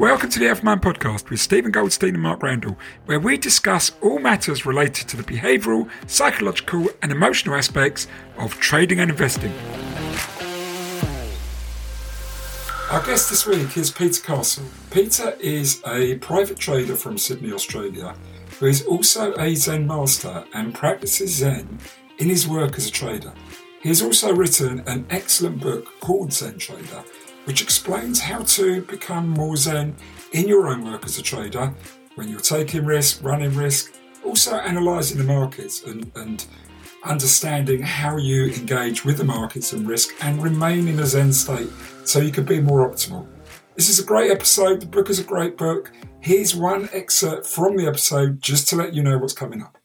Welcome 0.00 0.30
to 0.30 0.38
the 0.38 0.48
Alpha 0.48 0.64
podcast 0.64 1.28
with 1.28 1.40
Stephen 1.40 1.72
Goldstein 1.72 2.14
and 2.14 2.22
Mark 2.22 2.42
Randall, 2.42 2.78
where 3.04 3.20
we 3.20 3.36
discuss 3.36 3.92
all 4.00 4.18
matters 4.18 4.64
related 4.64 5.08
to 5.08 5.16
the 5.18 5.22
behavioural, 5.22 5.90
psychological, 6.06 6.88
and 7.02 7.12
emotional 7.12 7.54
aspects 7.54 8.06
of 8.38 8.58
trading 8.60 8.98
and 8.98 9.10
investing. 9.10 9.52
Our 12.90 13.04
guest 13.04 13.28
this 13.28 13.46
week 13.46 13.76
is 13.76 13.90
Peter 13.90 14.22
Castle. 14.22 14.64
Peter 14.90 15.36
is 15.38 15.82
a 15.86 16.16
private 16.16 16.58
trader 16.58 16.96
from 16.96 17.18
Sydney, 17.18 17.52
Australia, 17.52 18.16
who 18.58 18.68
is 18.68 18.86
also 18.86 19.34
a 19.36 19.54
Zen 19.54 19.86
master 19.86 20.46
and 20.54 20.74
practices 20.74 21.34
Zen 21.34 21.78
in 22.16 22.30
his 22.30 22.48
work 22.48 22.78
as 22.78 22.88
a 22.88 22.90
trader. 22.90 23.34
He 23.82 23.90
has 23.90 24.00
also 24.00 24.34
written 24.34 24.82
an 24.86 25.04
excellent 25.10 25.60
book 25.60 25.88
called 26.00 26.32
Zen 26.32 26.56
Trader 26.56 27.04
which 27.44 27.62
explains 27.62 28.20
how 28.20 28.42
to 28.42 28.82
become 28.82 29.28
more 29.28 29.56
zen 29.56 29.94
in 30.32 30.46
your 30.46 30.68
own 30.68 30.84
work 30.84 31.04
as 31.04 31.18
a 31.18 31.22
trader 31.22 31.72
when 32.14 32.28
you're 32.28 32.40
taking 32.40 32.84
risk, 32.84 33.22
running 33.22 33.54
risk, 33.54 33.94
also 34.24 34.58
analysing 34.58 35.18
the 35.18 35.24
markets 35.24 35.84
and, 35.84 36.10
and 36.16 36.46
understanding 37.04 37.82
how 37.82 38.16
you 38.16 38.46
engage 38.46 39.04
with 39.04 39.16
the 39.16 39.24
markets 39.24 39.72
and 39.72 39.88
risk 39.88 40.14
and 40.22 40.42
remain 40.42 40.86
in 40.88 40.98
a 40.98 41.06
zen 41.06 41.32
state 41.32 41.70
so 42.04 42.20
you 42.20 42.30
can 42.30 42.44
be 42.44 42.60
more 42.60 42.88
optimal. 42.88 43.26
This 43.74 43.88
is 43.88 43.98
a 43.98 44.04
great 44.04 44.30
episode. 44.30 44.80
The 44.80 44.86
book 44.86 45.08
is 45.08 45.18
a 45.18 45.24
great 45.24 45.56
book. 45.56 45.90
Here's 46.20 46.54
one 46.54 46.90
excerpt 46.92 47.46
from 47.46 47.76
the 47.76 47.86
episode 47.86 48.42
just 48.42 48.68
to 48.68 48.76
let 48.76 48.92
you 48.92 49.02
know 49.02 49.16
what's 49.16 49.32
coming 49.32 49.62
up 49.62 49.79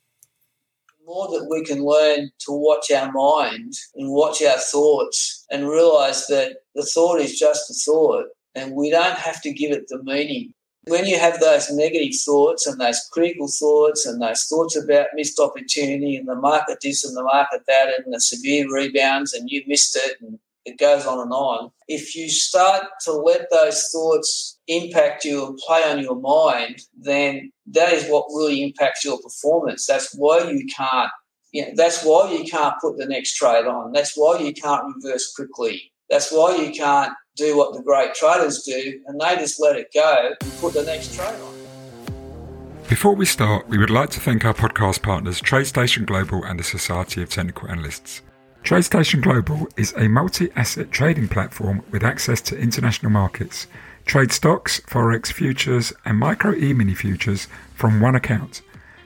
more 1.06 1.28
that 1.28 1.48
we 1.50 1.64
can 1.64 1.84
learn 1.84 2.30
to 2.40 2.52
watch 2.52 2.92
our 2.92 3.12
mind 3.12 3.74
and 3.96 4.12
watch 4.12 4.42
our 4.42 4.58
thoughts 4.58 5.46
and 5.52 5.70
realize 5.70 6.28
that 6.28 6.58
the 6.74 6.84
thought 6.84 7.20
is 7.20 7.38
just 7.38 7.70
a 7.70 7.74
thought 7.74 8.26
and 8.56 8.76
we 8.76 8.90
don't 8.90 9.18
have 9.18 9.42
to 9.44 9.54
give 9.54 9.72
it 9.72 9.88
the 9.88 10.02
meaning. 10.04 10.54
When 10.88 11.06
you 11.06 11.18
have 11.18 11.40
those 11.40 11.72
negative 11.72 12.14
thoughts 12.26 12.68
and 12.68 12.80
those 12.80 13.08
critical 13.12 13.48
thoughts 13.48 14.06
and 14.06 14.22
those 14.22 14.44
thoughts 14.44 14.76
about 14.76 15.08
missed 15.16 15.40
opportunity 15.40 16.16
and 16.16 16.28
the 16.28 16.36
market 16.36 16.78
this 16.82 17.04
and 17.04 17.18
the 17.18 17.24
market 17.24 17.62
that 17.68 17.90
and 17.98 18.14
the 18.14 18.20
severe 18.20 18.72
rebounds 18.72 19.34
and 19.34 19.50
you 19.50 19.64
missed 19.68 19.96
it 19.96 20.18
and 20.22 20.40
it 20.66 20.80
goes 20.80 21.06
on 21.06 21.20
and 21.20 21.32
on. 21.32 21.70
If 21.88 22.16
you 22.16 22.30
start 22.30 22.86
to 23.06 23.14
let 23.14 23.48
those 23.52 23.88
thoughts 23.92 24.60
impact 24.68 25.24
you 25.24 25.46
and 25.46 25.58
play 25.58 25.84
on 25.84 26.00
your 26.00 26.20
mind, 26.20 26.82
then 27.00 27.52
that 27.68 27.94
is 27.94 28.08
what 28.10 28.26
really 28.30 28.64
impacts 28.64 29.06
your 29.06 29.20
performance. 29.22 29.86
That's 29.86 30.14
why 30.16 30.50
you 30.50 30.66
can't. 30.76 31.12
You 31.52 31.68
know, 31.68 31.72
that's 31.76 32.04
why 32.04 32.32
you 32.34 32.44
can't 32.44 32.76
put 32.82 32.98
the 32.98 33.06
next 33.06 33.36
trade 33.36 33.66
on. 33.66 33.94
That's 33.94 34.14
why 34.16 34.40
you 34.40 34.54
can't 34.54 34.84
reverse 34.96 35.32
quickly. 35.34 35.94
That's 36.10 36.32
why 36.32 36.56
you 36.58 36.72
can't 36.72 37.14
do 37.38 37.56
what 37.56 37.74
the 37.74 37.82
great 37.82 38.14
traders 38.14 38.64
do, 38.64 39.00
and 39.08 39.20
they 39.20 39.36
just 39.38 39.62
let 39.62 39.76
it 39.76 39.88
go 39.94 40.32
and 40.42 40.54
put 40.60 40.74
the 40.74 40.84
next 40.84 41.16
trade 41.16 41.40
on. 41.40 41.56
Before 42.90 43.16
we 43.16 43.26
start, 43.26 43.68
we 43.68 43.78
would 43.78 43.90
like 43.90 44.10
to 44.12 44.20
thank 44.20 44.46
our 44.46 44.54
podcast 44.54 45.02
partners, 45.02 45.42
TradeStation 45.42 46.06
Global 46.06 46.44
and 46.44 46.60
the 46.60 46.64
Society 46.64 47.24
of 47.24 47.30
Technical 47.30 47.70
Analysts. 47.70 48.22
TradeStation 48.66 49.22
Global 49.22 49.68
is 49.78 49.94
a 49.96 50.08
multi 50.08 50.50
asset 50.56 50.90
trading 50.90 51.28
platform 51.28 51.84
with 51.92 52.04
access 52.04 52.42
to 52.42 52.58
international 52.58 53.12
markets. 53.12 53.68
Trade 54.06 54.32
stocks, 54.32 54.80
forex 54.88 55.32
futures, 55.32 55.94
and 56.04 56.18
micro 56.18 56.52
e 56.56 56.74
mini 56.74 56.96
futures 56.96 57.48
from 57.76 58.02
one 58.02 58.16
account. 58.16 58.64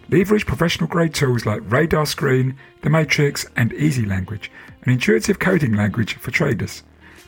Leverage 0.07 0.45
professional 0.45 0.87
grade 0.87 1.13
tools 1.13 1.45
like 1.45 1.59
RadarScreen, 1.63 2.55
The 2.83 2.89
Matrix, 2.89 3.45
and 3.57 3.73
EasyLanguage, 3.73 4.47
an 4.83 4.93
intuitive 4.93 5.39
coding 5.39 5.73
language 5.73 6.13
for 6.13 6.31
traders. 6.31 6.83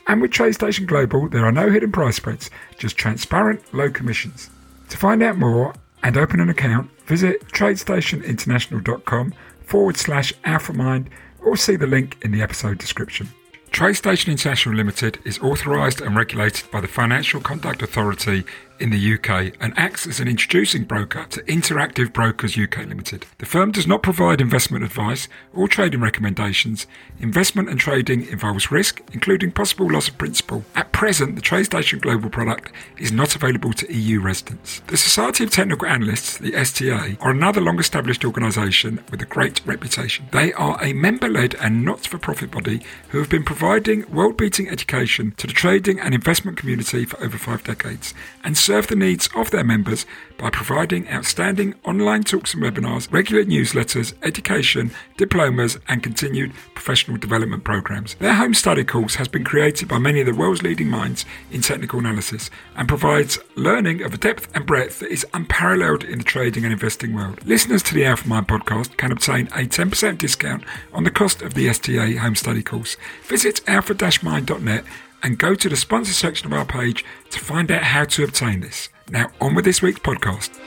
And 0.08 0.22
with 0.22 0.30
TradeStation 0.30 0.86
Global, 0.86 1.28
there 1.28 1.44
are 1.44 1.52
no 1.52 1.70
hidden 1.70 1.92
price 1.92 2.16
spreads, 2.16 2.48
just 2.78 2.96
transparent, 2.96 3.74
low 3.74 3.90
commissions. 3.90 4.48
To 4.88 4.96
find 4.96 5.22
out 5.22 5.36
more 5.36 5.74
and 6.02 6.16
open 6.16 6.40
an 6.40 6.48
account, 6.48 6.90
visit 7.04 7.46
tradestationinternational.com 7.48 9.34
forward 9.66 9.98
slash 9.98 10.32
alphamind 10.44 11.08
or 11.44 11.56
see 11.56 11.76
the 11.76 11.86
link 11.86 12.16
in 12.22 12.32
the 12.32 12.42
episode 12.42 12.78
description. 12.78 13.28
TradeStation 13.70 14.28
International 14.28 14.74
Limited 14.74 15.18
is 15.24 15.38
authorised 15.38 16.02
and 16.02 16.14
regulated 16.14 16.70
by 16.70 16.80
the 16.80 16.88
Financial 16.88 17.40
Conduct 17.40 17.82
Authority 17.82 18.44
in 18.78 18.90
the 18.90 19.14
UK 19.14 19.54
and 19.60 19.72
acts 19.76 20.06
as 20.06 20.20
an 20.20 20.28
introducing 20.28 20.84
broker 20.84 21.24
to 21.30 21.42
Interactive 21.42 22.12
Brokers 22.12 22.58
UK 22.58 22.86
Limited. 22.86 23.26
The 23.38 23.46
firm 23.46 23.72
does 23.72 23.86
not 23.86 24.02
provide 24.02 24.40
investment 24.40 24.84
advice 24.84 25.28
or 25.52 25.68
trading 25.68 26.00
recommendations. 26.00 26.86
Investment 27.20 27.68
and 27.68 27.78
trading 27.78 28.26
involves 28.26 28.70
risk, 28.70 29.00
including 29.12 29.52
possible 29.52 29.90
loss 29.90 30.08
of 30.08 30.18
principal. 30.18 30.64
At 30.74 30.92
present, 30.92 31.36
the 31.36 31.42
TradeStation 31.42 32.00
Global 32.00 32.30
product 32.30 32.72
is 32.98 33.12
not 33.12 33.36
available 33.36 33.72
to 33.74 33.92
EU 33.92 34.20
residents. 34.20 34.80
The 34.88 34.96
Society 34.96 35.44
of 35.44 35.50
Technical 35.50 35.86
Analysts, 35.86 36.38
the 36.38 36.54
STA, 36.54 37.16
are 37.20 37.30
another 37.30 37.60
long 37.60 37.78
established 37.78 38.24
organisation 38.24 39.02
with 39.10 39.22
a 39.22 39.26
great 39.26 39.64
reputation. 39.66 40.26
They 40.32 40.52
are 40.54 40.82
a 40.82 40.92
member 40.92 41.28
led 41.28 41.54
and 41.56 41.84
not 41.84 42.06
for 42.06 42.18
profit 42.18 42.50
body 42.50 42.82
who 43.10 43.18
have 43.18 43.30
been 43.30 43.44
providing 43.44 44.10
world 44.12 44.36
beating 44.36 44.68
education 44.68 45.34
to 45.36 45.46
the 45.46 45.52
trading 45.52 46.00
and 46.00 46.14
investment 46.14 46.56
community 46.56 47.04
for 47.04 47.22
over 47.22 47.38
five 47.38 47.64
decades 47.64 48.14
and 48.42 48.56
serve 48.72 48.86
the 48.86 48.96
needs 48.96 49.28
of 49.34 49.50
their 49.50 49.62
members 49.62 50.06
by 50.38 50.48
providing 50.48 51.06
outstanding 51.10 51.74
online 51.84 52.22
talks 52.22 52.54
and 52.54 52.62
webinars, 52.62 53.12
regular 53.12 53.44
newsletters, 53.44 54.14
education, 54.22 54.90
diplomas, 55.18 55.78
and 55.88 56.02
continued 56.02 56.54
professional 56.74 57.18
development 57.18 57.64
programs. 57.64 58.14
Their 58.14 58.32
home 58.32 58.54
study 58.54 58.82
course 58.82 59.16
has 59.16 59.28
been 59.28 59.44
created 59.44 59.88
by 59.88 59.98
many 59.98 60.20
of 60.20 60.26
the 60.26 60.32
world's 60.32 60.62
leading 60.62 60.88
minds 60.88 61.26
in 61.50 61.60
technical 61.60 61.98
analysis 61.98 62.48
and 62.74 62.88
provides 62.88 63.38
learning 63.56 64.00
of 64.00 64.14
a 64.14 64.16
depth 64.16 64.48
and 64.54 64.64
breadth 64.64 65.00
that 65.00 65.12
is 65.12 65.26
unparalleled 65.34 66.02
in 66.02 66.20
the 66.20 66.24
trading 66.24 66.64
and 66.64 66.72
investing 66.72 67.14
world. 67.14 67.44
Listeners 67.44 67.82
to 67.82 67.92
the 67.92 68.06
Alpha 68.06 68.26
Mind 68.26 68.48
podcast 68.48 68.96
can 68.96 69.12
obtain 69.12 69.48
a 69.48 69.66
10% 69.66 70.16
discount 70.16 70.64
on 70.94 71.04
the 71.04 71.10
cost 71.10 71.42
of 71.42 71.52
the 71.52 71.68
STA 71.68 72.14
home 72.14 72.36
study 72.36 72.62
course. 72.62 72.96
Visit 73.24 73.60
alpha-mind.net 73.68 74.84
and 75.22 75.38
go 75.38 75.54
to 75.54 75.68
the 75.68 75.76
sponsor 75.76 76.12
section 76.12 76.46
of 76.46 76.52
our 76.52 76.64
page 76.64 77.04
to 77.30 77.38
find 77.38 77.70
out 77.70 77.82
how 77.82 78.04
to 78.04 78.24
obtain 78.24 78.60
this. 78.60 78.88
Now, 79.10 79.30
on 79.40 79.54
with 79.54 79.64
this 79.64 79.82
week's 79.82 80.00
podcast. 80.00 80.58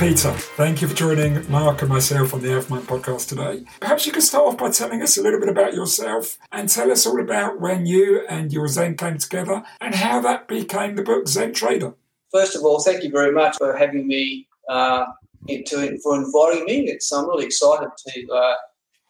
Peter, 0.00 0.32
thank 0.32 0.80
you 0.80 0.88
for 0.88 0.94
joining 0.94 1.50
Mark 1.50 1.82
and 1.82 1.90
myself 1.90 2.32
on 2.32 2.40
the 2.40 2.54
Alpha 2.54 2.80
podcast 2.80 3.28
today. 3.28 3.64
Perhaps 3.80 4.06
you 4.06 4.12
could 4.12 4.22
start 4.22 4.46
off 4.46 4.56
by 4.56 4.70
telling 4.70 5.02
us 5.02 5.18
a 5.18 5.22
little 5.22 5.38
bit 5.38 5.50
about 5.50 5.74
yourself 5.74 6.38
and 6.52 6.70
tell 6.70 6.90
us 6.90 7.04
all 7.04 7.20
about 7.20 7.60
when 7.60 7.84
you 7.84 8.24
and 8.26 8.50
your 8.50 8.66
Zen 8.66 8.96
came 8.96 9.18
together 9.18 9.62
and 9.78 9.94
how 9.94 10.18
that 10.22 10.48
became 10.48 10.96
the 10.96 11.02
book 11.02 11.28
Zen 11.28 11.52
Trader. 11.52 11.92
First 12.32 12.56
of 12.56 12.62
all, 12.62 12.80
thank 12.80 13.04
you 13.04 13.10
very 13.10 13.30
much 13.30 13.58
for 13.58 13.76
having 13.76 14.06
me, 14.06 14.48
uh, 14.70 15.04
to, 15.48 15.98
for 16.02 16.16
inviting 16.16 16.64
me. 16.64 16.88
It's, 16.88 17.12
I'm 17.12 17.28
really 17.28 17.44
excited 17.44 17.90
to, 18.06 18.32
uh, 18.32 18.54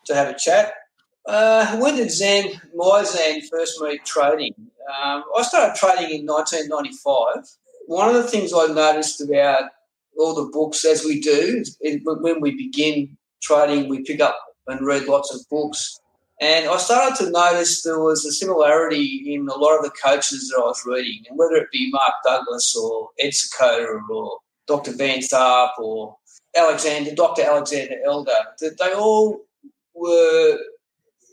to 0.06 0.15
have 0.16 0.28
a 0.28 0.37
chat 0.37 0.72
uh, 1.27 1.77
when 1.77 1.97
did 1.97 2.11
Zen, 2.11 2.61
my 2.75 3.05
Zen, 3.05 3.43
first 3.43 3.81
meet 3.81 4.05
trading? 4.05 4.55
Um, 4.89 5.25
I 5.37 5.43
started 5.43 5.77
trading 5.77 6.21
in 6.21 6.27
1995. 6.27 7.45
One 7.87 8.09
of 8.09 8.15
the 8.15 8.29
things 8.29 8.53
I 8.55 8.67
noticed 8.67 9.21
about 9.21 9.71
all 10.19 10.35
the 10.35 10.51
books, 10.51 10.85
as 10.85 11.05
we 11.05 11.21
do, 11.21 11.65
when 12.05 12.41
we 12.41 12.53
begin 12.57 13.17
trading, 13.43 13.89
we 13.89 14.03
pick 14.03 14.21
up 14.21 14.39
and 14.67 14.87
read 14.87 15.07
lots 15.07 15.35
of 15.35 15.49
books. 15.49 16.01
And 16.41 16.69
I 16.69 16.79
started 16.79 17.17
to 17.23 17.31
notice 17.31 17.83
there 17.83 18.01
was 18.01 18.25
a 18.25 18.33
similarity 18.33 19.35
in 19.35 19.47
a 19.49 19.55
lot 19.55 19.77
of 19.77 19.85
the 19.85 19.91
coaches 19.91 20.49
that 20.49 20.59
I 20.59 20.65
was 20.65 20.83
reading, 20.87 21.25
and 21.29 21.39
whether 21.39 21.57
it 21.57 21.71
be 21.71 21.91
Mark 21.91 22.15
Douglas 22.25 22.75
or 22.75 23.11
Ed 23.19 23.33
Seykota 23.33 24.01
or 24.09 24.39
Dr. 24.67 24.93
Van 24.93 25.19
Tharp 25.19 25.79
or 25.79 26.17
Alexander, 26.57 27.15
Dr. 27.15 27.43
Alexander 27.43 27.97
Elder, 28.07 28.33
that 28.61 28.79
they 28.79 28.93
all 28.95 29.43
were 29.95 30.59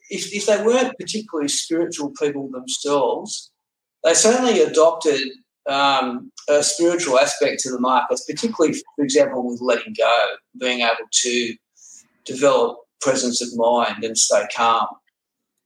if, 0.10 0.34
if 0.34 0.46
they 0.46 0.64
weren't 0.64 0.98
particularly 0.98 1.50
spiritual 1.50 2.12
people 2.20 2.50
themselves, 2.50 3.52
they 4.04 4.14
certainly 4.14 4.62
adopted 4.62 5.30
um, 5.68 6.32
a 6.50 6.64
spiritual 6.64 7.20
aspect 7.20 7.62
to 7.62 7.72
the 7.72 7.80
markets, 7.80 8.26
particularly, 8.26 8.78
for 8.96 9.04
example, 9.04 9.46
with 9.46 9.62
letting 9.62 9.94
go, 9.98 10.28
being 10.60 10.82
able 10.82 10.96
to 11.12 11.56
develop 12.26 12.78
presence 13.02 13.42
of 13.42 13.50
mind 13.56 14.04
and 14.04 14.18
stay 14.18 14.46
calm. 14.56 14.88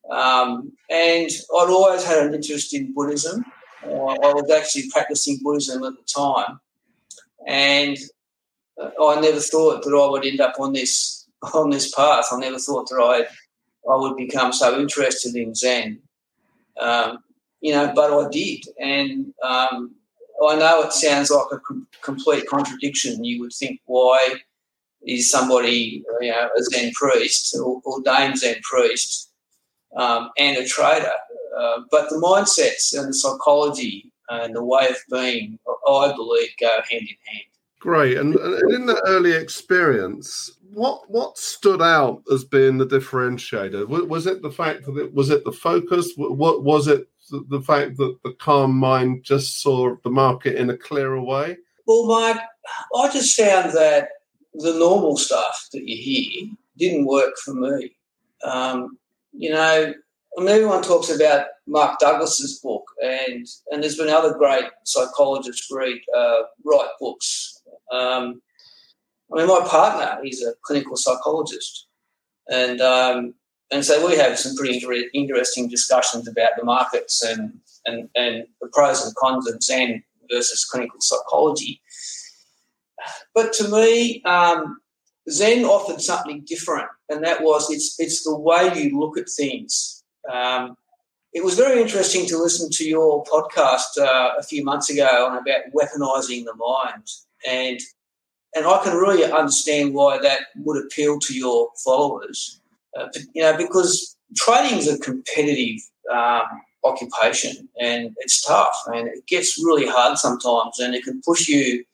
Um, 0.10 0.74
and 0.90 1.30
I'd 1.30 1.70
always 1.70 2.04
had 2.04 2.26
an 2.26 2.34
interest 2.34 2.74
in 2.74 2.94
Buddhism. 2.94 3.46
Uh, 3.84 3.88
I 3.90 4.34
was 4.34 4.52
actually 4.52 4.90
practicing 4.90 5.40
Buddhism 5.42 5.84
at 5.84 5.94
the 5.94 6.04
time, 6.04 6.60
and 7.48 7.98
uh, 8.82 8.90
I 9.04 9.22
never 9.22 9.40
thought 9.40 9.84
that 9.84 9.94
I 9.94 10.10
would 10.10 10.26
end 10.26 10.42
up 10.42 10.60
on 10.60 10.74
this 10.74 11.28
on 11.54 11.70
this 11.70 11.94
path. 11.94 12.26
I 12.32 12.40
never 12.40 12.60
thought 12.60 12.90
that 12.90 13.02
I'd 13.02 13.28
I 13.90 13.96
would 13.96 14.18
become 14.18 14.54
so 14.54 14.80
interested 14.80 15.36
in 15.36 15.56
Zen. 15.56 16.00
Um, 16.80 17.20
you 17.62 17.74
know, 17.74 17.92
but 17.96 18.12
I 18.12 18.30
did. 18.30 18.66
And 18.80 19.34
um, 19.44 19.96
I 20.48 20.56
know 20.56 20.82
it 20.84 20.94
sounds 20.94 21.30
like 21.30 21.48
a 21.52 21.60
com- 21.60 21.88
complete 22.02 22.48
contradiction. 22.48 23.24
You 23.24 23.42
would 23.42 23.54
think, 23.54 23.80
why 23.86 24.36
is 25.06 25.30
somebody, 25.30 26.04
you 26.22 26.32
know, 26.32 26.50
a 26.58 26.64
Zen 26.64 26.92
priest, 26.94 27.56
or 27.60 27.82
ordained 27.86 28.38
Zen 28.40 28.62
priest, 28.62 29.32
um, 29.96 30.30
and 30.38 30.58
a 30.58 30.66
trader? 30.66 31.12
uh, 31.58 31.82
but 31.90 32.10
the 32.10 32.16
mindsets 32.16 32.98
and 32.98 33.10
the 33.10 33.14
psychology 33.14 34.12
and 34.30 34.56
the 34.56 34.64
way 34.64 34.88
of 34.90 34.98
being, 35.12 35.60
I 35.88 36.14
believe, 36.16 36.50
go 36.60 36.80
hand 36.90 37.02
in 37.02 37.08
hand. 37.26 37.46
Great. 37.80 38.18
And, 38.18 38.36
and 38.36 38.74
in 38.74 38.86
the 38.86 39.02
early 39.08 39.34
experience, 39.34 40.52
what 40.74 41.10
what 41.10 41.38
stood 41.38 41.82
out 41.82 42.24
as 42.32 42.44
being 42.44 42.78
the 42.78 42.86
differentiator? 42.86 43.88
Was 43.88 44.26
it 44.26 44.42
the 44.42 44.52
fact 44.52 44.86
that 44.86 44.98
it 44.98 45.14
was 45.14 45.30
it 45.30 45.44
the 45.44 45.52
focus? 45.52 46.14
What 46.16 46.64
was 46.64 46.88
it 46.88 47.08
the 47.50 47.62
fact 47.62 47.98
that 47.98 48.18
the 48.24 48.34
calm 48.34 48.74
mind 48.74 49.24
just 49.24 49.62
saw 49.62 49.96
the 50.04 50.10
market 50.10 50.56
in 50.56 50.70
a 50.70 50.78
clearer 50.78 51.22
way? 51.22 51.58
Well, 51.86 52.06
Mike, 52.06 52.42
I 52.96 53.12
just 53.12 53.38
found 53.38 53.74
that 53.74 54.10
the 54.54 54.74
normal 54.74 55.18
stuff 55.18 55.68
that 55.74 55.88
you 55.88 55.98
hear 55.98 56.50
didn't 56.78 57.06
work 57.06 57.36
for 57.44 57.54
me. 57.54 57.96
Um, 58.44 58.98
you 59.34 59.52
know, 59.52 59.94
I 60.38 60.42
mean, 60.42 60.50
everyone 60.50 60.82
talks 60.82 61.10
about 61.10 61.48
Mark 61.68 62.00
Douglas's 62.00 62.60
book, 62.60 62.86
and 63.04 63.46
and 63.72 63.84
there's 63.84 63.98
been 63.98 64.10
other 64.10 64.34
great 64.34 64.66
psychologists 64.84 65.68
read 65.72 66.00
uh, 66.16 66.44
write 66.64 66.90
books. 67.00 67.62
Um, 67.92 68.42
I 69.34 69.38
mean, 69.38 69.48
my 69.48 69.66
partner, 69.66 70.20
he's 70.24 70.44
a 70.44 70.54
clinical 70.64 70.98
psychologist, 70.98 71.88
and 72.50 72.82
um, 72.82 73.34
and 73.72 73.86
so 73.86 74.06
we 74.06 74.18
have 74.18 74.38
some 74.38 74.56
pretty 74.56 74.84
interesting 75.14 75.70
discussions 75.70 76.28
about 76.28 76.52
the 76.58 76.66
markets 76.66 77.24
and 77.24 77.54
and 77.86 78.10
and 78.16 78.46
the 78.62 78.68
pros 78.74 79.06
and 79.06 79.16
cons 79.16 79.50
of 79.50 79.62
Zen 79.64 80.04
versus 80.30 80.66
clinical 80.66 81.00
psychology. 81.00 81.82
But 83.34 83.54
to 83.54 83.68
me, 83.70 84.22
um, 84.24 84.82
Zen 85.30 85.64
offered 85.64 86.02
something 86.02 86.44
different, 86.46 86.90
and 87.10 87.24
that 87.24 87.42
was 87.42 87.72
it's 87.72 87.96
it's 88.00 88.24
the 88.24 88.38
way 88.38 88.72
you 88.76 89.00
look 89.00 89.18
at 89.18 89.28
things. 89.30 90.04
Um, 90.32 90.76
it 91.34 91.44
was 91.44 91.56
very 91.56 91.82
interesting 91.82 92.26
to 92.28 92.38
listen 92.38 92.70
to 92.72 92.84
your 92.84 93.24
podcast 93.24 93.98
uh, 93.98 94.32
a 94.38 94.44
few 94.44 94.66
months 94.66 94.90
ago 94.90 95.08
on 95.26 95.38
about 95.38 95.72
weaponizing 95.74 96.44
the 96.44 96.56
mind, 96.56 97.08
and 97.48 97.80
and 98.56 98.66
I 98.66 98.84
can 98.84 98.98
really 98.98 99.24
understand 99.24 99.94
why 99.94 100.18
that 100.20 100.42
would 100.58 100.84
appeal 100.84 101.20
to 101.20 101.34
your 101.34 101.70
followers. 101.84 102.60
Uh, 102.98 103.08
you 103.34 103.42
know, 103.42 103.56
because 103.56 104.18
trading 104.36 104.78
is 104.78 104.88
a 104.88 105.00
competitive 105.00 105.82
um, 106.12 106.44
occupation 106.84 107.70
and 107.80 108.14
it's 108.18 108.46
tough 108.46 108.76
and 108.88 109.08
it 109.08 109.26
gets 109.28 109.64
really 109.64 109.88
hard 109.88 110.18
sometimes 110.18 110.80
and 110.80 110.96
it 110.96 111.04
can 111.04 111.22
push 111.26 111.48
you 111.48 111.86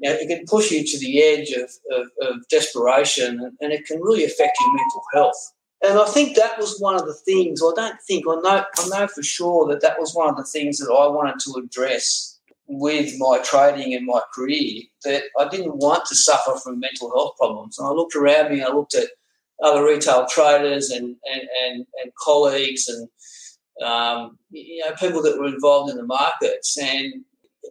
you 0.00 0.10
know, 0.10 0.16
it 0.16 0.26
can 0.26 0.44
push 0.46 0.72
you 0.72 0.84
to 0.84 0.98
the 0.98 1.22
edge 1.22 1.50
of, 1.50 1.70
of, 1.92 2.06
of 2.20 2.48
desperation 2.48 3.40
and, 3.40 3.52
and, 3.60 3.72
it 3.72 3.86
can 3.86 4.00
really 4.00 4.24
affect 4.24 4.58
your 4.60 4.74
mental 4.74 5.02
health. 5.12 5.52
And 5.82 5.98
I 5.98 6.06
think 6.06 6.36
that 6.36 6.58
was 6.58 6.80
one 6.80 6.96
of 6.96 7.06
the 7.06 7.14
things, 7.14 7.62
I 7.62 7.70
don't 7.76 8.00
think, 8.02 8.24
I 8.28 8.34
know, 8.40 8.64
I 8.76 8.88
know 8.88 9.06
for 9.06 9.22
sure 9.22 9.68
that 9.68 9.82
that 9.82 10.00
was 10.00 10.12
one 10.12 10.28
of 10.28 10.36
the 10.36 10.44
things 10.44 10.78
that 10.78 10.92
I 10.92 11.06
wanted 11.06 11.38
to 11.40 11.60
address 11.62 12.33
with 12.66 13.18
my 13.18 13.40
trading 13.44 13.94
and 13.94 14.06
my 14.06 14.20
career, 14.34 14.82
that 15.04 15.24
I 15.38 15.48
didn't 15.48 15.76
want 15.76 16.06
to 16.06 16.14
suffer 16.14 16.58
from 16.62 16.80
mental 16.80 17.10
health 17.10 17.34
problems. 17.38 17.78
And 17.78 17.86
I 17.86 17.90
looked 17.90 18.16
around 18.16 18.52
me, 18.52 18.62
I 18.62 18.68
looked 18.68 18.94
at 18.94 19.08
other 19.62 19.84
retail 19.84 20.26
traders 20.26 20.90
and, 20.90 21.16
and, 21.30 21.42
and, 21.64 21.86
and 22.02 22.12
colleagues 22.22 22.88
and 22.88 23.08
um, 23.84 24.38
you 24.50 24.84
know, 24.84 24.94
people 24.94 25.22
that 25.22 25.38
were 25.38 25.46
involved 25.46 25.90
in 25.90 25.96
the 25.96 26.04
markets. 26.04 26.78
And 26.80 27.24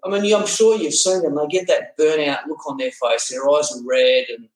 I 0.04 0.10
mean, 0.10 0.34
I'm 0.34 0.48
sure 0.48 0.78
you've 0.78 0.94
seen 0.94 1.22
them. 1.22 1.36
They 1.36 1.48
get 1.48 1.68
that 1.68 1.98
burnout 1.98 2.48
look 2.48 2.68
on 2.68 2.78
their 2.78 2.92
face. 2.92 3.30
Their 3.30 3.50
eyes 3.50 3.72
are 3.72 3.88
red 3.88 4.26
and 4.30 4.50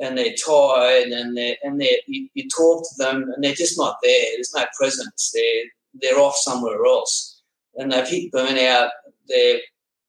and 0.00 0.18
they're 0.18 0.34
tired 0.34 1.08
and 1.08 1.36
they 1.36 1.56
and 1.62 1.80
they 1.80 2.02
you, 2.06 2.28
you, 2.34 2.48
talk 2.48 2.82
to 2.82 2.94
them 2.98 3.30
and 3.34 3.44
they're 3.44 3.54
just 3.54 3.78
not 3.78 3.98
there. 4.02 4.24
There's 4.34 4.54
no 4.54 4.64
presence. 4.76 5.32
They're 5.32 5.64
they're 6.00 6.18
off 6.18 6.36
somewhere 6.36 6.84
else, 6.84 7.42
and 7.76 7.92
they've 7.92 8.08
hit 8.08 8.32
burnout. 8.32 8.90
They're 9.28 9.60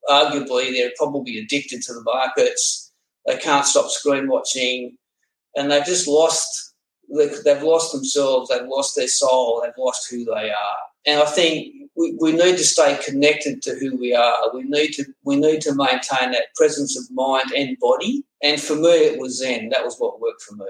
arguably 0.10 0.74
they're 0.74 0.92
probably 0.98 1.38
addicted 1.38 1.82
to 1.84 1.94
the 1.94 2.04
markets. 2.04 2.92
They 3.26 3.38
can't 3.38 3.66
stop 3.66 3.90
screen 3.90 4.28
watching, 4.28 4.98
and 5.56 5.72
they've 5.72 5.86
just 5.86 6.08
lost. 6.08 6.74
They've 7.10 7.64
lost 7.64 7.94
themselves. 7.94 8.50
They've 8.50 8.68
lost 8.68 8.96
their 8.96 9.08
soul. 9.08 9.62
They've 9.62 9.74
lost 9.78 10.10
who 10.10 10.26
they 10.26 10.50
are. 10.50 10.78
And 11.06 11.22
I 11.22 11.26
think 11.26 11.74
we, 11.96 12.18
we 12.20 12.32
need 12.32 12.58
to 12.58 12.64
stay 12.64 12.98
connected 13.06 13.62
to 13.64 13.76
who 13.76 13.98
we 13.98 14.16
are. 14.16 14.54
We 14.54 14.64
need 14.64 14.94
to 14.94 15.06
we 15.24 15.36
need 15.36 15.62
to 15.62 15.76
maintain 15.76 16.32
that 16.32 16.54
presence 16.56 16.98
of 16.98 17.14
mind 17.16 17.52
and 17.56 17.78
body. 17.80 18.24
And 18.42 18.60
for 18.60 18.76
me, 18.76 18.90
it 18.90 19.20
was 19.20 19.40
Zen. 19.40 19.70
That 19.70 19.86
was 19.86 19.98
what 20.00 20.20
worked 20.20 20.42
for 20.42 20.56
me. 20.56 20.66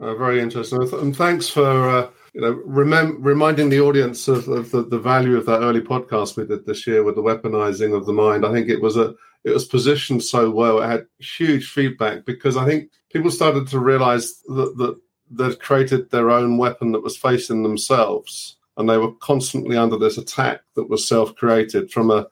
Uh, 0.00 0.14
very 0.14 0.40
interesting, 0.40 0.80
and 0.94 1.16
thanks 1.16 1.48
for 1.48 1.88
uh, 1.88 2.08
you 2.38 2.44
know 2.44 2.62
remem- 2.64 3.16
reminding 3.18 3.68
the 3.68 3.80
audience 3.80 4.28
of, 4.28 4.46
of 4.46 4.70
the, 4.70 4.82
the, 4.82 4.98
value 4.98 5.36
of 5.36 5.44
that 5.46 5.60
early 5.60 5.80
podcast 5.80 6.36
we 6.36 6.46
did 6.46 6.64
this 6.64 6.86
year 6.86 7.02
with 7.02 7.16
the 7.16 7.22
weaponizing 7.22 7.96
of 7.96 8.06
the 8.06 8.12
mind. 8.12 8.46
I 8.46 8.52
think 8.52 8.68
it 8.68 8.80
was 8.80 8.96
a 8.96 9.12
it 9.42 9.50
was 9.50 9.66
positioned 9.66 10.22
so 10.22 10.48
well. 10.48 10.80
It 10.80 10.86
had 10.86 11.06
huge 11.18 11.68
feedback 11.68 12.24
because 12.24 12.56
I 12.56 12.64
think 12.64 12.92
people 13.12 13.32
started 13.32 13.66
to 13.68 13.80
realize 13.80 14.40
that 14.46 14.76
that 14.78 15.00
they'd 15.30 15.58
created 15.58 16.10
their 16.10 16.30
own 16.30 16.58
weapon 16.58 16.92
that 16.92 17.02
was 17.02 17.16
facing 17.16 17.64
themselves 17.64 18.56
and 18.76 18.88
they 18.88 18.98
were 18.98 19.12
constantly 19.14 19.76
under 19.76 19.98
this 19.98 20.16
attack 20.16 20.60
that 20.76 20.88
was 20.88 21.08
self-created 21.08 21.90
from 21.90 22.12
a 22.12 22.24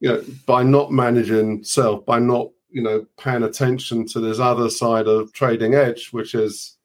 you 0.00 0.08
know 0.08 0.22
by 0.46 0.64
not 0.64 0.90
managing 0.90 1.62
self 1.62 2.04
by 2.04 2.18
not 2.18 2.50
you 2.70 2.82
know 2.82 3.06
paying 3.18 3.44
attention 3.44 4.04
to 4.06 4.18
this 4.18 4.40
other 4.40 4.68
side 4.68 5.06
of 5.06 5.32
trading 5.32 5.74
edge 5.74 6.08
which 6.08 6.34
is 6.34 6.76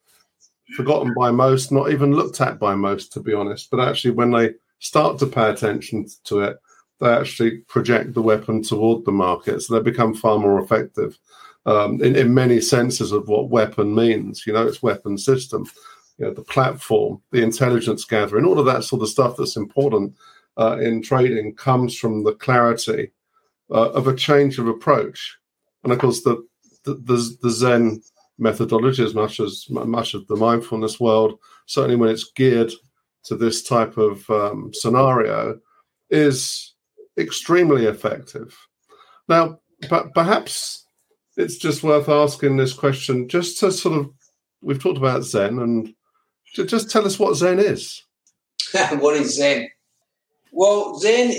forgotten 0.76 1.14
by 1.14 1.32
most 1.32 1.72
not 1.72 1.92
even 1.92 2.14
looked 2.14 2.42
at 2.42 2.60
by 2.60 2.76
most 2.76 3.12
to 3.14 3.20
be 3.20 3.34
honest. 3.34 3.70
But 3.72 3.80
actually 3.80 4.12
when 4.12 4.32
they 4.32 4.54
start 4.80 5.20
to 5.20 5.26
pay 5.26 5.50
attention 5.50 6.08
to 6.26 6.42
it 6.42 6.58
they 7.00 7.10
actually 7.10 7.60
project 7.70 8.14
the 8.14 8.22
weapon 8.22 8.62
toward 8.62 9.06
the 9.06 9.12
market. 9.12 9.62
So 9.62 9.74
they 9.74 9.82
become 9.82 10.14
far 10.14 10.38
more 10.38 10.62
effective 10.62 11.18
um, 11.66 12.04
in, 12.04 12.16
in 12.16 12.34
many 12.34 12.60
senses 12.60 13.14
of 13.14 13.28
what 13.30 13.50
weapon 13.50 13.96
means. 13.96 14.46
You 14.46 14.54
know 14.54 14.68
it's 14.68 14.84
weapon 14.84 15.18
system 15.18 15.66
you 16.18 16.26
know, 16.26 16.34
the 16.34 16.44
platform, 16.44 17.22
the 17.32 17.42
intelligence 17.42 18.04
gathering, 18.04 18.46
all 18.46 18.60
of 18.60 18.66
that 18.66 18.84
sort 18.84 19.02
of 19.02 19.08
stuff 19.08 19.38
that's 19.38 19.56
important 19.56 20.14
uh, 20.58 20.78
in 20.80 21.02
trading 21.02 21.56
comes 21.56 21.98
from 21.98 22.26
the 22.26 22.34
clarity 22.34 23.12
uh, 23.72 23.92
of 23.92 24.08
a 24.08 24.16
change 24.16 24.60
of 24.60 24.68
approach. 24.68 25.38
And 25.84 25.94
of 25.94 26.00
course, 26.00 26.22
the 26.24 26.46
the, 26.84 26.96
the, 26.96 27.38
the 27.42 27.50
Zen 27.50 28.02
methodology, 28.40 29.04
as 29.04 29.14
much 29.14 29.40
as 29.40 29.66
much 29.70 30.14
of 30.14 30.26
the 30.28 30.36
mindfulness 30.36 31.00
world, 31.00 31.40
certainly 31.66 31.96
when 31.96 32.10
it's 32.10 32.32
geared 32.32 32.72
to 33.24 33.36
this 33.36 33.64
type 33.64 33.98
of 33.98 34.28
um, 34.30 34.72
scenario, 34.74 35.60
is 36.10 36.74
extremely 37.18 37.86
effective. 37.86 38.58
Now, 39.28 39.60
but 39.90 40.14
perhaps 40.14 40.86
it's 41.38 41.58
just 41.58 41.84
worth 41.84 42.10
asking 42.10 42.58
this 42.58 42.74
question 42.74 43.28
just 43.30 43.60
to 43.60 43.72
sort 43.72 44.00
of 44.00 44.10
we've 44.62 44.82
talked 44.82 44.98
about 44.98 45.24
Zen 45.24 45.60
and 45.60 45.94
just 46.54 46.90
tell 46.90 47.06
us 47.06 47.20
what 47.20 47.36
Zen 47.36 47.60
is. 47.60 48.04
what 49.00 49.16
is 49.16 49.36
Zen? 49.36 49.70
Well, 50.52 50.98
Zen, 51.00 51.34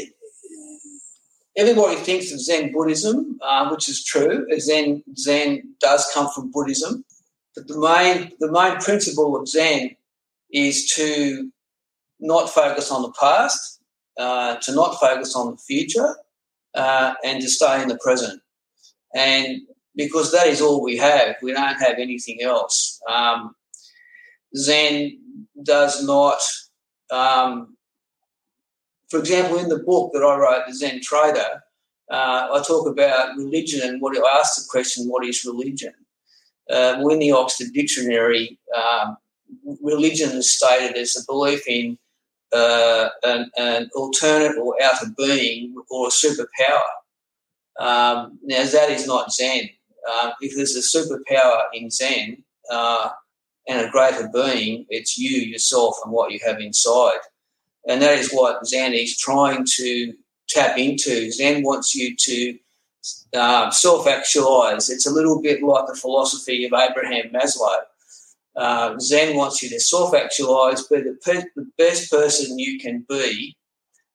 everybody 1.61 1.97
thinks 1.97 2.33
of 2.33 2.41
Zen 2.41 2.73
Buddhism, 2.73 3.39
uh, 3.43 3.69
which 3.69 3.87
is 3.89 4.03
true. 4.03 4.47
Zen, 4.59 5.03
Zen 5.17 5.75
does 5.79 6.11
come 6.15 6.29
from 6.35 6.51
Buddhism. 6.51 7.05
But 7.55 7.69
the 7.69 7.79
main, 7.79 8.33
the 8.41 8.51
main 8.51 8.79
principle 8.79 9.37
of 9.37 9.47
Zen 9.47 9.95
is 10.51 10.87
to 10.95 11.51
not 12.19 12.49
focus 12.49 12.91
on 12.91 13.03
the 13.03 13.13
past, 13.21 13.81
uh, 14.19 14.57
to 14.57 14.75
not 14.75 14.99
focus 14.99 15.37
on 15.37 15.51
the 15.51 15.59
future, 15.59 16.17
uh, 16.75 17.13
and 17.23 17.43
to 17.43 17.49
stay 17.49 17.83
in 17.83 17.89
the 17.89 17.99
present. 17.99 18.41
And 19.15 19.63
because 19.97 20.33
that 20.33 20.47
is 20.47 20.63
all 20.63 20.83
we 20.83 20.97
have, 20.97 21.37
we 21.43 21.53
don't 21.53 21.81
have 21.81 21.99
anything 21.99 22.41
else. 22.41 23.01
Um, 23.07 23.55
Zen 24.57 25.19
does 25.63 26.03
not, 26.05 26.41
um, 27.11 27.77
for 29.11 29.19
example, 29.19 29.59
in 29.59 29.69
the 29.69 29.79
book 29.79 30.13
that 30.13 30.23
I 30.23 30.37
wrote, 30.37 30.63
The 30.67 30.75
Zen 30.75 31.01
Trader, 31.03 31.63
uh, 32.11 32.49
I 32.53 32.63
talk 32.67 32.89
about 32.89 33.37
religion 33.37 33.89
and 33.89 34.01
what 34.01 34.17
I 34.17 34.39
ask 34.39 34.57
the 34.57 34.69
question, 34.69 35.09
what 35.09 35.25
is 35.25 35.45
religion? 35.45 35.95
Well, 36.69 37.11
in 37.11 37.19
the 37.19 37.33
Oxford 37.33 37.73
Dictionary, 37.73 38.59
um, 38.77 39.17
religion 39.83 40.31
is 40.31 40.53
stated 40.53 40.97
as 40.97 41.17
a 41.17 41.21
belief 41.27 41.67
in 41.67 41.99
uh, 42.53 43.09
an, 43.25 43.51
an, 43.57 43.91
alternate 43.95 44.57
or 44.59 44.75
outer 44.83 45.07
being 45.17 45.75
or 45.89 46.09
a 46.09 46.11
superpower. 46.11 46.83
Um, 47.79 48.39
now, 48.43 48.65
that 48.65 48.91
is 48.91 49.07
not 49.07 49.33
Zen. 49.33 49.69
Uh, 50.09 50.33
if 50.41 50.57
there's 50.57 50.77
a 50.77 50.99
superpower 50.99 51.65
in 51.73 51.91
Zen, 51.91 52.43
uh, 52.71 53.11
and 53.69 53.87
a 53.87 53.91
greater 53.91 54.29
being, 54.33 54.87
it's 54.89 55.17
you, 55.17 55.43
yourself, 55.43 55.97
and 56.05 56.13
what 56.13 56.33
you 56.33 56.41
have 56.45 56.61
inside. 56.61 57.21
And 57.89 58.03
that 58.03 58.19
is 58.19 58.31
what 58.33 58.67
Zen 58.67 58.93
is 58.93 59.17
trying 59.17 59.65
to 59.77 60.13
tap 60.49 60.77
into. 60.77 61.31
Zen 61.31 61.63
wants 61.63 61.95
you 61.95 62.15
to 62.17 62.59
uh, 63.35 63.71
self 63.71 64.07
actualize. 64.07 64.91
It's 64.91 65.07
a 65.07 65.13
little 65.13 65.41
bit 65.41 65.63
like 65.63 65.87
the 65.87 65.95
philosophy 65.95 66.65
of 66.65 66.73
Abraham 66.73 67.31
Maslow. 67.33 67.77
Uh, 68.57 68.99
Zen 68.99 69.37
wants 69.37 69.63
you 69.63 69.71
to 69.71 69.81
self 69.81 70.15
actualize, 70.15 70.87
be 70.87 70.97
the, 70.97 71.49
the 71.57 71.71
best 71.79 72.11
person 72.11 72.59
you 72.59 72.79
can 72.79 73.07
be 73.09 73.57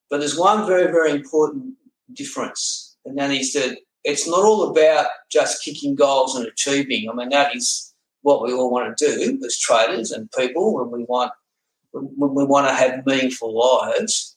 But 0.10 0.20
there's 0.20 0.38
one 0.38 0.68
very, 0.68 0.92
very 0.92 1.12
important 1.12 1.76
difference, 2.14 2.98
and 3.06 3.18
that 3.18 3.32
is 3.32 3.54
that 3.54 3.80
it's 4.04 4.28
not 4.28 4.44
all 4.44 4.70
about 4.70 5.08
just 5.32 5.64
kicking 5.64 5.96
goals 5.96 6.36
and 6.36 6.46
achieving. 6.46 7.10
I 7.10 7.14
mean, 7.14 7.30
that 7.30 7.56
is 7.56 7.94
what 8.22 8.44
we 8.44 8.54
all 8.54 8.72
want 8.72 8.96
to 8.98 9.06
do 9.06 9.40
as 9.44 9.58
traders 9.58 10.12
and 10.12 10.32
people 10.32 10.76
when 10.76 10.92
we 10.92 11.06
want 11.06 11.32
when 11.96 12.34
we 12.34 12.46
want 12.46 12.68
to 12.68 12.74
have 12.74 13.06
meaningful 13.06 13.58
lives. 13.58 14.36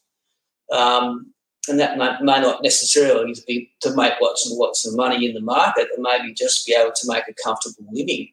Um, 0.71 1.33
and 1.67 1.79
that 1.79 1.97
may, 1.97 2.11
may, 2.21 2.39
not 2.39 2.63
necessarily 2.63 3.35
be 3.47 3.71
to 3.81 3.95
make 3.95 4.13
lots 4.21 4.49
and 4.49 4.57
lots 4.57 4.87
of 4.87 4.95
money 4.95 5.27
in 5.27 5.33
the 5.33 5.41
market, 5.41 5.89
and 5.95 6.03
maybe 6.03 6.33
just 6.33 6.65
be 6.65 6.73
able 6.73 6.93
to 6.95 7.07
make 7.07 7.25
a 7.27 7.33
comfortable 7.43 7.85
living. 7.91 8.29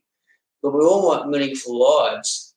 But 0.63 0.73
we 0.73 0.85
all 0.85 1.07
want 1.07 1.29
meaningful 1.29 1.79
lives. 1.79 2.55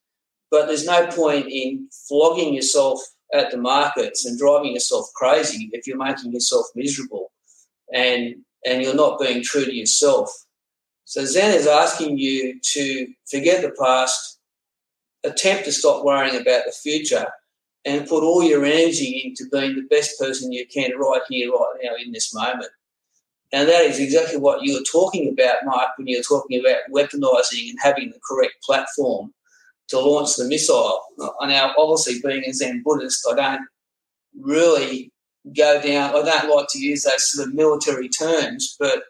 But 0.51 0.67
there's 0.67 0.85
no 0.85 1.07
point 1.07 1.47
in 1.49 1.89
flogging 2.07 2.53
yourself 2.53 2.99
at 3.33 3.51
the 3.51 3.57
markets 3.57 4.25
and 4.25 4.37
driving 4.37 4.73
yourself 4.73 5.07
crazy 5.15 5.69
if 5.73 5.85
you're 5.85 5.97
making 5.97 6.31
yourself 6.31 6.65
miserable 6.75 7.31
and 7.93 8.35
and 8.65 8.81
you're 8.81 8.95
not 8.95 9.19
being 9.19 9.41
true 9.43 9.65
to 9.65 9.73
yourself. 9.73 10.31
So 11.05 11.25
Zen 11.25 11.55
is 11.55 11.65
asking 11.65 12.17
you 12.17 12.59
to 12.59 13.07
forget 13.29 13.61
the 13.61 13.71
past, 13.81 14.38
attempt 15.23 15.65
to 15.65 15.71
stop 15.71 16.03
worrying 16.03 16.39
about 16.39 16.63
the 16.65 16.71
future, 16.71 17.27
and 17.85 18.07
put 18.07 18.23
all 18.23 18.43
your 18.43 18.65
energy 18.65 19.21
into 19.25 19.49
being 19.51 19.75
the 19.75 19.87
best 19.89 20.19
person 20.19 20.51
you 20.51 20.65
can 20.67 20.91
right 20.97 21.21
here, 21.29 21.51
right 21.51 21.75
now, 21.81 21.91
in 22.03 22.11
this 22.11 22.33
moment. 22.33 22.71
And 23.51 23.67
that 23.67 23.83
is 23.83 23.99
exactly 23.99 24.37
what 24.37 24.63
you 24.63 24.73
were 24.73 24.85
talking 24.91 25.29
about, 25.29 25.65
Mike, 25.65 25.97
when 25.97 26.07
you 26.07 26.17
were 26.17 26.23
talking 26.23 26.59
about 26.59 26.81
weaponizing 26.93 27.69
and 27.69 27.79
having 27.81 28.09
the 28.09 28.19
correct 28.27 28.61
platform 28.63 29.33
to 29.87 29.99
launch 29.99 30.35
the 30.35 30.45
missile. 30.45 31.01
Now, 31.41 31.73
obviously, 31.77 32.19
being 32.23 32.43
a 32.45 32.53
Zen 32.53 32.83
Buddhist, 32.85 33.27
I 33.31 33.35
don't 33.35 33.67
really 34.39 35.11
go 35.57 35.81
down. 35.81 36.15
I 36.15 36.21
don't 36.21 36.55
like 36.55 36.67
to 36.71 36.79
use 36.79 37.03
those 37.03 37.31
sort 37.31 37.47
of 37.47 37.55
military 37.55 38.09
terms, 38.09 38.75
but 38.79 39.03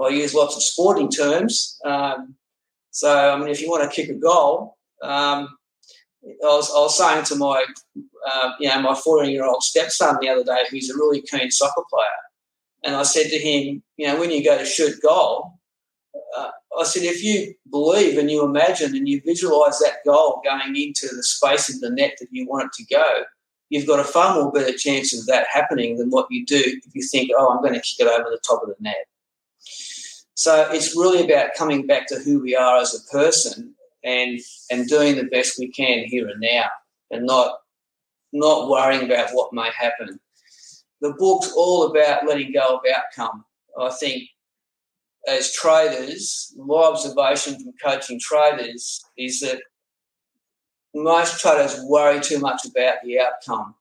I 0.00 0.08
use 0.08 0.32
lots 0.34 0.54
of 0.54 0.62
sporting 0.62 1.08
terms. 1.08 1.78
Um, 1.84 2.36
so, 2.90 3.32
I 3.32 3.36
mean, 3.38 3.48
if 3.48 3.60
you 3.60 3.68
want 3.68 3.90
to 3.90 3.94
kick 3.94 4.10
a 4.10 4.14
goal, 4.14 4.76
um, 5.02 5.56
I, 6.24 6.46
was, 6.46 6.70
I 6.70 6.78
was 6.78 6.96
saying 6.96 7.24
to 7.24 7.36
my, 7.36 7.64
uh, 8.30 8.52
you 8.60 8.68
know, 8.68 8.82
my 8.82 8.94
14 8.94 9.30
year 9.30 9.44
old 9.44 9.62
stepson 9.62 10.18
the 10.20 10.28
other 10.28 10.44
day, 10.44 10.64
who's 10.70 10.90
a 10.90 10.94
really 10.94 11.22
keen 11.22 11.50
soccer 11.50 11.82
player, 11.90 12.08
and 12.84 12.96
I 12.96 13.02
said 13.02 13.28
to 13.30 13.38
him, 13.38 13.82
you 13.96 14.06
know, 14.06 14.18
when 14.18 14.30
you 14.30 14.44
go 14.44 14.58
to 14.58 14.64
shoot 14.64 15.00
goal, 15.02 15.58
uh, 16.36 16.50
I 16.78 16.84
said, 16.84 17.02
if 17.02 17.22
you 17.22 17.54
believe 17.70 18.18
and 18.18 18.30
you 18.30 18.44
imagine 18.44 18.96
and 18.96 19.08
you 19.08 19.20
visualize 19.24 19.78
that 19.78 20.04
goal 20.04 20.42
going 20.44 20.76
into 20.76 21.08
the 21.14 21.22
space 21.22 21.72
of 21.72 21.80
the 21.80 21.90
net 21.90 22.16
that 22.20 22.28
you 22.30 22.46
want 22.48 22.66
it 22.66 22.72
to 22.74 22.94
go, 22.94 23.24
you've 23.68 23.86
got 23.86 24.00
a 24.00 24.04
far 24.04 24.34
more 24.34 24.52
better 24.52 24.76
chance 24.76 25.18
of 25.18 25.26
that 25.26 25.46
happening 25.52 25.96
than 25.96 26.10
what 26.10 26.26
you 26.30 26.44
do 26.44 26.60
if 26.60 26.94
you 26.94 27.02
think, 27.02 27.30
oh, 27.36 27.50
I'm 27.50 27.62
going 27.62 27.74
to 27.74 27.80
kick 27.80 28.06
it 28.06 28.08
over 28.08 28.30
the 28.30 28.40
top 28.46 28.62
of 28.62 28.68
the 28.68 28.76
net. 28.80 29.06
So 30.34 30.68
it's 30.70 30.96
really 30.96 31.24
about 31.24 31.54
coming 31.56 31.86
back 31.86 32.06
to 32.08 32.18
who 32.18 32.40
we 32.40 32.56
are 32.56 32.78
as 32.78 32.94
a 32.94 33.12
person 33.12 33.74
and 34.04 34.40
and 34.70 34.88
doing 34.88 35.16
the 35.16 35.24
best 35.24 35.58
we 35.58 35.68
can 35.68 36.04
here 36.04 36.28
and 36.28 36.40
now 36.40 36.66
and 37.10 37.26
not 37.26 37.58
not 38.32 38.68
worrying 38.68 39.04
about 39.04 39.30
what 39.32 39.52
may 39.52 39.70
happen. 39.70 40.18
The 41.00 41.14
book's 41.18 41.52
all 41.52 41.90
about 41.90 42.26
letting 42.26 42.52
go 42.52 42.76
of 42.76 42.80
outcome. 42.94 43.44
I 43.78 43.90
think 43.90 44.28
as 45.28 45.52
traders, 45.52 46.54
my 46.56 46.74
observation 46.74 47.54
from 47.54 47.74
coaching 47.82 48.18
traders 48.18 49.04
is 49.16 49.40
that 49.40 49.60
most 50.94 51.40
traders 51.40 51.80
worry 51.84 52.20
too 52.20 52.38
much 52.38 52.64
about 52.64 52.96
the 53.04 53.20
outcome. 53.20 53.74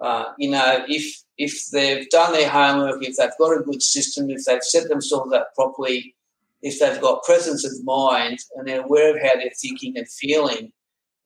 Uh, 0.00 0.32
you 0.38 0.50
know, 0.50 0.84
if 0.88 1.22
if 1.36 1.66
they've 1.72 2.08
done 2.10 2.32
their 2.32 2.48
homework, 2.48 3.02
if 3.02 3.16
they've 3.16 3.30
got 3.38 3.58
a 3.58 3.62
good 3.62 3.82
system, 3.82 4.30
if 4.30 4.44
they've 4.44 4.62
set 4.62 4.88
themselves 4.88 5.32
up 5.32 5.54
properly, 5.54 6.14
if 6.62 6.78
they've 6.78 7.00
got 7.00 7.22
presence 7.24 7.64
of 7.64 7.72
mind 7.84 8.38
and 8.56 8.66
they're 8.68 8.84
aware 8.84 9.16
of 9.16 9.22
how 9.22 9.34
they're 9.34 9.50
thinking 9.60 9.96
and 9.96 10.08
feeling, 10.08 10.72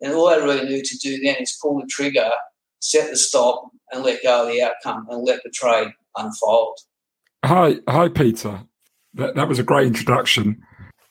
then 0.00 0.14
all 0.14 0.28
they 0.28 0.40
really 0.40 0.68
need 0.68 0.84
to 0.84 0.98
do 0.98 1.20
then 1.22 1.36
is 1.40 1.58
pull 1.60 1.80
the 1.80 1.86
trigger, 1.90 2.30
set 2.80 3.10
the 3.10 3.16
stop, 3.16 3.68
and 3.92 4.02
let 4.02 4.22
go 4.22 4.42
of 4.42 4.52
the 4.52 4.62
outcome 4.62 5.06
and 5.10 5.24
let 5.24 5.40
the 5.44 5.50
trade 5.50 5.88
unfold. 6.16 6.78
Hi, 7.44 7.76
hi, 7.88 8.08
Peter 8.08 8.60
that, 9.14 9.34
that 9.36 9.48
was 9.48 9.58
a 9.58 9.64
great 9.64 9.86
introduction. 9.86 10.62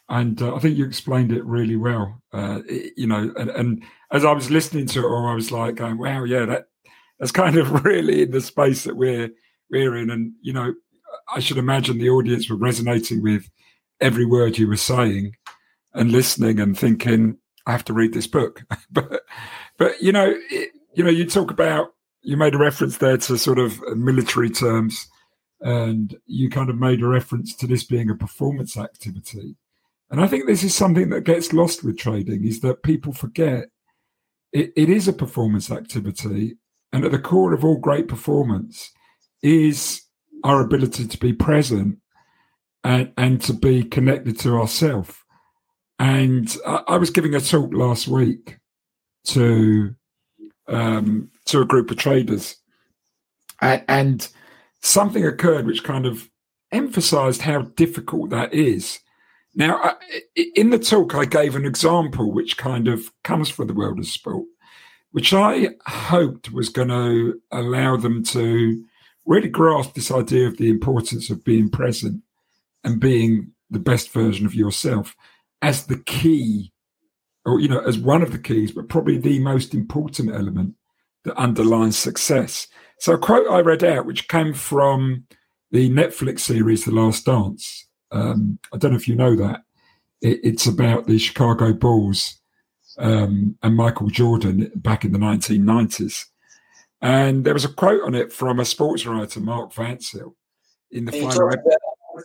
And 0.10 0.42
uh, 0.42 0.56
I 0.56 0.60
think 0.60 0.78
you 0.78 0.86
explained 0.86 1.32
it 1.32 1.44
really 1.46 1.76
well. 1.76 2.22
Uh, 2.34 2.62
it, 2.68 2.94
you 2.98 3.08
know, 3.08 3.34
and, 3.38 3.50
and, 3.50 3.84
as 4.12 4.24
I 4.24 4.32
was 4.32 4.52
listening 4.52 4.86
to 4.88 5.00
it, 5.00 5.06
or 5.06 5.32
I 5.32 5.34
was 5.34 5.52
like 5.52 5.76
going, 5.76 5.98
"Wow, 5.98 6.24
yeah, 6.24 6.46
that 6.46 6.66
that's 7.18 7.32
kind 7.32 7.56
of 7.56 7.84
really 7.86 8.22
in 8.24 8.32
the 8.32 8.42
space 8.42 8.84
that 8.84 8.96
we're 8.96 9.32
we're 9.72 9.96
in." 9.96 10.12
And 10.12 10.34
you 10.42 10.54
know, 10.54 10.74
I 11.34 11.40
should 11.40 11.58
imagine 11.58 11.98
the 11.98 12.10
audience 12.10 12.50
were 12.50 12.58
resonating 12.58 13.24
with 13.24 13.50
every 14.02 14.26
word 14.26 14.58
you 14.58 14.68
were 14.68 14.78
saying 14.78 15.36
and 15.94 16.12
listening 16.12 16.60
and 16.60 16.78
thinking, 16.78 17.38
"I 17.66 17.72
have 17.72 17.86
to 17.86 17.94
read 17.94 18.14
this 18.14 18.28
book." 18.28 18.64
but 18.92 19.24
but 19.78 20.02
you 20.02 20.12
know, 20.12 20.34
it, 20.50 20.72
you 20.94 21.04
know, 21.04 21.10
you 21.10 21.26
talk 21.26 21.52
about 21.52 21.94
you 22.22 22.38
made 22.38 22.56
a 22.56 22.58
reference 22.60 22.98
there 22.98 23.18
to 23.18 23.38
sort 23.38 23.60
of 23.60 23.82
uh, 23.84 23.96
military 23.96 24.50
terms 24.50 25.08
and 25.62 26.16
you 26.26 26.50
kind 26.50 26.70
of 26.70 26.78
made 26.78 27.02
a 27.02 27.08
reference 27.08 27.56
to 27.56 27.68
this 27.68 27.84
being 27.84 28.10
a 28.10 28.16
performance 28.16 28.78
activity. 28.78 29.56
And 30.10 30.22
I 30.22 30.28
think 30.28 30.46
this 30.46 30.64
is 30.64 30.76
something 30.76 31.10
that 31.10 31.24
gets 31.24 31.54
lost 31.54 31.84
with 31.84 31.98
trading 31.98 32.46
is 32.46 32.60
that 32.62 32.84
people 32.84 33.14
forget 33.14 33.70
it, 34.52 34.72
it 34.76 34.90
is 34.90 35.08
a 35.08 35.14
performance 35.14 35.72
activity. 35.72 36.58
And 36.92 37.04
at 37.04 37.12
the 37.12 37.20
core 37.20 37.54
of 37.54 37.66
all 37.66 37.80
great 37.80 38.08
performance 38.08 38.92
is 39.42 40.02
our 40.44 40.62
ability 40.62 41.08
to 41.08 41.18
be 41.18 41.34
present 41.34 41.98
and, 42.84 43.12
and 43.18 43.42
to 43.42 43.54
be 43.54 43.84
connected 43.84 44.40
to 44.40 44.60
ourselves. 44.60 45.16
And 46.00 46.56
I, 46.66 46.84
I, 46.90 46.98
was 46.98 47.10
giving 47.10 47.36
a 47.36 47.40
talk 47.40 47.74
last 47.74 48.08
week 48.08 48.58
to 49.26 49.96
um, 50.68 51.30
to 51.46 51.62
a 51.62 51.66
group 51.66 51.92
of 51.92 51.98
traders, 51.98 52.58
and, 53.62 53.84
and 53.88 54.28
something 54.82 55.26
occurred 55.26 55.66
which 55.66 55.84
kind 55.84 56.06
of 56.06 56.30
emphasized 56.72 57.42
how 57.42 57.62
difficult 57.62 58.32
that 58.32 58.54
is. 58.54 59.00
Now, 59.56 59.98
in 60.56 60.72
the 60.72 60.80
talk, 60.80 61.14
I 61.14 61.26
gave 61.26 61.56
an 61.56 61.66
example 61.66 62.32
which 62.32 62.58
kind 62.58 62.88
of 62.88 63.12
comes 63.24 63.50
from 63.50 63.68
the 63.68 63.74
world 63.74 64.00
of 64.00 64.08
sport, 64.08 64.46
which 65.12 65.32
I 65.32 65.70
hoped 65.86 66.52
was 66.52 66.70
going 66.70 66.88
to 66.88 67.40
allow 67.52 67.98
them 67.98 68.24
to 68.26 68.84
really 69.28 69.50
grasp 69.50 69.94
this 69.94 70.10
idea 70.10 70.48
of 70.48 70.58
the 70.58 70.72
importance 70.72 71.30
of 71.30 71.44
being 71.44 71.70
present 71.70 72.23
and 72.84 73.00
being 73.00 73.52
the 73.70 73.80
best 73.80 74.12
version 74.12 74.46
of 74.46 74.56
yourself 74.56 75.16
as 75.62 75.86
the 75.86 75.98
key, 75.98 76.72
or, 77.46 77.60
you 77.60 77.68
know, 77.68 77.80
as 77.80 77.98
one 77.98 78.22
of 78.22 78.32
the 78.32 78.40
keys, 78.40 78.72
but 78.72 78.90
probably 78.90 79.18
the 79.18 79.40
most 79.40 79.74
important 79.74 80.34
element 80.34 80.76
that 81.24 81.40
underlines 81.40 81.98
success. 81.98 82.68
So 83.00 83.14
a 83.14 83.18
quote 83.18 83.48
I 83.50 83.60
read 83.60 83.84
out, 83.84 84.06
which 84.06 84.28
came 84.28 84.54
from 84.54 85.26
the 85.72 85.90
Netflix 85.90 86.42
series 86.42 86.86
The 86.86 86.92
Last 86.92 87.26
Dance. 87.26 87.88
Um, 88.12 88.60
I 88.74 88.78
don't 88.78 88.92
know 88.92 88.98
if 88.98 89.08
you 89.08 89.16
know 89.16 89.36
that. 89.36 89.62
It, 90.22 90.40
it's 90.44 90.68
about 90.68 91.08
the 91.08 91.18
Chicago 91.18 91.74
Bulls 91.74 92.40
um, 92.98 93.58
and 93.64 93.76
Michael 93.76 94.08
Jordan 94.08 94.72
back 94.76 95.04
in 95.04 95.12
the 95.12 95.20
1990s. 95.20 96.26
And 97.02 97.44
there 97.44 97.54
was 97.54 97.66
a 97.66 97.74
quote 97.74 98.02
on 98.04 98.16
it 98.16 98.32
from 98.32 98.60
a 98.60 98.66
sports 98.66 99.06
writer, 99.06 99.40
Mark 99.40 99.74
Vancil, 99.74 100.36
in 100.92 101.06
the 101.06 101.12
final. 101.12 101.52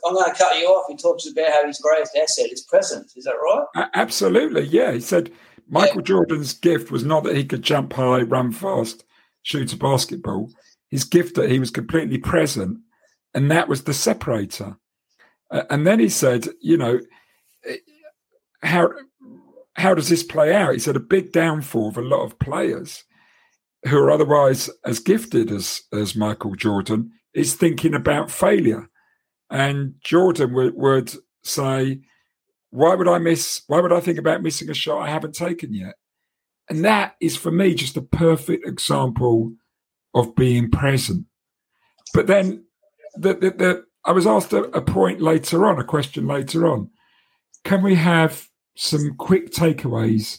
I'm 0.07 0.15
going 0.15 0.31
to 0.31 0.39
cut 0.39 0.59
you 0.59 0.67
off. 0.67 0.87
He 0.89 0.97
talks 0.97 1.27
about 1.27 1.53
how 1.53 1.67
his 1.67 1.81
greatest 1.81 2.17
asset 2.17 2.53
is 2.53 2.63
presence. 2.63 3.17
Is 3.17 3.25
that 3.25 3.35
right? 3.35 3.89
absolutely, 3.95 4.65
yeah. 4.67 4.93
He 4.93 5.01
said 5.01 5.31
Michael 5.69 5.97
yeah. 5.97 6.03
Jordan's 6.03 6.53
gift 6.53 6.91
was 6.91 7.05
not 7.05 7.25
that 7.25 7.37
he 7.37 7.45
could 7.45 7.63
jump 7.63 7.93
high, 7.93 8.23
run 8.23 8.53
fast, 8.53 9.05
shoot 9.43 9.73
a 9.73 9.77
basketball 9.77 10.51
his 10.91 11.05
gift 11.05 11.37
that 11.37 11.51
he 11.51 11.59
was 11.59 11.71
completely 11.71 12.19
present, 12.19 12.79
and 13.35 13.51
that 13.51 13.69
was 13.69 13.85
the 13.85 13.95
separator. 13.95 14.77
Uh, 15.51 15.65
and 15.71 15.87
then 15.87 16.01
he 16.01 16.09
said, 16.09 16.49
you 16.61 16.77
know, 16.77 17.01
eh, 17.65 17.77
how 18.63 18.91
how 19.75 19.95
does 19.95 20.09
this 20.09 20.23
play 20.23 20.55
out? 20.55 20.73
He 20.73 20.79
said 20.79 20.97
a 20.97 21.01
big 21.01 21.33
downfall 21.33 21.89
of 21.89 21.97
a 21.97 22.03
lot 22.03 22.25
of 22.25 22.39
players 22.39 23.05
who 23.87 23.97
are 23.97 24.11
otherwise 24.11 24.69
as 24.85 24.99
gifted 24.99 25.51
as 25.51 25.83
as 25.93 26.17
Michael 26.17 26.55
Jordan 26.55 27.13
is 27.35 27.55
thinking 27.55 27.95
about 27.95 28.31
failure. 28.31 28.89
And 29.51 29.95
Jordan 30.01 30.53
would, 30.55 30.75
would 30.75 31.13
say, 31.43 32.01
why 32.71 32.95
would 32.95 33.09
I 33.09 33.19
miss? 33.19 33.63
Why 33.67 33.81
would 33.81 33.93
I 33.93 34.01
think 34.01 34.19
about 34.19 34.43
missing 34.43 34.69
a 34.69 34.75
shot 34.75 35.01
I 35.01 35.11
haven't 35.11 35.35
taken 35.35 35.73
yet? 35.73 35.95
And 36.69 36.85
that 36.85 37.17
is 37.21 37.37
for 37.37 37.51
me 37.51 37.75
just 37.75 37.97
a 37.97 38.03
perfect 38.03 38.67
example 38.67 39.55
of 40.15 40.35
being 40.35 40.71
present. 40.71 41.25
But 42.13 42.27
then 42.27 42.65
the, 43.15 43.35
the, 43.35 43.51
the, 43.51 43.85
I 44.05 44.13
was 44.13 44.27
asked 44.27 44.53
a, 44.53 44.65
a 44.77 44.83
point 44.83 45.21
later 45.21 45.67
on, 45.67 45.79
a 45.79 45.85
question 45.85 46.27
later 46.27 46.67
on. 46.67 46.91
Can 47.65 47.83
we 47.83 47.95
have 47.95 48.49
some 48.77 49.15
quick 49.17 49.51
takeaways 49.51 50.39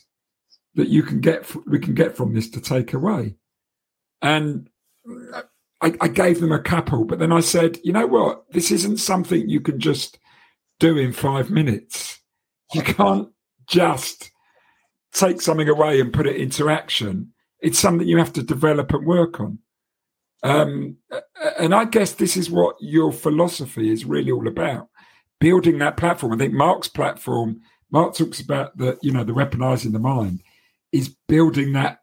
that 0.76 0.88
you 0.88 1.04
can 1.04 1.20
get 1.20 1.46
we 1.66 1.80
can 1.80 1.94
get 1.94 2.16
from 2.16 2.34
this 2.34 2.50
to 2.52 2.62
take 2.62 2.94
away? 2.94 3.36
And 4.22 4.70
I, 5.82 5.94
I 6.02 6.08
gave 6.08 6.42
them 6.42 6.52
a 6.52 6.62
couple, 6.62 7.06
but 7.06 7.20
then 7.20 7.32
I 7.32 7.40
said, 7.40 7.80
you 7.84 7.94
know 7.94 8.08
what? 8.08 8.44
This 8.52 8.72
isn't 8.72 8.98
something 8.98 9.48
you 9.48 9.62
can 9.62 9.80
just 9.80 10.20
do 10.80 10.98
in 10.98 11.14
five 11.14 11.50
minutes. 11.50 12.20
You 12.74 12.82
can't 12.82 13.30
just 13.68 14.32
take 15.14 15.42
something 15.42 15.70
away 15.70 16.00
and 16.00 16.14
put 16.14 16.28
it 16.28 16.36
into 16.36 16.70
action. 16.70 17.34
It's 17.62 17.80
something 17.80 18.08
you 18.08 18.18
have 18.18 18.34
to 18.34 18.44
develop 18.44 18.94
and 18.94 19.06
work 19.06 19.40
on. 19.40 19.60
Um, 20.44 20.98
and 21.60 21.74
I 21.76 21.86
guess 21.86 22.14
this 22.14 22.38
is 22.38 22.50
what 22.50 22.76
your 22.80 23.12
philosophy 23.12 23.92
is 23.92 24.06
really 24.06 24.32
all 24.32 24.48
about 24.48 24.90
building 25.40 25.80
that 25.80 25.98
platform. 25.98 26.34
I 26.34 26.38
think 26.38 26.54
Mark's 26.54 26.88
platform, 26.88 27.62
Mark 27.92 28.16
talks 28.16 28.40
about 28.40 28.78
the, 28.78 28.98
you 29.02 29.12
know, 29.12 29.24
the 29.24 29.34
weaponizing 29.34 29.92
the 29.92 30.00
mind, 30.00 30.42
is 30.92 31.16
building 31.28 31.74
that 31.74 32.00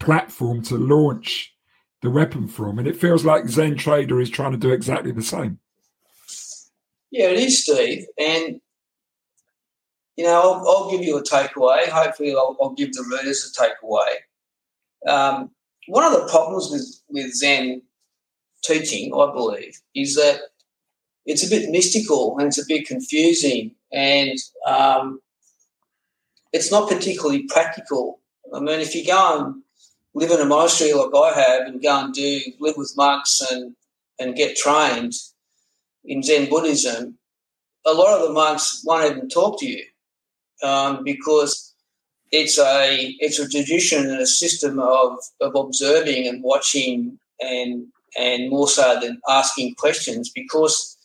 platform 0.00 0.62
to 0.62 0.76
launch 0.76 1.54
the 2.02 2.10
weapon 2.10 2.48
from. 2.48 2.78
And 2.78 2.86
it 2.86 2.96
feels 2.96 3.24
like 3.24 3.48
Zen 3.48 3.76
Trader 3.76 4.20
is 4.20 4.30
trying 4.30 4.52
to 4.52 4.58
do 4.58 4.70
exactly 4.70 5.12
the 5.12 5.22
same. 5.22 5.58
Yeah, 7.10 7.28
it 7.28 7.38
is, 7.38 7.62
Steve. 7.62 8.06
And, 8.18 8.60
you 10.16 10.24
know, 10.24 10.40
I'll, 10.40 10.68
I'll 10.68 10.90
give 10.90 11.02
you 11.02 11.16
a 11.16 11.22
takeaway. 11.22 11.88
Hopefully, 11.88 12.32
I'll, 12.32 12.56
I'll 12.60 12.74
give 12.74 12.92
the 12.92 13.04
readers 13.10 13.50
a 13.50 13.62
takeaway. 13.62 15.10
Um, 15.10 15.50
one 15.88 16.04
of 16.04 16.12
the 16.12 16.28
problems 16.28 16.68
with, 16.70 17.00
with 17.08 17.34
Zen 17.34 17.82
teaching, 18.64 19.12
I 19.14 19.32
believe, 19.32 19.80
is 19.94 20.16
that 20.16 20.40
it's 21.26 21.46
a 21.46 21.50
bit 21.50 21.70
mystical 21.70 22.36
and 22.38 22.48
it's 22.48 22.58
a 22.58 22.66
bit 22.66 22.86
confusing 22.86 23.74
and 23.92 24.38
um, 24.66 25.20
it's 26.52 26.70
not 26.70 26.88
particularly 26.88 27.44
practical. 27.44 28.20
I 28.54 28.60
mean, 28.60 28.80
if 28.80 28.94
you 28.94 29.04
go 29.04 29.44
and 29.44 29.62
live 30.16 30.30
in 30.30 30.40
a 30.40 30.46
monastery 30.46 30.94
like 30.94 31.14
I 31.14 31.38
have 31.38 31.66
and 31.68 31.82
go 31.82 32.04
and 32.04 32.14
do 32.14 32.40
live 32.58 32.76
with 32.76 32.96
monks 32.96 33.42
and 33.50 33.76
and 34.18 34.34
get 34.34 34.56
trained 34.56 35.12
in 36.06 36.22
Zen 36.22 36.48
Buddhism, 36.48 37.18
a 37.84 37.92
lot 37.92 38.18
of 38.18 38.26
the 38.26 38.32
monks 38.32 38.82
won't 38.86 39.10
even 39.10 39.28
talk 39.28 39.60
to 39.60 39.66
you 39.66 39.84
um, 40.62 41.04
because 41.04 41.74
it's 42.32 42.58
a 42.58 43.14
it's 43.20 43.38
a 43.38 43.48
tradition 43.48 44.10
and 44.10 44.20
a 44.20 44.26
system 44.26 44.80
of, 44.80 45.18
of 45.42 45.54
observing 45.54 46.26
and 46.26 46.42
watching 46.42 47.18
and 47.40 47.86
and 48.18 48.48
more 48.48 48.68
so 48.68 48.98
than 49.00 49.20
asking 49.28 49.74
questions 49.74 50.30
because 50.34 50.96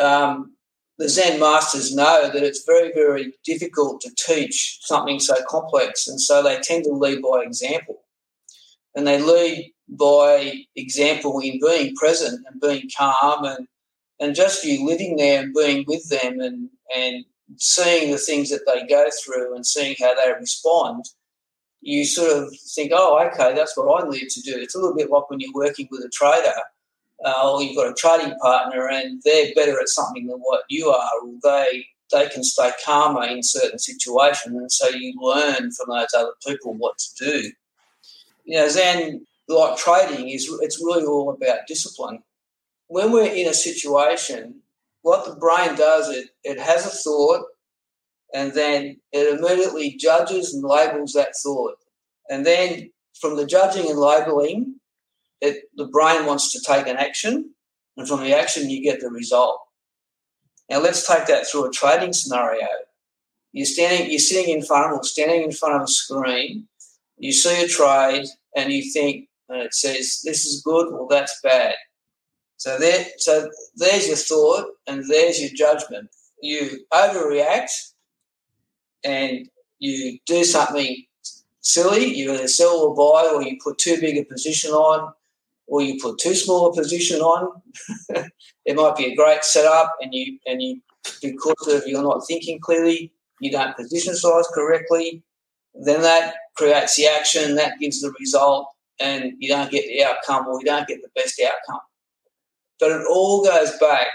um, 0.00 0.55
the 0.98 1.08
Zen 1.08 1.38
masters 1.38 1.94
know 1.94 2.30
that 2.32 2.42
it's 2.42 2.64
very, 2.64 2.92
very 2.92 3.34
difficult 3.44 4.00
to 4.00 4.14
teach 4.16 4.78
something 4.82 5.20
so 5.20 5.34
complex, 5.46 6.08
and 6.08 6.20
so 6.20 6.42
they 6.42 6.58
tend 6.60 6.84
to 6.84 6.92
lead 6.92 7.22
by 7.22 7.42
example. 7.42 8.02
And 8.94 9.06
they 9.06 9.20
lead 9.20 9.72
by 9.88 10.64
example 10.74 11.38
in 11.40 11.60
being 11.60 11.94
present 11.96 12.44
and 12.50 12.60
being 12.60 12.88
calm 12.96 13.44
and 13.44 13.68
and 14.18 14.34
just 14.34 14.64
you 14.64 14.86
living 14.86 15.16
there 15.16 15.42
and 15.42 15.54
being 15.54 15.84
with 15.86 16.08
them 16.08 16.40
and 16.40 16.70
and 16.94 17.24
seeing 17.58 18.10
the 18.10 18.18
things 18.18 18.50
that 18.50 18.62
they 18.66 18.86
go 18.86 19.08
through 19.22 19.54
and 19.54 19.66
seeing 19.66 19.94
how 20.00 20.14
they 20.14 20.32
respond, 20.40 21.04
you 21.80 22.04
sort 22.04 22.32
of 22.36 22.52
think, 22.74 22.90
oh, 22.94 23.24
okay, 23.26 23.54
that's 23.54 23.76
what 23.76 24.02
I 24.04 24.08
need 24.08 24.28
to 24.28 24.40
do. 24.40 24.58
It's 24.58 24.74
a 24.74 24.78
little 24.78 24.96
bit 24.96 25.10
like 25.10 25.28
when 25.30 25.40
you're 25.40 25.52
working 25.54 25.88
with 25.90 26.00
a 26.00 26.10
trader 26.12 26.54
uh, 27.24 27.50
or 27.50 27.62
you've 27.62 27.76
got 27.76 27.90
a 27.90 27.94
trading 27.94 28.36
partner 28.38 28.88
and 28.88 29.22
they're 29.24 29.52
better 29.54 29.80
at 29.80 29.88
something 29.88 30.26
than 30.26 30.38
what 30.38 30.62
you 30.68 30.88
are, 30.88 31.10
or 31.22 31.32
they 31.42 31.86
they 32.12 32.28
can 32.28 32.44
stay 32.44 32.70
calmer 32.84 33.24
in 33.24 33.42
certain 33.42 33.78
situations, 33.78 34.54
and 34.54 34.70
so 34.70 34.88
you 34.88 35.14
learn 35.20 35.72
from 35.72 35.86
those 35.88 36.14
other 36.16 36.34
people 36.46 36.74
what 36.74 36.98
to 36.98 37.24
do. 37.24 37.50
You 38.44 38.58
know, 38.58 38.68
Zen, 38.68 39.26
like 39.48 39.76
trading, 39.76 40.28
is 40.28 40.48
it's 40.62 40.78
really 40.82 41.04
all 41.04 41.30
about 41.30 41.66
discipline. 41.66 42.22
When 42.88 43.10
we're 43.10 43.32
in 43.32 43.48
a 43.48 43.54
situation, 43.54 44.60
what 45.02 45.24
the 45.24 45.34
brain 45.34 45.74
does, 45.74 46.08
it 46.08 46.28
it 46.44 46.60
has 46.60 46.86
a 46.86 46.90
thought, 46.90 47.46
and 48.32 48.52
then 48.52 48.98
it 49.12 49.38
immediately 49.38 49.96
judges 49.96 50.54
and 50.54 50.62
labels 50.62 51.12
that 51.14 51.34
thought, 51.42 51.76
and 52.30 52.46
then 52.46 52.90
from 53.20 53.36
the 53.36 53.46
judging 53.46 53.90
and 53.90 53.98
labeling, 53.98 54.75
it, 55.40 55.64
the 55.76 55.86
brain 55.86 56.26
wants 56.26 56.52
to 56.52 56.60
take 56.60 56.86
an 56.86 56.96
action, 56.96 57.54
and 57.96 58.08
from 58.08 58.20
the 58.20 58.34
action, 58.34 58.70
you 58.70 58.82
get 58.82 59.00
the 59.00 59.08
result. 59.08 59.60
Now, 60.68 60.80
let's 60.80 61.06
take 61.06 61.26
that 61.26 61.46
through 61.46 61.66
a 61.66 61.70
trading 61.70 62.12
scenario. 62.12 62.66
You're 63.52 63.66
standing, 63.66 64.10
you're 64.10 64.18
sitting 64.18 64.54
in 64.54 64.62
front 64.62 64.92
of, 64.92 64.98
or 64.98 65.04
standing 65.04 65.42
in 65.42 65.52
front 65.52 65.76
of 65.76 65.82
a 65.82 65.86
screen. 65.86 66.68
You 67.16 67.32
see 67.32 67.64
a 67.64 67.68
trade, 67.68 68.26
and 68.54 68.72
you 68.72 68.90
think, 68.92 69.28
and 69.48 69.62
it 69.62 69.74
says, 69.74 70.20
"This 70.24 70.44
is 70.44 70.62
good," 70.62 70.88
or 70.88 71.06
"That's 71.08 71.40
bad." 71.42 71.74
So 72.58 72.78
there, 72.78 73.06
so 73.18 73.50
there's 73.76 74.08
your 74.08 74.16
thought, 74.16 74.72
and 74.86 75.08
there's 75.08 75.40
your 75.40 75.50
judgment. 75.54 76.10
You 76.42 76.84
overreact, 76.92 77.92
and 79.04 79.48
you 79.78 80.18
do 80.26 80.44
something 80.44 81.04
silly. 81.60 82.04
You 82.04 82.32
either 82.32 82.48
sell 82.48 82.76
or 82.78 82.94
buy, 82.94 83.30
or 83.32 83.42
you 83.42 83.56
put 83.62 83.78
too 83.78 83.98
big 84.00 84.18
a 84.18 84.24
position 84.24 84.72
on, 84.72 85.14
or 85.66 85.82
you 85.82 85.98
put 86.00 86.18
too 86.18 86.34
small 86.34 86.66
a 86.66 86.74
position 86.74 87.20
on. 87.20 87.62
it 88.64 88.76
might 88.76 88.96
be 88.96 89.06
a 89.06 89.16
great 89.16 89.44
setup, 89.44 89.94
and 90.00 90.14
you 90.14 90.38
and 90.46 90.62
you 90.62 90.80
because 91.22 91.68
of 91.68 91.86
you're 91.86 92.02
not 92.02 92.26
thinking 92.26 92.60
clearly, 92.60 93.12
you 93.40 93.50
don't 93.50 93.76
position 93.76 94.14
size 94.14 94.46
correctly. 94.54 95.22
Then 95.74 96.02
that 96.02 96.34
creates 96.56 96.96
the 96.96 97.06
action, 97.06 97.54
that 97.56 97.78
gives 97.78 98.00
the 98.00 98.12
result, 98.18 98.68
and 98.98 99.32
you 99.38 99.48
don't 99.48 99.70
get 99.70 99.86
the 99.86 100.04
outcome, 100.04 100.48
or 100.48 100.58
you 100.58 100.64
don't 100.64 100.88
get 100.88 101.02
the 101.02 101.10
best 101.14 101.40
outcome. 101.40 101.82
But 102.80 102.92
it 102.92 103.06
all 103.08 103.44
goes 103.44 103.76
back 103.78 104.08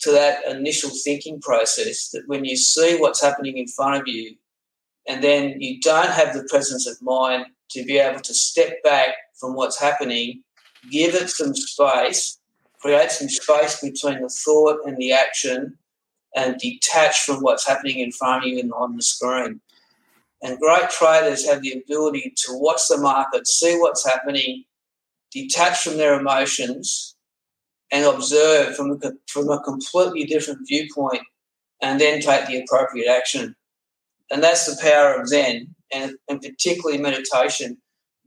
to 0.00 0.12
that 0.12 0.44
initial 0.48 0.90
thinking 1.04 1.40
process 1.40 2.10
that 2.10 2.22
when 2.26 2.44
you 2.44 2.56
see 2.56 2.96
what's 2.98 3.22
happening 3.22 3.58
in 3.58 3.68
front 3.68 4.00
of 4.00 4.06
you, 4.06 4.36
and 5.08 5.22
then 5.22 5.60
you 5.60 5.80
don't 5.80 6.10
have 6.10 6.34
the 6.34 6.46
presence 6.50 6.86
of 6.86 7.00
mind 7.00 7.46
to 7.70 7.84
be 7.84 7.98
able 7.98 8.20
to 8.20 8.34
step 8.34 8.82
back 8.82 9.10
from 9.38 9.54
what's 9.54 9.80
happening 9.80 10.42
give 10.90 11.14
it 11.14 11.30
some 11.30 11.54
space, 11.54 12.38
create 12.80 13.10
some 13.10 13.28
space 13.28 13.80
between 13.80 14.22
the 14.22 14.28
thought 14.28 14.80
and 14.86 14.96
the 14.96 15.12
action, 15.12 15.78
and 16.36 16.58
detach 16.58 17.20
from 17.20 17.40
what's 17.40 17.66
happening 17.66 17.98
in 17.98 18.12
front 18.12 18.44
of 18.44 18.50
you 18.50 18.60
and 18.60 18.72
on 18.72 18.96
the 18.96 19.02
screen. 19.02 19.60
And 20.42 20.58
great 20.58 20.90
traders 20.90 21.48
have 21.48 21.62
the 21.62 21.72
ability 21.72 22.32
to 22.44 22.52
watch 22.52 22.82
the 22.88 22.98
market, 22.98 23.48
see 23.48 23.76
what's 23.78 24.06
happening, 24.06 24.64
detach 25.32 25.78
from 25.78 25.96
their 25.96 26.18
emotions, 26.18 27.16
and 27.90 28.04
observe 28.04 28.76
from 28.76 28.92
a, 28.92 29.12
from 29.26 29.48
a 29.50 29.60
completely 29.62 30.24
different 30.24 30.60
viewpoint, 30.68 31.22
and 31.82 32.00
then 32.00 32.20
take 32.20 32.46
the 32.46 32.62
appropriate 32.62 33.08
action. 33.08 33.56
And 34.30 34.42
that's 34.42 34.66
the 34.66 34.80
power 34.80 35.14
of 35.14 35.26
Zen, 35.26 35.74
and, 35.92 36.12
and 36.28 36.40
particularly 36.40 36.98
meditation. 36.98 37.78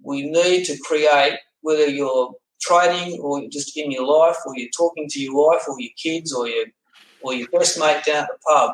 We 0.04 0.24
need 0.30 0.66
to 0.66 0.78
create, 0.80 1.38
whether 1.62 1.88
you're 1.88 2.34
trading 2.62 3.20
or 3.20 3.48
just 3.50 3.76
in 3.78 3.92
your 3.92 4.06
life 4.06 4.38
or 4.46 4.54
you're 4.56 4.70
talking 4.76 5.08
to 5.10 5.20
your 5.20 5.36
wife 5.36 5.64
or 5.68 5.80
your 5.80 5.92
kids 6.02 6.34
or 6.34 6.48
your 6.48 6.66
or 7.20 7.34
your 7.34 7.48
best 7.50 7.80
mate 7.80 8.04
down 8.06 8.24
at 8.24 8.30
the 8.30 8.38
pub. 8.48 8.74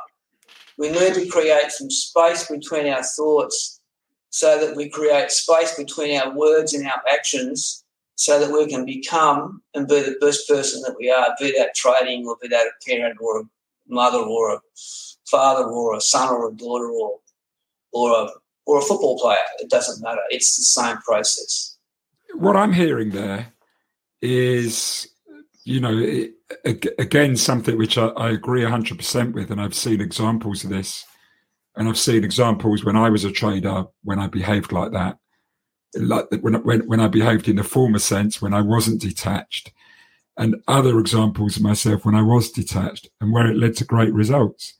We 0.77 0.89
need 0.89 1.15
to 1.15 1.27
create 1.27 1.71
some 1.71 1.89
space 1.89 2.49
between 2.49 2.87
our 2.87 3.03
thoughts 3.03 3.81
so 4.29 4.59
that 4.59 4.75
we 4.75 4.89
create 4.89 5.31
space 5.31 5.75
between 5.75 6.19
our 6.19 6.33
words 6.33 6.73
and 6.73 6.85
our 6.87 7.01
actions 7.11 7.83
so 8.15 8.39
that 8.39 8.51
we 8.51 8.67
can 8.67 8.85
become 8.85 9.61
and 9.73 9.87
be 9.87 10.01
the 10.01 10.17
best 10.19 10.47
person 10.47 10.81
that 10.81 10.95
we 10.99 11.09
are, 11.11 11.35
be 11.39 11.53
that 11.57 11.75
trading 11.75 12.25
or 12.27 12.37
be 12.41 12.47
that 12.47 12.65
a 12.67 12.89
parent 12.89 13.17
or 13.21 13.41
a 13.41 13.43
mother 13.87 14.17
or 14.17 14.55
a 14.55 14.59
father 15.29 15.63
or 15.63 15.95
a 15.95 16.01
son 16.01 16.29
or 16.29 16.49
a 16.49 16.53
daughter 16.53 16.89
or 16.89 17.19
or 17.93 18.11
a 18.11 18.27
or 18.65 18.79
a 18.79 18.81
football 18.81 19.19
player. 19.19 19.37
It 19.59 19.69
doesn't 19.69 20.03
matter. 20.03 20.21
It's 20.29 20.57
the 20.57 20.63
same 20.63 20.97
process. 20.97 21.77
What 22.33 22.57
I'm 22.57 22.73
hearing 22.73 23.11
there 23.11 23.53
is, 24.21 25.07
you 25.63 25.79
know, 25.79 25.97
it, 25.97 26.31
again, 26.99 27.35
something 27.37 27.77
which 27.77 27.97
I, 27.97 28.07
I 28.07 28.31
agree 28.31 28.61
100% 28.61 29.33
with. 29.33 29.51
And 29.51 29.61
I've 29.61 29.75
seen 29.75 30.01
examples 30.01 30.63
of 30.63 30.69
this. 30.69 31.05
And 31.75 31.87
I've 31.87 31.99
seen 31.99 32.23
examples 32.23 32.83
when 32.83 32.95
I 32.95 33.09
was 33.09 33.23
a 33.23 33.31
trader, 33.31 33.85
when 34.03 34.19
I 34.19 34.27
behaved 34.27 34.71
like 34.71 34.91
that, 34.93 35.19
like 35.95 36.25
when, 36.41 36.55
when, 36.63 36.87
when 36.87 36.99
I 36.99 37.07
behaved 37.07 37.47
in 37.47 37.57
the 37.57 37.63
former 37.63 37.99
sense, 37.99 38.41
when 38.41 38.53
I 38.53 38.61
wasn't 38.61 39.01
detached, 39.01 39.71
and 40.37 40.55
other 40.67 40.99
examples 40.99 41.57
of 41.57 41.63
myself 41.63 42.05
when 42.05 42.15
I 42.15 42.21
was 42.21 42.51
detached 42.51 43.09
and 43.19 43.33
where 43.33 43.47
it 43.47 43.57
led 43.57 43.75
to 43.77 43.85
great 43.85 44.13
results. 44.13 44.75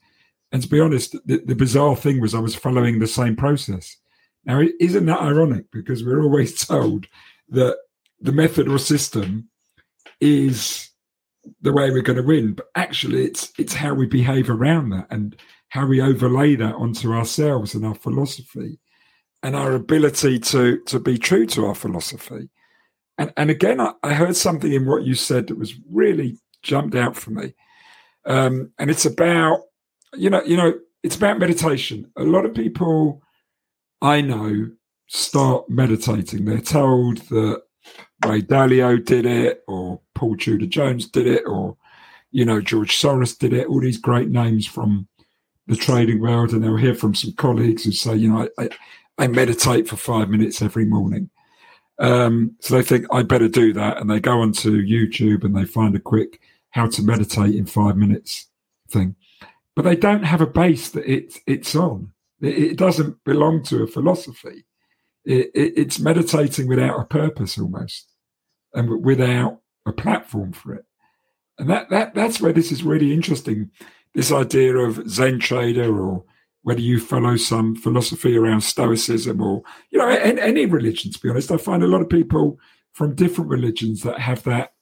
And 0.52 0.62
to 0.62 0.68
be 0.68 0.80
honest, 0.80 1.16
the, 1.26 1.42
the 1.44 1.54
bizarre 1.54 1.96
thing 1.96 2.20
was 2.20 2.34
I 2.34 2.38
was 2.38 2.54
following 2.54 2.98
the 2.98 3.06
same 3.06 3.36
process. 3.36 3.96
Now, 4.44 4.62
isn't 4.80 5.06
that 5.06 5.20
ironic? 5.20 5.70
Because 5.72 6.04
we're 6.04 6.22
always 6.22 6.64
told 6.66 7.06
that 7.50 7.76
the 8.20 8.32
method 8.32 8.68
or 8.68 8.78
system 8.78 9.48
is 10.20 10.90
the 11.60 11.72
way 11.72 11.90
we're 11.90 12.02
going 12.02 12.16
to 12.16 12.22
win. 12.22 12.54
But 12.54 12.66
actually, 12.74 13.24
it's 13.24 13.52
it's 13.58 13.74
how 13.74 13.94
we 13.94 14.06
behave 14.06 14.50
around 14.50 14.90
that 14.90 15.06
and 15.10 15.36
how 15.68 15.86
we 15.86 16.00
overlay 16.00 16.56
that 16.56 16.74
onto 16.74 17.12
ourselves 17.12 17.74
and 17.74 17.84
our 17.84 17.94
philosophy 17.94 18.78
and 19.42 19.54
our 19.54 19.72
ability 19.72 20.38
to 20.40 20.78
to 20.86 20.98
be 20.98 21.18
true 21.18 21.46
to 21.46 21.66
our 21.66 21.74
philosophy. 21.74 22.48
and, 23.18 23.32
and 23.36 23.50
again, 23.50 23.80
I, 23.80 23.92
I, 24.02 24.14
heard 24.14 24.36
something 24.36 24.72
in 24.72 24.86
what 24.86 25.04
you 25.04 25.14
said 25.14 25.48
that 25.48 25.58
was 25.58 25.74
really 25.90 26.38
jumped 26.62 26.94
out 26.94 27.16
for 27.16 27.30
me. 27.30 27.54
Um, 28.24 28.72
and 28.78 28.90
it's 28.90 29.06
about, 29.06 29.62
you 30.14 30.30
know, 30.30 30.42
you 30.44 30.56
know, 30.56 30.74
it's 31.02 31.16
about 31.16 31.38
meditation. 31.38 32.10
A 32.16 32.22
lot 32.22 32.44
of 32.44 32.54
people 32.54 33.22
I 34.02 34.20
know 34.20 34.70
start 35.06 35.68
meditating. 35.68 36.44
They're 36.44 36.60
told 36.60 37.18
that 37.28 37.62
Ray 38.26 38.42
Dalio 38.42 39.04
did 39.04 39.26
it, 39.26 39.64
or 39.68 40.00
Paul 40.14 40.36
Tudor 40.36 40.66
Jones 40.66 41.06
did 41.06 41.26
it, 41.26 41.44
or 41.46 41.76
you 42.30 42.44
know 42.44 42.60
George 42.60 43.00
Soros 43.00 43.38
did 43.38 43.52
it. 43.52 43.68
All 43.68 43.80
these 43.80 43.98
great 43.98 44.28
names 44.28 44.66
from 44.66 45.08
the 45.66 45.76
trading 45.76 46.20
world, 46.20 46.52
and 46.52 46.64
they'll 46.64 46.76
hear 46.76 46.94
from 46.94 47.14
some 47.14 47.32
colleagues 47.32 47.84
who 47.84 47.92
say, 47.92 48.16
you 48.16 48.32
know, 48.32 48.48
I, 48.58 48.68
I 49.18 49.26
meditate 49.26 49.86
for 49.86 49.96
five 49.96 50.30
minutes 50.30 50.62
every 50.62 50.86
morning. 50.86 51.30
Um, 51.98 52.56
so 52.60 52.74
they 52.74 52.82
think 52.82 53.06
I 53.12 53.22
better 53.22 53.48
do 53.48 53.72
that, 53.74 53.98
and 53.98 54.10
they 54.10 54.20
go 54.20 54.40
onto 54.40 54.82
YouTube 54.82 55.44
and 55.44 55.54
they 55.54 55.64
find 55.64 55.94
a 55.94 56.00
quick 56.00 56.40
how 56.70 56.86
to 56.86 57.02
meditate 57.02 57.54
in 57.54 57.66
five 57.66 57.96
minutes 57.96 58.48
thing, 58.90 59.16
but 59.74 59.82
they 59.82 59.96
don't 59.96 60.24
have 60.24 60.40
a 60.40 60.46
base 60.46 60.90
that 60.90 61.10
it, 61.10 61.38
it's 61.46 61.74
on. 61.74 62.12
It, 62.40 62.58
it 62.58 62.78
doesn't 62.78 63.22
belong 63.24 63.62
to 63.64 63.82
a 63.82 63.86
philosophy. 63.86 64.64
It, 65.28 65.50
it, 65.54 65.72
it's 65.76 66.00
meditating 66.00 66.68
without 66.68 66.98
a 66.98 67.04
purpose 67.04 67.58
almost, 67.58 68.08
and 68.72 69.04
without 69.04 69.60
a 69.84 69.92
platform 69.92 70.52
for 70.52 70.74
it. 70.74 70.84
And 71.58 71.68
that 71.68 71.90
that 71.90 72.14
that's 72.14 72.40
where 72.40 72.54
this 72.54 72.72
is 72.72 72.82
really 72.82 73.12
interesting. 73.12 73.70
This 74.14 74.32
idea 74.32 74.76
of 74.76 75.06
Zen 75.08 75.38
trader 75.38 76.00
or 76.00 76.24
whether 76.62 76.80
you 76.80 76.98
follow 76.98 77.36
some 77.36 77.76
philosophy 77.76 78.36
around 78.36 78.62
Stoicism 78.62 79.40
or, 79.40 79.62
you 79.90 79.98
know, 79.98 80.08
any, 80.08 80.40
any 80.40 80.66
religion, 80.66 81.12
to 81.12 81.18
be 81.20 81.30
honest. 81.30 81.50
I 81.52 81.56
find 81.56 81.82
a 81.82 81.86
lot 81.86 82.02
of 82.02 82.08
people 82.08 82.58
from 82.92 83.14
different 83.14 83.50
religions 83.50 84.02
that 84.02 84.18
have 84.18 84.42
that, 84.44 84.72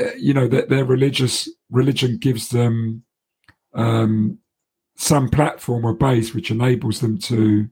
uh, 0.00 0.14
you 0.16 0.32
know, 0.34 0.48
that 0.48 0.68
their 0.68 0.84
religious 0.84 1.48
religion 1.70 2.16
gives 2.18 2.48
them 2.48 3.04
um, 3.74 4.38
some 4.96 5.28
platform 5.28 5.84
or 5.84 5.94
base 5.94 6.34
which 6.34 6.50
enables 6.50 7.00
them 7.00 7.18
to 7.18 7.68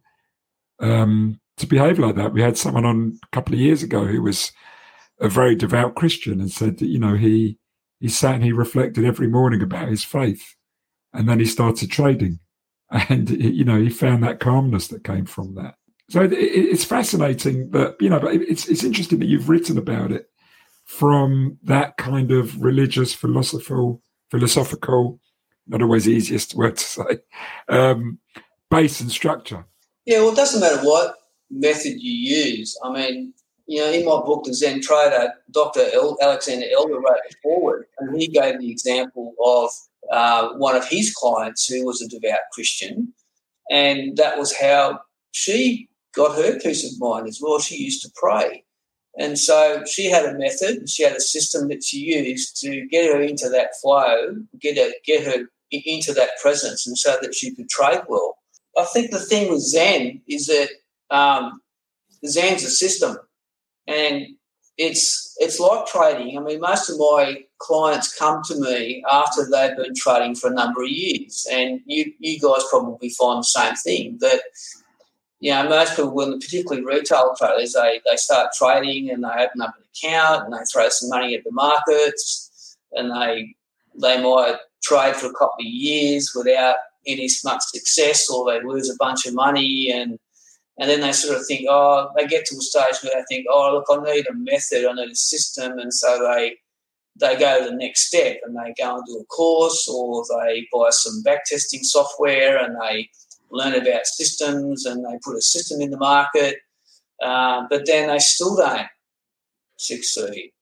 um, 0.81 1.40
to 1.61 1.67
behave 1.67 1.99
like 1.99 2.17
that. 2.17 2.33
We 2.33 2.43
had 2.43 2.59
someone 2.59 2.85
on 2.85 3.19
a 3.23 3.29
couple 3.35 3.55
of 3.55 3.61
years 3.61 3.83
ago 3.83 4.05
who 4.05 4.23
was 4.23 4.53
a 5.21 5.29
very 5.29 5.55
devout 5.55 5.95
Christian 5.95 6.41
and 6.41 6.51
said 6.51 6.79
that, 6.79 6.87
you 6.87 6.99
know, 6.99 7.15
he 7.15 7.59
he 8.01 8.09
sat 8.09 8.35
and 8.35 8.45
he 8.45 8.53
reflected 8.53 9.05
every 9.05 9.29
morning 9.29 9.63
about 9.63 9.89
his 9.89 10.03
faith. 10.03 10.55
And 11.13 11.29
then 11.29 11.39
he 11.39 11.45
started 11.45 11.91
trading 11.91 12.39
and 12.91 13.31
you 13.31 13.65
know 13.65 13.81
he 13.81 13.89
found 13.89 14.23
that 14.23 14.41
calmness 14.41 14.89
that 14.89 15.05
came 15.05 15.27
from 15.27 15.55
that. 15.55 15.75
So 16.09 16.23
it, 16.23 16.33
it's 16.33 16.85
fascinating 16.85 17.71
that 17.71 17.97
you 18.01 18.09
know, 18.09 18.19
but 18.19 18.35
it's 18.35 18.69
it's 18.69 18.85
interesting 18.85 19.21
that 19.21 19.29
you've 19.29 19.49
written 19.49 19.79
about 19.79 20.13
it 20.13 20.27
from 20.87 21.59
that 21.63 21.97
kind 21.99 22.33
of 22.33 22.61
religious, 22.61 23.15
philosophical, 23.15 24.03
philosophical, 24.31 25.21
not 25.69 25.83
always 25.83 26.07
the 26.07 26.13
easiest 26.13 26.57
word 26.57 26.77
to 26.77 26.85
say, 26.85 27.19
um, 27.69 28.19
base 28.71 29.01
and 29.01 29.11
structure. 29.11 29.65
Yeah, 30.05 30.19
well, 30.19 30.33
it 30.33 30.37
doesn't 30.37 30.61
matter 30.61 30.85
what 30.85 31.15
method 31.51 32.01
you 32.01 32.13
use. 32.13 32.79
I 32.83 32.93
mean, 32.93 33.35
you 33.67 33.79
know, 33.79 33.91
in 33.91 34.05
my 34.05 34.21
book, 34.25 34.45
The 34.45 34.55
Zen 34.55 34.81
Trader, 34.81 35.33
Dr. 35.53 35.87
El- 35.93 36.19
Alexander 36.21 36.67
Elder 36.73 36.99
wrote 36.99 37.19
a 37.31 37.35
foreword, 37.43 37.87
and 37.99 38.21
he 38.21 38.27
gave 38.29 38.59
the 38.59 38.71
example 38.71 39.35
of 39.45 39.71
uh, 40.13 40.55
one 40.55 40.77
of 40.77 40.89
his 40.89 41.15
clients 41.15 41.67
who 41.67 41.87
was 41.87 42.03
a 42.03 42.09
devout 42.09 42.41
Christian, 42.53 43.13
and 43.71 44.17
that 44.17 44.39
was 44.39 44.57
how 44.57 45.01
she 45.33 45.89
got 46.15 46.37
her 46.37 46.59
peace 46.59 46.85
of 46.85 46.99
mind 46.99 47.29
as 47.29 47.39
well. 47.41 47.61
She 47.61 47.77
used 47.77 48.03
to 48.03 48.11
pray. 48.17 48.65
And 49.19 49.39
so 49.39 49.85
she 49.87 50.07
had 50.07 50.25
a 50.25 50.39
method, 50.39 50.89
she 50.89 51.03
had 51.03 51.17
a 51.17 51.21
system 51.21 51.69
that 51.69 51.85
she 51.85 51.99
used 51.99 52.61
to 52.63 52.87
get 52.87 53.13
her 53.13 53.21
into 53.21 53.49
that 53.51 53.71
flow, 53.81 54.37
get 54.61 54.79
her, 54.79 54.93
get 55.05 55.25
her 55.25 55.47
into 55.71 56.13
that 56.15 56.31
presence, 56.41 56.87
and 56.87 56.97
so 56.97 57.17
that 57.21 57.35
she 57.35 57.55
could 57.55 57.69
trade 57.69 58.03
well. 58.09 58.39
I 58.77 58.85
think 58.85 59.11
the 59.11 59.19
thing 59.19 59.51
with 59.51 59.61
Zen 59.61 60.23
is 60.29 60.47
that 60.47 60.71
um, 61.11 61.61
Zen's 62.27 62.65
a 62.65 62.71
system, 62.71 63.17
and 63.87 64.27
it's 64.77 65.35
it's 65.39 65.61
like 65.61 65.87
trading. 65.87 66.39
I 66.39 66.41
mean, 66.41 66.61
most 66.61 66.91
of 66.91 66.99
my 66.99 67.45
clients 67.59 68.17
come 68.17 68.43
to 68.45 68.61
me 68.61 69.05
after 69.11 69.49
they've 69.49 69.77
been 69.77 69.95
trading 69.95 70.35
for 70.35 70.51
a 70.51 70.55
number 70.55 70.83
of 70.83 70.91
years, 70.91 71.47
and 71.51 71.81
you 71.87 72.13
you 72.19 72.39
guys 72.39 72.63
probably 72.71 73.11
find 73.11 73.41
the 73.41 73.45
same 73.45 73.75
thing 73.77 74.19
that. 74.21 74.41
You 75.43 75.53
know, 75.53 75.71
most 75.71 75.97
people, 75.97 76.11
when 76.11 76.39
particularly 76.39 76.85
retail 76.85 77.35
traders, 77.39 77.73
they, 77.73 78.03
they 78.05 78.17
start 78.17 78.51
trading 78.53 79.11
and 79.11 79.25
they 79.25 79.29
open 79.29 79.63
up 79.63 79.75
an 79.75 79.85
account 79.97 80.45
and 80.45 80.53
they 80.53 80.63
throw 80.71 80.91
some 80.91 81.09
money 81.09 81.35
at 81.35 81.45
the 81.45 81.51
markets 81.51 82.77
and 82.93 83.11
they 83.11 83.55
they 83.99 84.23
might 84.23 84.57
trade 84.83 85.17
for 85.17 85.27
a 85.27 85.33
couple 85.33 85.61
of 85.61 85.65
years 85.65 86.33
without 86.35 86.77
any 87.07 87.29
much 87.45 87.63
success 87.63 88.29
or 88.29 88.51
they 88.51 88.63
lose 88.63 88.91
a 88.91 88.97
bunch 88.97 89.27
of 89.27 89.35
money 89.35 89.91
and 89.93 90.19
and 90.81 90.89
then 90.89 91.03
they 91.03 91.13
sort 91.13 91.39
of 91.39 91.47
think, 91.47 91.67
oh, 91.69 92.11
they 92.17 92.27
get 92.27 92.47
to 92.47 92.57
a 92.57 92.63
stage 92.63 93.03
where 93.03 93.13
they 93.15 93.25
think, 93.29 93.47
oh, 93.51 93.71
look, 93.75 93.85
I 93.91 94.13
need 94.13 94.27
a 94.27 94.35
method, 94.35 94.87
I 94.87 94.95
need 94.95 95.13
a 95.13 95.15
system, 95.15 95.79
and 95.79 95.93
so 95.93 96.19
they 96.19 96.57
they 97.17 97.37
go 97.39 97.63
the 97.65 97.75
next 97.75 98.07
step 98.07 98.39
and 98.45 98.57
they 98.57 98.73
go 98.83 98.97
and 98.97 99.05
do 99.05 99.19
a 99.19 99.25
course 99.27 99.87
or 99.93 100.25
they 100.25 100.67
buy 100.73 100.89
some 100.91 101.23
backtesting 101.23 101.83
software 101.83 102.57
and 102.57 102.77
they 102.81 103.11
learn 103.51 103.75
about 103.75 104.07
systems 104.07 104.87
and 104.87 105.05
they 105.05 105.19
put 105.23 105.37
a 105.37 105.43
system 105.43 105.83
in 105.83 105.91
the 105.91 105.99
market, 105.99 106.59
uh, 107.23 107.67
but 107.69 107.85
then 107.85 108.09
they 108.09 108.21
still 108.21 108.57
don't 108.57 108.87
succeed 109.77 110.53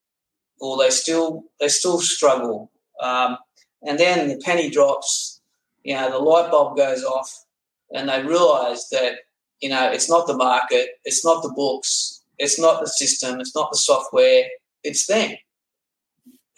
or 0.60 0.78
they 0.78 0.90
still 0.90 1.44
they 1.60 1.68
still 1.68 2.00
struggle. 2.00 2.72
Um, 3.00 3.38
and 3.82 3.98
then 4.00 4.28
the 4.28 4.38
penny 4.38 4.68
drops, 4.70 5.40
you 5.84 5.94
know, 5.94 6.10
the 6.10 6.18
light 6.18 6.50
bulb 6.50 6.76
goes 6.76 7.04
off, 7.04 7.44
and 7.94 8.08
they 8.08 8.22
realise 8.22 8.88
that 8.88 9.18
you 9.60 9.68
know, 9.68 9.90
it's 9.90 10.08
not 10.08 10.26
the 10.26 10.36
market, 10.36 10.90
it's 11.04 11.24
not 11.24 11.42
the 11.42 11.52
books, 11.54 12.22
it's 12.38 12.58
not 12.58 12.80
the 12.80 12.86
system, 12.86 13.40
it's 13.40 13.54
not 13.54 13.70
the 13.70 13.78
software, 13.78 14.44
it's 14.84 15.06
them. 15.06 15.32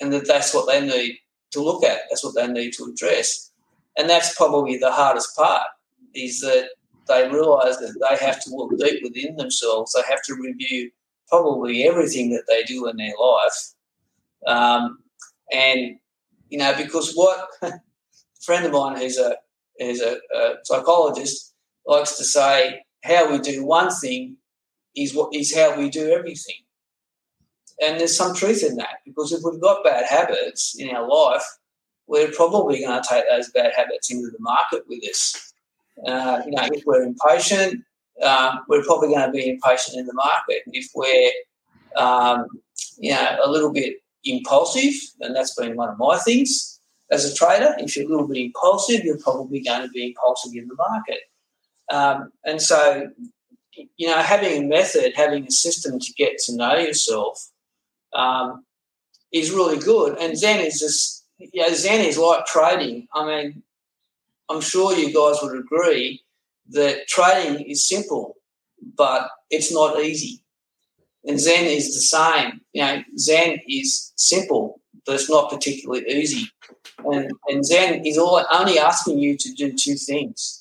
And 0.01 0.13
that 0.13 0.27
that's 0.27 0.55
what 0.55 0.67
they 0.67 0.87
need 0.87 1.19
to 1.53 1.63
look 1.63 1.85
at, 1.85 2.01
that's 2.09 2.25
what 2.25 2.35
they 2.35 2.47
need 2.47 2.73
to 2.75 2.85
address. 2.85 3.51
And 3.99 4.09
that's 4.09 4.35
probably 4.37 4.77
the 4.77 4.93
hardest 4.93 5.37
part 5.37 5.67
is 6.15 6.41
that 6.41 6.71
they 7.09 7.29
realise 7.29 7.77
that 7.79 8.07
they 8.09 8.25
have 8.25 8.43
to 8.45 8.51
look 8.51 8.79
deep 8.79 9.03
within 9.03 9.37
themselves. 9.37 9.93
They 9.93 10.03
have 10.09 10.23
to 10.25 10.35
review 10.35 10.91
probably 11.29 11.85
everything 11.85 12.31
that 12.31 12.45
they 12.49 12.63
do 12.65 12.89
in 12.89 12.97
their 12.97 13.13
life. 13.21 13.75
Um, 14.47 14.99
and, 15.53 15.97
you 16.49 16.59
know, 16.59 16.75
because 16.77 17.13
what 17.15 17.49
a 17.63 17.73
friend 18.43 18.65
of 18.65 18.73
mine 18.73 18.97
who's 18.97 19.19
a, 19.19 19.37
who's 19.79 20.01
a, 20.01 20.19
a 20.35 20.55
psychologist 20.65 21.55
likes 21.87 22.17
to 22.19 22.25
say, 22.25 22.83
how 23.03 23.31
we 23.31 23.39
do 23.39 23.65
one 23.65 23.91
thing 23.91 24.37
is 24.97 25.15
what 25.15 25.35
is 25.35 25.55
how 25.55 25.79
we 25.79 25.89
do 25.89 26.11
everything. 26.11 26.57
And 27.83 27.99
there's 27.99 28.17
some 28.17 28.35
truth 28.35 28.63
in 28.63 28.77
that 28.77 28.99
because 29.07 29.33
if 29.33 29.41
we've 29.43 29.61
got 29.61 29.85
bad 29.85 30.05
habits 30.07 30.77
in 30.79 30.95
our 30.95 31.09
life, 31.09 31.45
we're 32.07 32.31
probably 32.33 32.81
going 32.81 33.01
to 33.01 33.09
take 33.09 33.25
those 33.29 33.51
bad 33.51 33.73
habits 33.75 34.11
into 34.11 34.31
the 34.31 34.41
market 34.41 34.83
with 34.89 35.03
us. 35.09 35.55
Uh, 36.07 36.43
you 36.45 36.53
know, 36.53 36.69
if 36.73 36.83
we're 36.85 37.03
impatient, 37.03 37.83
um, 38.23 38.61
we're 38.69 38.83
probably 38.83 39.09
going 39.09 39.25
to 39.25 39.31
be 39.31 39.49
impatient 39.49 39.97
in 39.97 40.07
the 40.07 40.15
market. 40.15 40.63
If 40.67 40.91
we're, 40.95 41.31
um, 41.97 42.47
you 42.99 43.13
know, 43.13 43.39
a 43.45 43.51
little 43.51 43.73
bit 43.73 43.99
impulsive, 44.25 44.93
and 45.21 45.35
that's 45.35 45.55
been 45.55 45.77
one 45.77 45.89
of 45.89 45.99
my 45.99 46.19
things 46.19 46.81
as 47.11 47.25
a 47.25 47.35
trader, 47.35 47.75
if 47.79 47.97
you're 47.97 48.07
a 48.07 48.09
little 48.09 48.29
bit 48.29 48.39
impulsive, 48.39 49.05
you're 49.05 49.19
probably 49.19 49.61
going 49.61 49.83
to 49.83 49.89
be 49.89 50.09
impulsive 50.09 50.53
in 50.55 50.69
the 50.69 50.77
market. 50.77 51.19
Um, 51.91 52.33
and 52.45 52.63
so, 52.63 53.11
you 53.97 54.07
know, 54.07 54.19
having 54.19 54.63
a 54.63 54.67
method, 54.67 55.13
having 55.17 55.47
a 55.47 55.51
system 55.51 55.99
to 55.99 56.13
get 56.15 56.39
to 56.47 56.57
know 56.57 56.77
yourself 56.77 57.51
um, 58.15 58.65
is 59.33 59.51
really 59.51 59.79
good. 59.79 60.19
And 60.19 60.39
Zen 60.39 60.61
is 60.61 60.79
just, 60.79 61.27
you 61.39 61.63
know, 61.63 61.73
Zen 61.73 62.05
is 62.05 62.19
like 62.19 62.47
trading. 62.47 63.09
I 63.15 63.27
mean, 63.27 63.63
I'm 64.49 64.61
sure 64.61 64.97
you 64.97 65.07
guys 65.07 65.39
would 65.43 65.59
agree 65.59 66.23
that 66.71 67.09
trading 67.09 67.65
is 67.69 67.89
simple, 67.89 68.37
but 68.97 69.29
it's 69.51 69.73
not 69.73 70.01
easy. 70.01 70.41
And 71.25 71.39
Zen 71.39 71.65
is 71.65 71.95
the 71.95 72.01
same. 72.01 72.61
You 72.73 72.83
know, 72.83 73.03
Zen 73.19 73.59
is 73.69 74.13
simple, 74.17 74.81
but 75.05 75.17
it's 75.17 75.31
not 75.31 75.51
particularly 75.51 76.07
easy. 76.09 76.49
And, 77.05 77.31
and 77.49 77.65
Zen 77.65 78.07
is 78.07 78.17
all, 78.17 78.45
only 78.53 78.79
asking 78.79 79.19
you 79.19 79.37
to 79.37 79.53
do 79.55 79.73
two 79.73 79.95
things 79.95 80.60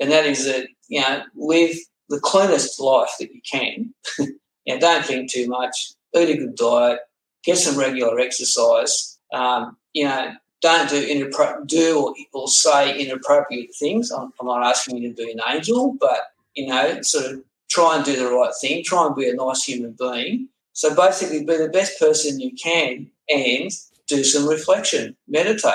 and 0.00 0.10
that 0.10 0.26
is 0.26 0.44
that 0.46 0.66
you 0.88 1.00
know 1.00 1.22
live 1.34 1.76
the 2.08 2.20
cleanest 2.20 2.80
life 2.80 3.10
that 3.18 3.32
you 3.32 3.40
can. 3.50 3.94
you 4.18 4.74
know, 4.74 4.78
don't 4.78 5.04
think 5.04 5.30
too 5.30 5.48
much. 5.48 5.92
Eat 6.14 6.30
a 6.30 6.36
good 6.36 6.54
diet. 6.56 7.00
Get 7.44 7.58
some 7.58 7.78
regular 7.78 8.18
exercise. 8.18 9.18
Um, 9.32 9.76
you 9.92 10.04
know, 10.04 10.32
don't 10.60 10.88
do 10.88 11.06
inappro- 11.06 11.66
do 11.66 12.00
or, 12.00 12.14
or, 12.32 12.48
say 12.48 12.98
inappropriate 12.98 13.74
things. 13.74 14.10
I'm, 14.10 14.32
I'm 14.40 14.46
not 14.46 14.64
asking 14.64 14.98
you 14.98 15.10
to 15.10 15.14
be 15.14 15.32
an 15.32 15.40
angel, 15.46 15.96
but 16.00 16.20
you 16.54 16.68
know, 16.68 17.02
sort 17.02 17.32
of 17.32 17.44
try 17.68 17.96
and 17.96 18.04
do 18.04 18.16
the 18.16 18.30
right 18.30 18.52
thing. 18.60 18.84
Try 18.84 19.06
and 19.06 19.16
be 19.16 19.28
a 19.28 19.34
nice 19.34 19.64
human 19.64 19.96
being. 19.98 20.48
So 20.72 20.94
basically, 20.94 21.44
be 21.44 21.56
the 21.56 21.68
best 21.68 21.98
person 21.98 22.40
you 22.40 22.52
can 22.52 23.10
and 23.28 23.70
do 24.06 24.24
some 24.24 24.48
reflection, 24.48 25.16
meditate. 25.28 25.74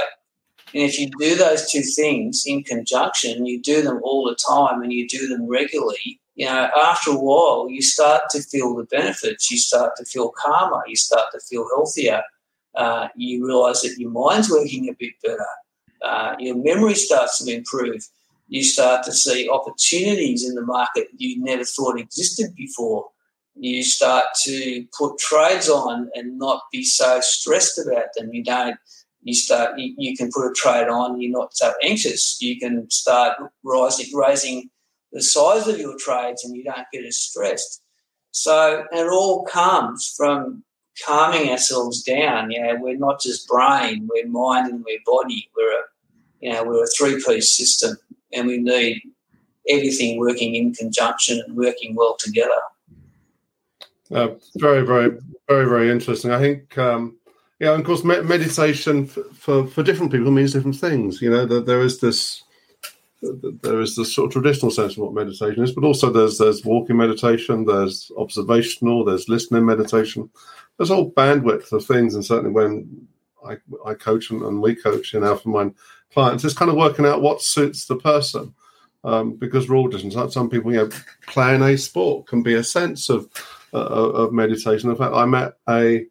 And 0.74 0.84
if 0.84 1.00
you 1.00 1.10
do 1.18 1.36
those 1.36 1.72
two 1.72 1.82
things 1.82 2.44
in 2.46 2.64
conjunction, 2.64 3.46
you 3.46 3.62
do 3.62 3.82
them 3.82 4.00
all 4.04 4.26
the 4.26 4.36
time 4.36 4.82
and 4.82 4.94
you 4.94 5.08
do 5.08 5.28
them 5.28 5.48
regularly, 5.48 6.20
you 6.40 6.46
know, 6.46 6.70
after 6.82 7.12
a 7.12 7.20
while, 7.20 7.68
you 7.70 7.82
start 7.82 8.22
to 8.30 8.42
feel 8.42 8.74
the 8.74 8.86
benefits. 8.86 9.52
You 9.52 9.58
start 9.58 9.98
to 9.98 10.06
feel 10.06 10.32
calmer. 10.38 10.82
You 10.88 10.96
start 10.96 11.34
to 11.34 11.40
feel 11.42 11.68
healthier. 11.76 12.22
Uh, 12.76 13.10
you 13.18 13.46
realize 13.46 13.82
that 13.82 13.98
your 13.98 14.10
mind's 14.10 14.50
working 14.50 14.88
a 14.88 14.94
bit 14.98 15.16
better. 15.22 15.46
Uh, 16.02 16.36
your 16.40 16.56
memory 16.56 16.96
starts 16.96 17.44
to 17.44 17.54
improve. 17.54 18.08
You 18.48 18.64
start 18.64 19.04
to 19.04 19.12
see 19.12 19.50
opportunities 19.50 20.48
in 20.48 20.56
the 20.56 20.62
market 20.62 21.10
you 21.18 21.44
never 21.44 21.66
thought 21.66 22.00
existed 22.00 22.56
before. 22.56 23.10
You 23.56 23.84
start 23.84 24.28
to 24.44 24.86
put 24.98 25.20
trades 25.20 25.68
on 25.68 26.10
and 26.16 26.38
not 26.38 26.62
be 26.72 26.86
so 26.86 27.20
stressed 27.20 27.78
about 27.80 28.14
them. 28.16 28.34
You 28.34 28.46
don't 28.46 28.78
you 29.30 29.36
start 29.36 29.78
you, 29.78 29.94
you, 29.98 30.18
can 30.18 30.30
put 30.34 30.50
a 30.50 30.54
trade 30.54 30.88
on 30.88 31.22
you're 31.22 31.32
not 31.32 31.56
so 31.56 31.72
anxious. 31.84 32.42
You 32.42 32.60
can 32.60 32.90
start 32.90 33.38
rising 33.64 34.08
raising 34.14 34.70
the 35.12 35.22
size 35.22 35.68
of 35.68 35.80
your 35.80 35.96
trades 35.98 36.44
and 36.44 36.56
you 36.56 36.64
don't 36.64 36.88
get 36.92 37.06
as 37.06 37.18
stressed. 37.18 37.82
So 38.32 38.84
it 38.92 39.08
all 39.08 39.46
comes 39.46 40.14
from 40.18 40.64
calming 41.06 41.50
ourselves 41.50 42.04
down 42.04 42.52
yeah 42.52 42.74
we're 42.78 42.98
not 42.98 43.22
just 43.22 43.48
brain 43.48 44.06
we're 44.12 44.28
mind 44.28 44.68
and 44.68 44.84
we're 44.84 45.00
body. 45.06 45.50
We're 45.56 45.72
a 45.72 45.84
you 46.42 46.52
know 46.52 46.64
we're 46.64 46.84
a 46.84 46.88
three-piece 46.88 47.56
system 47.56 47.98
and 48.34 48.48
we 48.48 48.58
need 48.58 49.02
everything 49.70 50.20
working 50.20 50.56
in 50.56 50.74
conjunction 50.74 51.42
and 51.46 51.56
working 51.56 51.96
well 51.96 52.16
together. 52.18 52.62
Uh, 54.12 54.30
very 54.56 54.86
very 54.86 55.18
very 55.48 55.70
very 55.70 55.92
interesting. 55.92 56.32
I 56.32 56.40
think 56.40 56.78
um 56.78 57.19
yeah, 57.60 57.72
and 57.74 57.82
of 57.82 57.86
course, 57.86 58.04
meditation 58.04 59.06
for, 59.06 59.24
for, 59.34 59.68
for, 59.68 59.84
different 59.84 60.14
people 60.14 60.32
means 60.32 60.54
different 60.54 60.78
things. 60.78 61.22
You 61.22 61.30
know, 61.30 61.46
that 61.46 61.66
there 61.66 61.82
is 61.82 62.00
this 62.00 62.44
there 63.22 63.82
is 63.82 63.98
this 63.98 64.14
sort 64.14 64.28
of 64.28 64.32
traditional 64.32 64.72
sense 64.72 64.94
of 64.94 65.00
what 65.00 65.14
meditation 65.14 65.64
is, 65.64 65.74
but 65.74 65.84
also 65.84 66.10
there's 66.10 66.38
there's 66.38 66.64
walking 66.64 66.96
meditation, 66.96 67.66
there's 67.66 68.12
observational, 68.18 69.04
there's 69.04 69.28
listening 69.28 69.66
meditation. 69.66 70.30
There's 70.78 70.90
a 70.90 70.96
whole 70.96 71.12
bandwidth 71.12 71.74
of 71.74 71.86
things, 71.86 72.16
and 72.16 72.26
certainly 72.26 72.52
when 72.52 73.08
I, 73.46 73.58
I 73.86 73.94
coach 73.94 74.32
and, 74.32 74.42
and 74.42 74.62
we 74.62 74.74
coach 74.74 75.14
in 75.14 75.26
Alpha 75.26 75.50
Mind 75.50 75.76
clients, 76.14 76.46
it's 76.46 76.54
kind 76.54 76.72
of 76.72 76.78
working 76.78 77.06
out 77.06 77.22
what 77.22 77.42
suits 77.42 77.86
the 77.86 77.98
person. 77.98 78.54
Um, 79.06 79.36
because 79.36 79.70
we're 79.70 79.78
all 79.78 79.88
different. 79.88 80.34
Some 80.34 80.50
people, 80.50 80.74
you 80.74 80.80
know, 80.80 80.90
playing 81.28 81.62
a 81.62 81.78
sport 81.78 82.28
can 82.28 82.44
be 82.44 82.56
a 82.56 82.64
sense 82.64 83.08
of 83.08 83.30
uh, 83.74 83.78
of 83.78 84.34
meditation. 84.34 84.90
In 84.90 84.96
fact, 84.98 85.14
I 85.14 85.26
met 85.26 85.54
a 85.70 86.06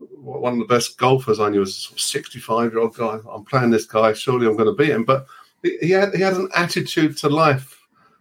one 0.00 0.54
of 0.54 0.58
the 0.58 0.74
best 0.74 0.98
golfers 0.98 1.40
I 1.40 1.48
knew 1.48 1.60
was 1.60 1.92
a 1.94 1.98
65 1.98 2.72
year 2.72 2.80
old 2.80 2.96
guy. 2.96 3.18
I'm 3.30 3.44
playing 3.44 3.70
this 3.70 3.86
guy, 3.86 4.12
surely 4.12 4.46
I'm 4.46 4.56
going 4.56 4.66
to 4.66 4.74
beat 4.74 4.90
him. 4.90 5.04
But 5.04 5.26
he 5.62 5.90
had 5.90 6.14
he 6.14 6.22
had 6.22 6.34
an 6.34 6.48
attitude 6.54 7.16
to 7.18 7.28
life. 7.28 7.76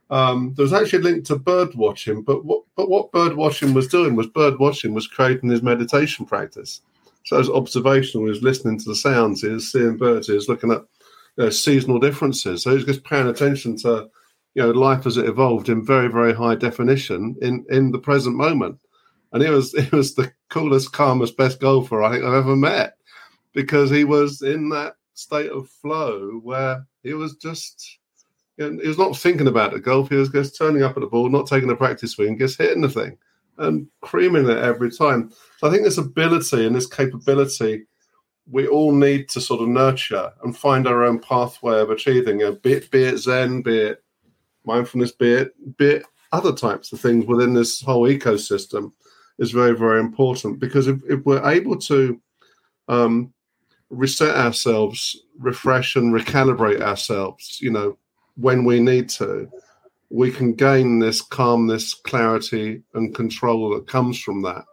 Um, 0.10 0.54
there 0.56 0.64
was 0.64 0.74
actually 0.74 1.00
a 1.00 1.12
link 1.12 1.26
to 1.26 1.38
bird 1.38 1.76
watching, 1.76 2.22
but 2.24 2.44
what 2.44 2.64
but 2.76 2.90
what 2.90 3.12
bird 3.12 3.36
watching 3.36 3.74
was 3.74 3.88
doing 3.88 4.16
was 4.16 4.28
bird 4.28 4.60
watching 4.60 4.94
was 4.94 5.08
creating 5.08 5.50
his 5.50 5.62
meditation 5.62 6.26
practice. 6.26 6.82
So 7.26 7.36
it 7.36 7.40
was 7.40 7.50
observational. 7.50 8.26
He 8.26 8.32
was 8.32 8.42
listening 8.42 8.80
to 8.80 8.86
the 8.86 8.96
sounds. 8.96 9.42
He 9.42 9.50
was 9.50 9.72
seeing 9.72 9.98
birds. 9.98 10.28
He 10.28 10.34
was 10.34 10.50
looking 10.50 10.72
at 10.72 10.84
you 11.38 11.46
know, 11.46 11.50
seasonal 11.50 12.00
differences. 12.00 12.64
So 12.64 12.72
he 12.72 12.78
was 12.78 12.86
just 12.86 13.04
paying 13.04 13.28
attention 13.28 13.78
to 13.78 14.10
you 14.56 14.64
know 14.64 14.72
life 14.72 15.06
as 15.06 15.18
it 15.18 15.30
evolved 15.30 15.70
in 15.70 15.86
very 15.86 16.08
very 16.08 16.34
high 16.34 16.56
definition 16.56 17.36
in 17.42 17.66
in 17.70 17.92
the 17.92 18.00
present 18.00 18.36
moment 18.36 18.80
and 19.32 19.44
he 19.44 19.50
was 19.50 19.72
he 19.90 19.96
was 19.96 20.16
the 20.16 20.32
coolest, 20.50 20.92
calmest, 20.92 21.38
best 21.38 21.60
golfer 21.60 22.04
I 22.04 22.12
think 22.12 22.24
I've 22.24 22.34
ever 22.34 22.56
met 22.56 22.98
because 23.54 23.90
he 23.90 24.04
was 24.04 24.42
in 24.42 24.70
that 24.70 24.96
state 25.14 25.52
of 25.52 25.70
flow 25.70 26.40
where 26.44 26.86
he 27.04 27.14
was 27.14 27.36
just 27.36 28.00
you 28.58 28.70
know, 28.70 28.82
he 28.82 28.88
was 28.88 28.98
not 28.98 29.16
thinking 29.16 29.48
about 29.48 29.72
the 29.72 29.80
golf. 29.80 30.10
He 30.10 30.16
was 30.16 30.30
just 30.30 30.58
turning 30.58 30.84
up 30.84 30.98
at 30.98 31.02
the 31.02 31.08
ball, 31.08 31.30
not 31.30 31.48
taking 31.48 31.70
a 31.70 31.76
practice 31.76 32.12
swing, 32.12 32.38
just 32.38 32.58
hitting 32.58 32.82
the 32.82 32.90
thing 32.90 33.18
and 33.58 33.88
creaming 34.02 34.50
it 34.50 34.58
every 34.58 34.92
time. 34.92 35.32
So 35.58 35.68
I 35.68 35.72
think 35.72 35.84
this 35.84 35.98
ability 35.98 36.66
and 36.66 36.76
this 36.76 36.88
capability 36.88 37.86
we 38.52 38.68
all 38.68 38.92
need 38.92 39.30
to 39.30 39.42
sort 39.42 39.62
of 39.62 39.68
nurture 39.68 40.32
and 40.44 40.58
find 40.58 40.88
our 40.88 41.04
own 41.04 41.20
pathway 41.20 41.80
of 41.80 41.92
achieving. 41.92 42.40
You 42.40 42.54
be, 42.54 42.74
it, 42.74 42.92
be 42.92 43.04
it 43.04 43.18
Zen, 43.18 43.62
be 43.62 43.78
it 43.78 44.04
mindfulness, 44.66 45.12
be 45.12 45.34
it, 45.34 45.78
be 45.78 45.86
it 45.86 46.06
other 46.32 46.54
types 46.54 46.92
of 46.92 47.00
things 47.00 47.26
within 47.26 47.54
this 47.54 47.82
whole 47.82 48.08
ecosystem 48.08 48.92
is 49.40 49.52
very, 49.52 49.76
very 49.76 50.00
important 50.00 50.60
because 50.60 50.88
if, 50.88 51.00
if 51.10 51.26
we're 51.26 51.50
able 51.50 51.78
to 51.78 52.22
um, 52.88 53.34
reset 53.90 54.36
ourselves, 54.36 55.18
refresh 55.40 55.96
and 55.96 56.14
recalibrate 56.14 56.82
ourselves, 56.82 57.60
you 57.62 57.72
know, 57.72 57.98
when 58.36 58.64
we 58.66 58.80
need 58.80 59.10
to, 59.10 59.50
we 60.10 60.32
can 60.32 60.54
gain 60.54 61.00
this 61.00 61.22
calmness, 61.22 61.94
clarity, 61.94 62.82
and 62.94 63.16
control 63.16 63.70
that 63.72 63.88
comes 63.88 64.20
from 64.20 64.42
that. 64.42 64.64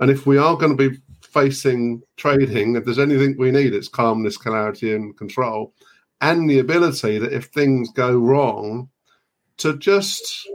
And 0.00 0.10
if 0.10 0.26
we 0.26 0.38
are 0.38 0.56
going 0.56 0.76
to 0.76 0.90
be 0.90 0.98
facing 1.22 2.02
trading, 2.16 2.76
if 2.76 2.84
there's 2.84 2.98
anything 2.98 3.36
we 3.38 3.50
need, 3.50 3.74
it's 3.74 3.88
calmness, 3.88 4.36
clarity, 4.36 4.94
and 4.94 5.16
control, 5.16 5.72
and 6.20 6.48
the 6.48 6.58
ability 6.58 7.18
that 7.18 7.32
if 7.32 7.46
things 7.46 7.90
go 7.92 8.16
wrong, 8.16 8.88
to 9.58 9.76
just, 9.78 10.48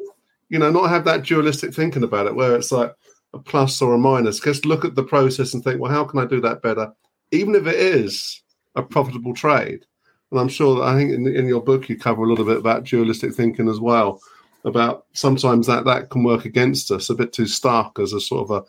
you 0.50 0.60
know, 0.60 0.70
not 0.70 0.90
have 0.90 1.06
that 1.06 1.24
dualistic 1.24 1.74
thinking 1.74 2.04
about 2.04 2.28
it, 2.28 2.36
where 2.36 2.56
it's 2.56 2.72
like, 2.72 2.94
a 3.34 3.39
plus 3.39 3.82
or 3.82 3.94
a 3.94 3.98
minus. 3.98 4.39
Just 4.39 4.65
look 4.65 4.86
at 4.86 4.96
the 4.96 5.04
process 5.04 5.54
and 5.54 5.63
think, 5.63 5.80
well, 5.80 5.91
how 5.91 6.04
can 6.04 6.20
I 6.20 6.26
do 6.26 6.41
that 6.41 6.62
better? 6.62 6.91
Even 7.32 7.56
if 7.56 7.65
it 7.65 7.76
is 7.76 8.41
a 8.76 8.84
profitable 8.84 9.34
trade. 9.34 9.86
And 10.32 10.39
I'm 10.39 10.50
sure 10.50 10.76
that 10.76 10.84
I 10.84 10.96
think 10.96 11.12
in, 11.12 11.28
in 11.28 11.48
your 11.48 11.62
book 11.62 11.89
you 11.89 11.98
cover 11.98 12.24
a 12.24 12.28
little 12.28 12.46
bit 12.46 12.58
about 12.58 12.86
dualistic 12.86 13.34
thinking 13.34 13.70
as 13.70 13.80
well. 13.80 14.22
About 14.63 15.06
sometimes 15.13 15.65
that 15.67 15.86
that 15.86 16.12
can 16.12 16.24
work 16.24 16.46
against 16.46 16.91
us 16.91 17.10
a 17.10 17.15
bit 17.15 17.34
too 17.34 17.48
stark 17.48 17.98
as 17.98 18.13
a 18.13 18.22
sort 18.22 18.50
of 18.50 18.52
a, 18.52 18.63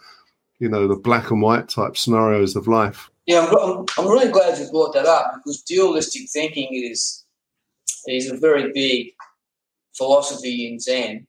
you 0.59 0.69
know, 0.69 0.89
the 0.89 0.97
black 0.97 1.31
and 1.31 1.43
white 1.43 1.69
type 1.69 1.99
scenarios 1.99 2.57
of 2.57 2.67
life. 2.67 3.11
Yeah, 3.27 3.47
I'm, 3.47 3.85
I'm 3.99 4.09
really 4.09 4.33
glad 4.33 4.59
you 4.59 4.71
brought 4.71 4.95
that 4.95 5.07
up 5.07 5.35
because 5.37 5.63
dualistic 5.63 6.31
thinking 6.31 6.69
is 6.73 7.25
is 8.09 8.31
a 8.31 8.39
very 8.39 8.73
big 8.73 9.09
philosophy 9.95 10.67
in 10.67 10.81
Zen, 10.81 11.27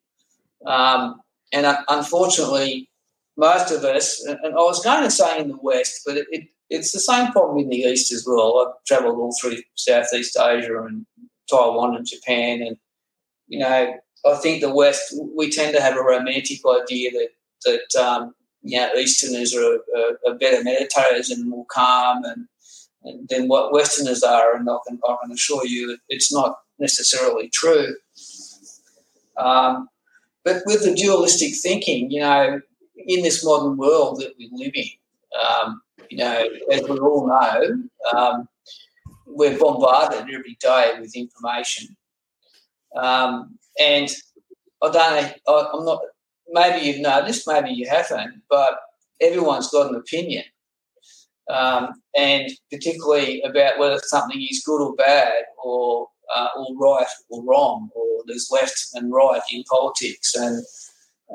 um, 0.66 1.20
and 1.52 1.66
uh, 1.66 1.78
unfortunately, 1.90 2.90
most 3.38 3.72
of 3.72 3.84
us, 3.84 4.24
and 4.26 4.38
I 4.46 4.50
was 4.50 4.84
going 4.84 5.04
to 5.04 5.12
say 5.12 5.40
in 5.40 5.50
the 5.50 5.58
West, 5.62 6.02
but 6.06 6.18
it, 6.18 6.28
it, 6.32 6.48
it's 6.70 6.92
the 6.92 7.00
same 7.00 7.32
problem 7.32 7.60
in 7.60 7.70
the 7.70 7.78
East 7.78 8.12
as 8.12 8.26
well. 8.28 8.60
I've 8.60 8.86
travelled 8.86 9.18
all 9.18 9.36
through 9.40 9.58
Southeast 9.76 10.38
Asia 10.40 10.84
and 10.84 11.06
Taiwan 11.50 11.96
and 11.96 12.06
Japan, 12.06 12.62
and 12.62 12.78
you 13.48 13.60
know, 13.60 13.96
I 14.26 14.36
think 14.36 14.62
the 14.62 14.74
West 14.74 15.16
we 15.36 15.50
tend 15.50 15.76
to 15.76 15.82
have 15.82 15.98
a 15.98 16.02
romantic 16.02 16.60
idea 16.66 17.12
that 17.12 17.30
that 17.66 18.02
um, 18.02 18.36
you 18.62 18.80
know 18.80 18.94
Easterners 18.96 19.56
are, 19.56 19.80
better 20.36 20.64
meditators 20.64 21.32
and 21.32 21.50
more 21.50 21.66
calm 21.72 22.24
and, 22.24 22.48
and 23.04 23.28
than 23.30 23.48
what 23.48 23.74
Westerners 23.74 24.24
are, 24.24 24.56
and 24.56 24.70
I 24.70 24.78
can, 24.88 25.00
I 25.08 25.16
can 25.24 25.32
assure 25.32 25.66
you 25.66 25.98
it's 26.10 26.32
not 26.32 26.58
necessarily 26.80 27.50
true. 27.50 27.96
Um, 29.38 29.90
but 30.44 30.62
with 30.66 30.84
the 30.84 30.94
dualistic 30.94 31.54
thinking, 31.62 32.12
you 32.12 32.20
know, 32.20 32.62
in 33.08 33.24
this 33.24 33.44
modern 33.46 33.78
world 33.78 34.20
that 34.20 34.34
we 34.38 34.50
live 34.52 34.74
in, 34.76 34.86
um, 35.48 35.82
you 36.10 36.18
know, 36.18 36.48
as 36.72 36.82
we 36.84 36.98
all 37.00 37.28
know, 37.28 37.84
um, 38.16 38.48
we're 39.26 39.58
bombarded 39.58 40.22
every 40.22 40.58
day 40.60 40.94
with 41.00 41.16
information. 41.16 41.96
Um, 42.96 43.58
and 43.80 44.10
I 44.82 44.92
don't 44.92 45.34
know, 45.48 45.70
I'm 45.74 45.86
not, 45.86 46.02
maybe 46.50 46.86
you've 46.86 47.02
noticed, 47.02 47.48
maybe 47.48 47.72
you 47.72 47.88
haven't, 47.90 48.42
but 48.50 48.80
everyone's 49.22 49.70
got 49.70 49.90
an 49.90 49.96
opinion. 49.96 50.44
Um, 51.50 51.90
and 52.16 52.50
particularly 52.72 53.42
about 53.42 53.78
whether 53.78 54.00
something 54.04 54.42
is 54.42 54.64
good 54.66 54.82
or 54.82 54.96
bad 54.96 55.44
or, 55.64 56.08
uh, 56.34 56.48
or 56.58 56.68
right 56.78 57.08
or 57.30 57.44
wrong, 57.44 57.90
or 57.96 58.24
there's 58.28 58.50
left 58.52 58.88
and 58.94 59.12
right 59.12 59.42
in 59.52 59.64
politics. 59.64 60.36
And 60.36 60.64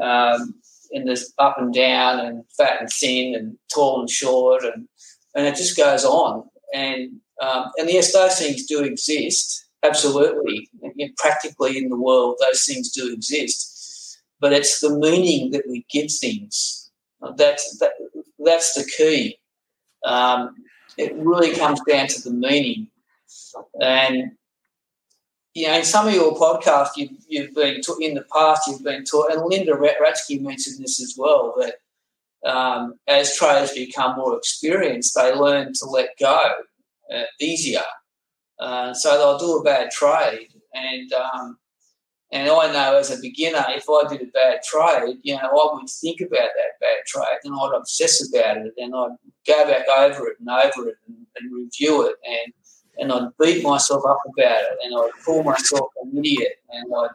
um, 0.02 0.54
in 0.90 1.05
this 1.05 1.33
up 1.38 1.57
and 1.59 1.72
down 1.72 2.20
and 2.20 2.44
fat 2.57 2.81
and 2.81 2.90
thin 2.90 3.35
and 3.35 3.57
tall 3.72 4.01
and 4.01 4.11
short 4.11 4.64
and 4.64 4.88
and 5.35 5.46
it 5.46 5.57
just 5.57 5.77
goes 5.77 6.05
on. 6.05 6.44
And 6.74 7.20
um, 7.42 7.66
and 7.79 7.88
yes 7.88 8.12
those 8.12 8.38
things 8.38 8.66
do 8.66 8.83
exist 8.83 9.66
absolutely 9.85 10.68
practically 11.16 11.79
in 11.79 11.88
the 11.88 11.96
world 11.96 12.37
those 12.40 12.64
things 12.64 12.90
do 12.90 13.12
exist. 13.12 14.18
But 14.40 14.53
it's 14.53 14.81
the 14.81 14.96
meaning 14.98 15.51
that 15.53 15.64
we 15.68 15.85
give 15.90 16.11
things. 16.12 16.90
That's 17.37 17.79
that, 17.79 17.92
that's 18.38 18.74
the 18.74 18.88
key. 18.96 19.38
Um, 20.05 20.55
it 20.96 21.14
really 21.16 21.55
comes 21.55 21.81
down 21.88 22.09
to 22.09 22.22
the 22.22 22.31
meaning. 22.31 22.88
And 23.81 24.33
you 25.59 25.66
know, 25.66 25.75
in 25.75 25.85
some 25.85 26.07
of 26.07 26.14
your 26.14 26.37
podcasts, 26.37 26.92
you've, 26.97 27.11
you've 27.27 27.53
been 27.53 27.81
in 28.01 28.14
the 28.14 28.25
past, 28.33 28.68
you've 28.68 28.85
been 28.85 29.03
taught, 29.03 29.33
and 29.33 29.42
Linda 29.42 29.73
Raschke 29.73 30.40
mentioned 30.40 30.79
this 30.79 31.03
as 31.03 31.16
well, 31.18 31.53
that 31.59 32.49
um, 32.49 32.94
as 33.09 33.37
traders 33.37 33.73
become 33.73 34.16
more 34.16 34.37
experienced, 34.37 35.16
they 35.16 35.35
learn 35.35 35.73
to 35.75 35.87
let 35.87 36.11
go 36.21 36.40
uh, 37.12 37.25
easier. 37.40 37.83
Uh, 38.61 38.94
so 38.94 39.18
they'll 39.18 39.38
do 39.38 39.59
a 39.59 39.64
bad 39.64 39.90
trade, 39.90 40.49
and 40.75 41.12
um, 41.12 41.59
and 42.31 42.49
I 42.49 42.73
know 42.73 42.97
as 42.97 43.11
a 43.11 43.21
beginner, 43.21 43.64
if 43.71 43.87
I 43.90 44.09
did 44.09 44.23
a 44.23 44.31
bad 44.31 44.61
trade, 44.62 45.16
you 45.23 45.35
know, 45.35 45.40
I 45.40 45.75
would 45.75 45.88
think 45.88 46.21
about 46.21 46.31
that 46.31 46.79
bad 46.81 47.05
trade 47.07 47.38
and 47.42 47.55
I'd 47.55 47.77
obsess 47.77 48.29
about 48.29 48.59
it, 48.59 48.75
and 48.77 48.94
I'd 48.94 49.16
go 49.47 49.66
back 49.66 49.87
over 49.97 50.29
it 50.29 50.37
and 50.38 50.49
over 50.49 50.88
it 50.88 50.97
and, 51.09 51.16
and 51.37 51.53
review 51.53 52.07
it, 52.07 52.16
and 52.25 52.53
and 52.98 53.12
I'd 53.12 53.28
beat 53.38 53.62
myself 53.62 54.04
up 54.06 54.20
about 54.26 54.61
it, 54.61 54.78
and 54.82 54.94
I'd 54.94 55.11
call 55.24 55.42
myself 55.42 55.90
an 56.02 56.16
idiot, 56.18 56.61
and 56.70 56.92
I'd, 56.94 57.11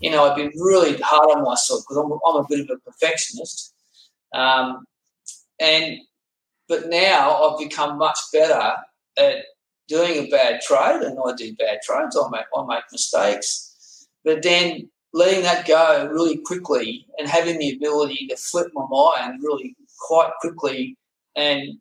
you 0.00 0.10
know, 0.10 0.24
I'd 0.24 0.36
be 0.36 0.50
really 0.60 0.96
hard 0.98 1.36
on 1.36 1.44
myself 1.44 1.82
because 1.82 1.96
I'm, 1.96 2.12
I'm 2.26 2.44
a 2.44 2.46
bit 2.48 2.60
of 2.60 2.70
a 2.70 2.78
perfectionist, 2.78 3.74
um, 4.34 4.84
and 5.60 5.98
but 6.68 6.88
now 6.88 7.42
I've 7.42 7.58
become 7.58 7.98
much 7.98 8.18
better 8.32 8.72
at 9.18 9.44
doing 9.88 10.24
a 10.26 10.30
bad 10.30 10.60
trade, 10.60 11.02
and 11.02 11.18
I 11.24 11.34
do 11.34 11.54
bad 11.56 11.80
trades. 11.82 12.16
I 12.16 12.28
make 12.30 12.46
I 12.56 12.64
make 12.66 12.84
mistakes, 12.92 14.06
but 14.24 14.42
then 14.42 14.88
letting 15.12 15.42
that 15.42 15.66
go 15.66 16.08
really 16.12 16.38
quickly 16.38 17.06
and 17.18 17.28
having 17.28 17.58
the 17.58 17.74
ability 17.74 18.28
to 18.28 18.36
flip 18.36 18.68
my 18.72 18.86
mind 18.88 19.42
really 19.42 19.74
quite 19.98 20.30
quickly 20.40 20.96
and 21.36 21.78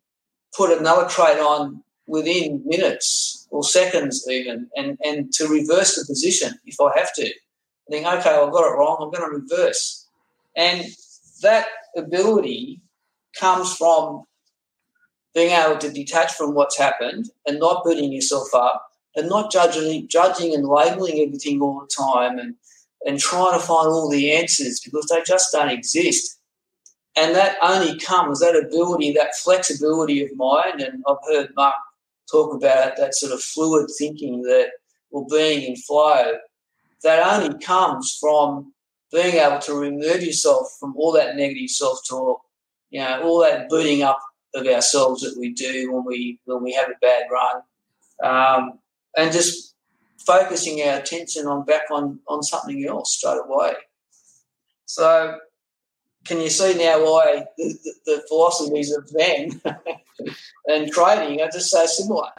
put 0.55 0.75
another 0.75 1.07
trade 1.07 1.39
on 1.39 1.83
within 2.07 2.61
minutes 2.65 3.38
or 3.49 3.63
seconds 3.63 4.25
even 4.29 4.69
and, 4.75 4.97
and 5.03 5.31
to 5.33 5.47
reverse 5.47 5.95
the 5.95 6.05
position 6.05 6.53
if 6.65 6.79
I 6.79 6.97
have 6.97 7.13
to. 7.15 7.25
I 7.25 7.91
think, 7.91 8.05
okay, 8.05 8.29
I've 8.29 8.51
got 8.51 8.71
it 8.71 8.77
wrong, 8.77 8.97
I'm 9.01 9.11
going 9.11 9.29
to 9.29 9.37
reverse. 9.37 10.07
And 10.55 10.85
that 11.41 11.67
ability 11.95 12.81
comes 13.39 13.75
from 13.75 14.25
being 15.33 15.51
able 15.51 15.77
to 15.77 15.91
detach 15.91 16.33
from 16.33 16.53
what's 16.53 16.77
happened 16.77 17.29
and 17.47 17.59
not 17.59 17.83
beating 17.85 18.11
yourself 18.11 18.53
up 18.53 18.89
and 19.15 19.29
not 19.29 19.51
judging, 19.51 20.07
judging 20.07 20.53
and 20.53 20.67
labeling 20.67 21.19
everything 21.19 21.61
all 21.61 21.81
the 21.81 21.87
time 21.87 22.37
and, 22.37 22.55
and 23.05 23.19
trying 23.19 23.59
to 23.59 23.65
find 23.65 23.87
all 23.87 24.09
the 24.09 24.31
answers 24.31 24.79
because 24.79 25.07
they 25.07 25.21
just 25.25 25.51
don't 25.51 25.69
exist. 25.69 26.39
And 27.15 27.35
that 27.35 27.57
only 27.61 27.97
comes, 27.99 28.39
that 28.39 28.55
ability, 28.55 29.13
that 29.13 29.35
flexibility 29.35 30.23
of 30.23 30.35
mind. 30.35 30.81
And 30.81 31.03
I've 31.07 31.17
heard 31.27 31.49
Mark 31.55 31.75
talk 32.31 32.53
about 32.53 32.97
that 32.97 33.15
sort 33.15 33.31
of 33.31 33.41
fluid 33.41 33.89
thinking 33.97 34.41
that, 34.43 34.69
or 35.11 35.25
being 35.29 35.63
in 35.63 35.75
flow, 35.75 36.33
that 37.03 37.41
only 37.41 37.57
comes 37.59 38.17
from 38.19 38.73
being 39.11 39.35
able 39.35 39.59
to 39.59 39.73
remove 39.73 40.21
yourself 40.21 40.67
from 40.79 40.95
all 40.95 41.11
that 41.13 41.35
negative 41.35 41.69
self 41.69 41.99
talk, 42.07 42.41
you 42.91 42.99
know, 42.99 43.23
all 43.23 43.39
that 43.41 43.69
booting 43.69 44.03
up 44.03 44.19
of 44.55 44.65
ourselves 44.67 45.21
that 45.21 45.37
we 45.39 45.53
do 45.53 45.91
when 45.91 46.03
we 46.05 46.39
when 46.45 46.63
we 46.63 46.73
have 46.73 46.89
a 46.89 46.99
bad 47.01 47.23
run, 47.31 47.61
um, 48.23 48.79
and 49.17 49.31
just 49.31 49.75
focusing 50.25 50.81
our 50.81 50.99
attention 50.99 51.47
on 51.47 51.65
back 51.65 51.83
on 51.91 52.19
on 52.27 52.43
something 52.43 52.85
else 52.85 53.17
straight 53.17 53.39
away. 53.47 53.73
So, 54.85 55.37
can 56.29 56.39
you 56.39 56.49
see 56.49 56.75
now 56.75 57.03
why 57.03 57.43
the, 57.57 57.73
the, 57.83 57.93
the 58.05 58.23
philosophies 58.27 58.95
of 58.95 59.09
Zen 59.09 59.59
and 60.67 60.91
trading 60.91 61.41
are 61.41 61.49
just 61.49 61.71
so 61.71 61.87
similar? 61.87 62.29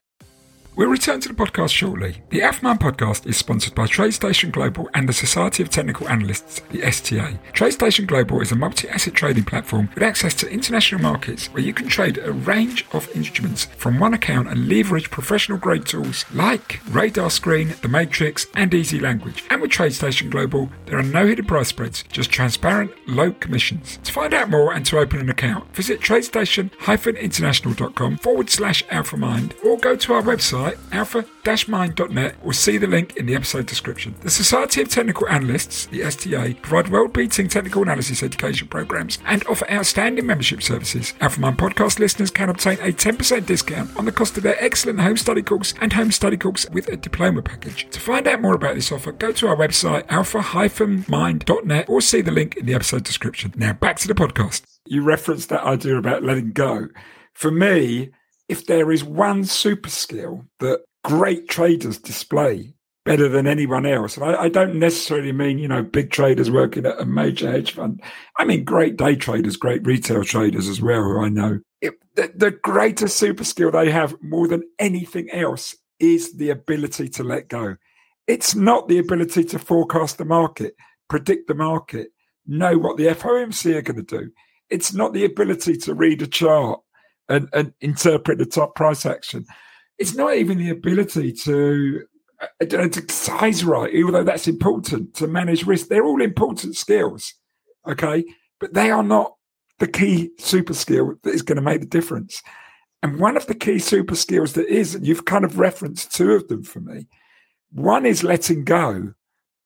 We'll 0.77 0.89
return 0.89 1.21
to 1.21 1.29
the 1.29 1.35
podcast 1.35 1.71
shortly. 1.71 2.19
The 2.31 2.43
Alpha 2.43 2.61
podcast 2.61 3.27
is 3.27 3.37
sponsored 3.37 3.75
by 3.75 3.87
TradeStation 3.87 4.53
Global 4.53 4.89
and 4.95 5.09
the 5.09 5.13
Society 5.13 5.65
of 5.65 5.69
Technical 5.69 6.09
Analysts, 6.09 6.61
the 6.71 6.85
STA. 6.85 7.37
TradeStation 7.53 8.07
Global 8.07 8.41
is 8.41 8.53
a 8.53 8.57
multi-asset 8.57 9.15
trading 9.15 9.43
platform 9.45 9.91
with 9.95 10.05
access 10.05 10.33
to 10.35 10.49
international 10.49 11.01
markets 11.01 11.53
where 11.53 11.63
you 11.63 11.75
can 11.75 11.89
trade 11.89 12.19
a 12.19 12.31
range 12.33 12.87
of 12.93 13.09
instruments 13.17 13.65
from 13.65 13.99
one 13.99 14.15
account 14.15 14.47
and 14.49 14.69
leverage 14.69 15.11
professional 15.11 15.59
grade 15.59 15.87
tools 15.87 16.25
like 16.33 16.81
RadarScreen, 16.85 17.75
The 17.81 17.89
Matrix, 17.89 18.47
and 18.55 18.71
EasyLanguage. 18.71 19.43
And 19.51 19.61
with 19.61 19.73
TradeStation 19.73 20.31
Global, 20.31 20.71
there 20.87 20.99
are 20.99 21.03
no 21.03 21.27
hidden 21.27 21.47
price 21.47 21.67
spreads, 21.69 22.05
just 22.13 22.31
transparent, 22.31 22.93
low 23.09 23.33
commissions. 23.33 23.99
To 24.05 24.13
find 24.13 24.33
out 24.33 24.51
more 24.51 24.73
and 24.73 24.87
to 24.87 24.99
open 24.99 25.19
an 25.21 25.31
account, 25.31 25.75
visit 25.75 26.01
tradestation-international.com 26.01 28.19
forward 28.19 28.51
slash 28.51 28.85
alphamind 28.85 29.65
or 29.65 29.77
go 29.77 29.97
to 29.97 30.13
our 30.15 30.23
website 30.23 30.60
website, 30.61 30.79
alpha-mind.net, 30.93 32.37
or 32.43 32.53
see 32.53 32.79
the 32.79 32.87
link 32.87 33.17
in 33.17 33.27
the 33.27 33.35
episode 33.35 33.67
description. 33.67 34.15
The 34.21 34.31
Society 34.31 34.83
of 34.83 34.89
Technical 34.89 35.29
Analysts, 35.29 35.87
the 35.87 36.03
STA, 36.03 36.55
provide 36.63 36.91
world-beating 36.91 37.49
technical 37.49 37.83
analysis 37.83 38.23
education 38.23 38.69
programs 38.69 39.19
and 39.27 39.47
offer 39.47 39.71
outstanding 39.71 40.27
membership 40.27 40.63
services. 40.63 41.15
Alpha 41.21 41.41
Mind 41.41 41.59
podcast 41.59 41.99
listeners 41.99 42.31
can 42.31 42.49
obtain 42.49 42.79
a 42.81 42.93
10% 42.93 43.47
discount 43.47 43.97
on 43.97 44.05
the 44.05 44.13
cost 44.13 44.37
of 44.37 44.43
their 44.43 44.63
excellent 44.63 45.01
home 45.01 45.17
study 45.17 45.43
course 45.43 45.75
and 45.81 45.93
home 45.93 46.13
study 46.13 46.37
course 46.37 46.69
with 46.71 46.89
a 46.89 46.97
diploma 46.97 47.43
package. 47.43 47.89
To 47.91 48.01
find 48.01 48.27
out 48.27 48.41
more 48.43 48.55
about 48.55 48.75
this 48.75 48.93
offer, 48.93 49.13
go 49.13 49.33
to 49.33 49.49
our 49.49 49.57
website, 49.57 50.05
alpha-mind.net, 50.09 51.89
or 51.89 52.01
see 52.01 52.21
the 52.21 52.31
link 52.31 52.57
in 52.57 52.67
the 52.67 52.75
episode 52.75 53.05
description. 53.05 53.53
Now 53.57 53.73
back 53.73 53.97
to 53.99 54.09
the 54.09 54.15
podcast. 54.15 54.63
You 54.87 55.03
referenced 55.03 55.49
that 55.51 55.65
idea 55.65 55.97
about 55.97 56.23
letting 56.23 56.53
go. 56.53 56.89
For 57.33 57.51
me, 57.51 58.11
if 58.51 58.67
there 58.67 58.91
is 58.91 59.05
one 59.05 59.45
super 59.45 59.89
skill 59.89 60.45
that 60.59 60.81
great 61.05 61.49
traders 61.49 61.99
display 61.99 62.75
better 63.05 63.29
than 63.29 63.47
anyone 63.47 63.87
else, 63.87 64.17
and 64.17 64.25
I, 64.25 64.43
I, 64.43 64.49
don't 64.49 64.75
necessarily 64.75 65.31
mean, 65.31 65.61
you 65.61 65.69
know, 65.69 65.85
big 65.85 66.11
traders 66.11 66.51
working 66.51 66.85
at 66.85 67.01
a 67.01 67.07
major 67.07 67.49
hedge 67.49 67.71
fund. 67.71 68.03
I 68.39 68.45
mean, 68.45 68.65
great 68.65 68.97
day 68.97 69.15
traders, 69.15 69.57
great 69.57 69.87
retail 69.87 70.25
traders 70.25 70.67
as 70.67 70.83
well, 70.83 71.05
who 71.05 71.21
I 71.21 71.29
know. 71.29 71.61
It, 71.81 71.95
the, 72.17 72.33
the 72.35 72.51
greatest 72.51 73.19
super 73.19 73.45
skill 73.45 73.71
they 73.71 73.89
have 73.93 74.17
more 74.21 74.49
than 74.49 74.65
anything 74.81 75.31
else 75.31 75.77
is 76.01 76.37
the 76.37 76.51
ability 76.51 77.09
to 77.11 77.23
let 77.23 77.49
go. 77.49 77.77
It's 78.27 78.57
not 78.57 78.89
the 78.89 78.99
ability 78.99 79.45
to 79.45 79.61
forecast 79.61 80.19
the 80.19 80.25
market, 80.25 80.75
predict 81.09 81.47
the 81.47 81.55
market, 81.55 82.09
know 82.49 82.77
what 82.79 82.97
the 82.97 83.07
FOMC 83.07 83.77
are 83.77 83.83
going 83.83 84.05
to 84.05 84.19
do. 84.19 84.33
It's 84.71 84.93
not 84.93 85.13
the 85.13 85.25
ability 85.25 85.77
to 85.77 85.95
read 85.95 86.21
a 86.23 86.27
chart 86.27 86.81
and, 87.31 87.49
and 87.53 87.73
interpret 87.81 88.39
the 88.39 88.45
top 88.45 88.75
price 88.75 89.07
action. 89.07 89.47
It's 89.99 90.15
not 90.15 90.37
even 90.37 90.59
the 90.59 90.71
ability 90.71 91.33
to 91.45 92.03
uh, 92.41 92.67
to 92.67 93.13
size 93.13 93.65
right, 93.65 93.93
although 94.05 94.25
that's 94.25 94.49
important 94.49 95.15
to 95.15 95.27
manage 95.27 95.67
risk. 95.67 95.89
They're 95.89 96.05
all 96.05 96.23
important 96.23 96.77
skills, 96.77 97.35
okay, 97.87 98.25
but 98.59 98.75
they 98.75 98.91
are 98.91 99.03
not 99.03 99.35
the 99.79 99.87
key 99.87 100.31
super 100.39 100.75
skill 100.75 101.15
that 101.23 101.35
is 101.35 101.43
going 101.43 101.57
to 101.57 101.63
make 101.63 101.81
the 101.81 101.87
difference. 101.87 102.43
And 103.03 103.19
one 103.19 103.37
of 103.37 103.47
the 103.47 103.55
key 103.55 103.79
super 103.79 104.15
skills 104.15 104.55
that 104.55 104.67
is, 104.67 104.95
and 104.95 105.07
you've 105.07 105.25
kind 105.25 105.45
of 105.45 105.59
referenced 105.59 106.15
two 106.15 106.33
of 106.33 106.49
them 106.49 106.63
for 106.63 106.81
me. 106.81 107.07
One 107.73 108.05
is 108.05 108.25
letting 108.25 108.65
go, 108.65 109.15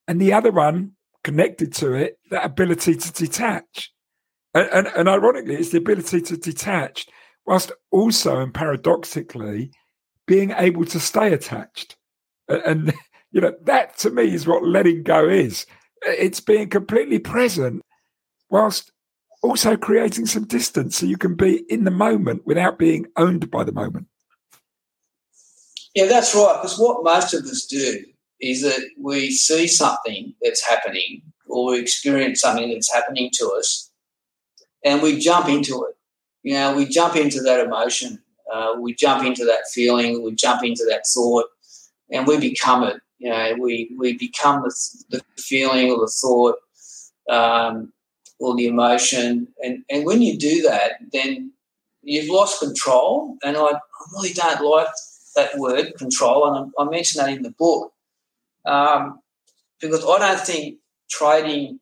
and 0.07 0.20
the 0.20 0.33
other 0.33 0.53
one 0.53 0.92
connected 1.22 1.72
to 1.74 1.94
it, 1.94 2.18
that 2.31 2.44
ability 2.44 2.96
to 2.96 3.12
detach. 3.12 3.92
And, 4.53 4.68
and, 4.70 4.87
and 4.88 5.09
ironically, 5.09 5.55
it's 5.55 5.70
the 5.70 5.79
ability 5.79 6.20
to 6.22 6.37
detach 6.37 7.07
whilst 7.46 7.72
also 7.90 8.40
and 8.40 8.54
paradoxically 8.54 9.70
being 10.26 10.52
able 10.52 10.85
to 10.87 11.00
stay 11.00 11.33
attached. 11.33 11.96
And, 12.48 12.94
you 13.33 13.40
know, 13.40 13.54
that 13.64 13.98
to 13.98 14.11
me 14.11 14.35
is 14.35 14.46
what 14.46 14.64
letting 14.64 15.02
go 15.02 15.28
is. 15.28 15.66
It's 16.02 16.40
being 16.40 16.68
completely 16.68 17.18
present 17.18 17.83
whilst 18.50 18.92
also 19.42 19.76
creating 19.76 20.26
some 20.26 20.44
distance 20.44 20.96
so 20.96 21.07
you 21.07 21.18
can 21.18 21.35
be 21.35 21.64
in 21.68 21.85
the 21.85 21.90
moment 21.90 22.46
without 22.46 22.78
being 22.78 23.07
owned 23.16 23.50
by 23.50 23.64
the 23.64 23.72
moment. 23.72 24.07
Yeah, 25.94 26.07
that's 26.07 26.35
right. 26.35 26.59
Because 26.61 26.78
what 26.78 27.04
most 27.04 27.35
of 27.35 27.44
us 27.44 27.66
do 27.66 28.04
is 28.40 28.62
that 28.62 28.80
we 29.00 29.30
see 29.30 29.66
something 29.66 30.35
that's 30.42 30.66
happening 30.66 31.23
or 31.46 31.73
we 31.73 31.81
experience 31.81 32.40
something 32.40 32.73
that's 32.73 32.92
happening 32.92 33.31
to 33.35 33.54
us 33.58 33.90
and 34.85 35.02
we 35.02 35.19
jump 35.19 35.48
into 35.48 35.85
it 35.85 35.96
you 36.45 36.53
know, 36.53 36.77
we 36.77 36.85
jump 36.85 37.17
into 37.17 37.40
that 37.40 37.67
emotion, 37.67 38.23
uh, 38.53 38.75
we 38.79 38.95
jump 38.95 39.25
into 39.25 39.45
that 39.47 39.63
feeling, 39.73 40.23
we 40.23 40.35
jump 40.35 40.63
into 40.63 40.85
that 40.88 41.07
thought, 41.07 41.47
and 42.13 42.27
we 42.27 42.38
become 42.38 42.85
it. 42.85 43.01
You 43.19 43.31
know, 43.31 43.57
we 43.59 43.95
we 43.99 44.19
become 44.19 44.63
the, 44.63 44.75
the 45.11 45.25
feeling 45.42 45.90
or 45.90 45.99
the 45.99 46.13
thought 46.21 46.57
um, 47.31 47.92
or 48.38 48.55
the 48.55 48.67
emotion, 48.67 49.49
and 49.63 49.83
and 49.88 50.05
when 50.05 50.21
you 50.21 50.38
do 50.38 50.63
that, 50.63 50.92
then 51.13 51.51
you've 52.03 52.29
lost 52.31 52.61
control. 52.61 53.38
And 53.42 53.57
I, 53.57 53.81
really 54.13 54.35
don't 54.35 54.61
like 54.61 54.88
that 55.37 55.57
word 55.57 55.95
control, 55.97 56.47
and 56.47 56.71
I, 56.79 56.83
I 56.83 57.03
that 57.17 57.31
in 57.31 57.42
the 57.42 57.55
book 57.59 57.90
um, 58.67 59.21
because 59.81 60.05
I 60.05 60.19
don't 60.19 60.47
think 60.47 60.77
trading 61.09 61.81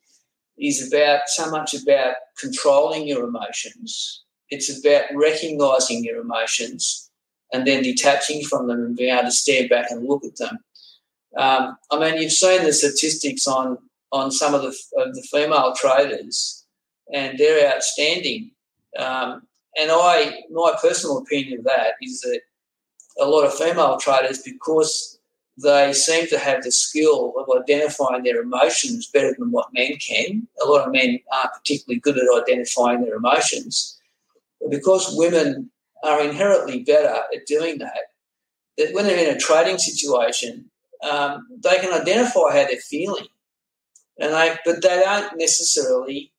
is 0.57 0.87
about 0.87 1.23
so 1.27 1.51
much 1.51 1.75
about 1.75 2.15
controlling 2.39 3.09
your 3.09 3.25
emotions 3.25 4.22
it's 4.53 4.68
about 4.78 5.05
recognizing 5.14 6.05
your 6.05 6.20
emotions 6.20 7.11
and 7.53 7.66
then 7.66 7.82
detaching 7.82 8.44
from 8.44 8.66
them 8.66 8.80
and 8.84 8.96
being 8.96 9.14
able 9.14 9.24
to 9.24 9.30
stand 9.30 9.68
back 9.70 9.90
and 9.90 10.07
look 10.07 10.24
at 10.24 10.36
them. 10.36 10.59
Um, 11.36 11.76
I 11.90 11.98
mean, 11.98 12.20
you've 12.20 12.32
seen 12.32 12.62
the 12.64 12.72
statistics 12.72 13.46
on 13.46 13.78
on 14.12 14.30
some 14.30 14.55
of 14.55 14.62
the 14.62 14.74
of 15.00 15.14
the 15.14 15.26
female 15.32 15.72
traders, 15.74 16.64
and 17.12 17.38
they're 17.38 17.74
outstanding. 17.74 18.50
Um, 18.98 19.46
and 19.78 19.90
I, 19.90 20.42
my 20.50 20.74
personal 20.82 21.18
opinion 21.18 21.61
of 21.61 21.64
that 21.64 21.94
is 22.03 22.20
that 22.20 22.40
a 23.18 23.24
lot 23.24 23.46
of 23.46 23.55
female 23.55 23.96
traders, 23.96 24.42
because 24.42 25.18
they 25.62 25.94
seem 25.94 26.26
to 26.26 26.38
have 26.38 26.62
the 26.62 26.72
skill 26.72 27.32
of 27.38 27.62
identifying 27.62 28.22
their 28.22 28.42
emotions 28.42 29.07
better 29.07 29.34
than 29.38 29.50
what 29.50 29.72
men 29.72 29.96
can. 29.96 30.46
A 30.62 30.66
lot 30.66 30.86
of 30.86 30.92
men 30.92 31.20
aren't 31.32 31.55
particularly 31.55 32.00
good 32.00 32.18
at 32.18 32.42
identifying 32.42 33.03
their 33.03 33.16
emotions. 33.16 33.98
Because 34.71 35.15
women 35.17 35.71
are 36.05 36.23
inherently 36.23 36.83
better 36.83 37.23
at 37.35 37.47
doing 37.47 37.79
that, 37.79 38.13
that 38.79 38.93
when 38.95 39.07
they're 39.07 39.29
in 39.29 39.35
a 39.35 39.39
trading 39.39 39.79
situation, 39.79 40.71
um, 41.09 41.47
they 41.63 41.79
can 41.79 41.93
identify 41.93 42.51
how 42.51 42.67
they're 42.67 42.77
feeling, 42.77 43.27
and 44.19 44.33
they 44.33 44.57
but 44.65 44.83
they 44.83 45.01
don't 45.01 45.39
necessarily 45.39 46.33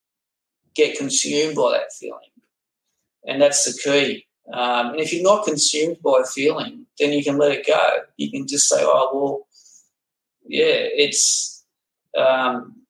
get 0.74 0.98
consumed 0.98 1.56
by 1.56 1.72
that 1.72 1.94
feeling, 1.94 2.30
and 3.26 3.42
that's 3.42 3.66
the 3.66 3.78
key. 3.82 4.26
Um, 4.52 4.92
and 4.92 5.00
if 5.00 5.14
you're 5.14 5.24
not 5.24 5.46
consumed 5.46 5.98
by 6.04 6.22
a 6.24 6.26
feeling, 6.26 6.86
then 7.00 7.12
you 7.14 7.24
can 7.24 7.38
let 7.38 7.52
it 7.52 7.68
go. 7.68 7.98
You 8.18 8.32
can 8.32 8.48
just 8.48 8.68
say, 8.70 8.78
"Oh 8.80 9.10
well, 9.14 9.48
yeah, 10.46 10.88
it's." 10.96 11.64
Um, 12.18 12.83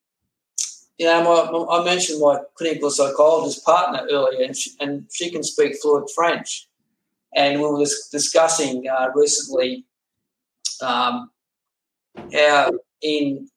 you 0.98 1.06
know, 1.06 1.24
my, 1.24 1.78
I 1.78 1.84
mentioned 1.84 2.22
my 2.22 2.40
clinical 2.56 2.92
psychologist 2.92 3.66
partner 3.66 4.08
earlier, 4.10 4.46
and 4.46 4.56
she, 4.56 4.72
and 4.80 5.06
she 5.12 5.32
can 5.32 5.44
speak 5.44 5.76
fluent 5.82 6.10
French. 6.16 6.68
And 7.36 7.60
we 7.60 7.68
were 7.68 7.86
discussing 8.12 8.88
uh, 8.88 9.10
recently 9.16 9.86
um, 10.82 11.32
how 12.32 12.72
in 13.02 13.50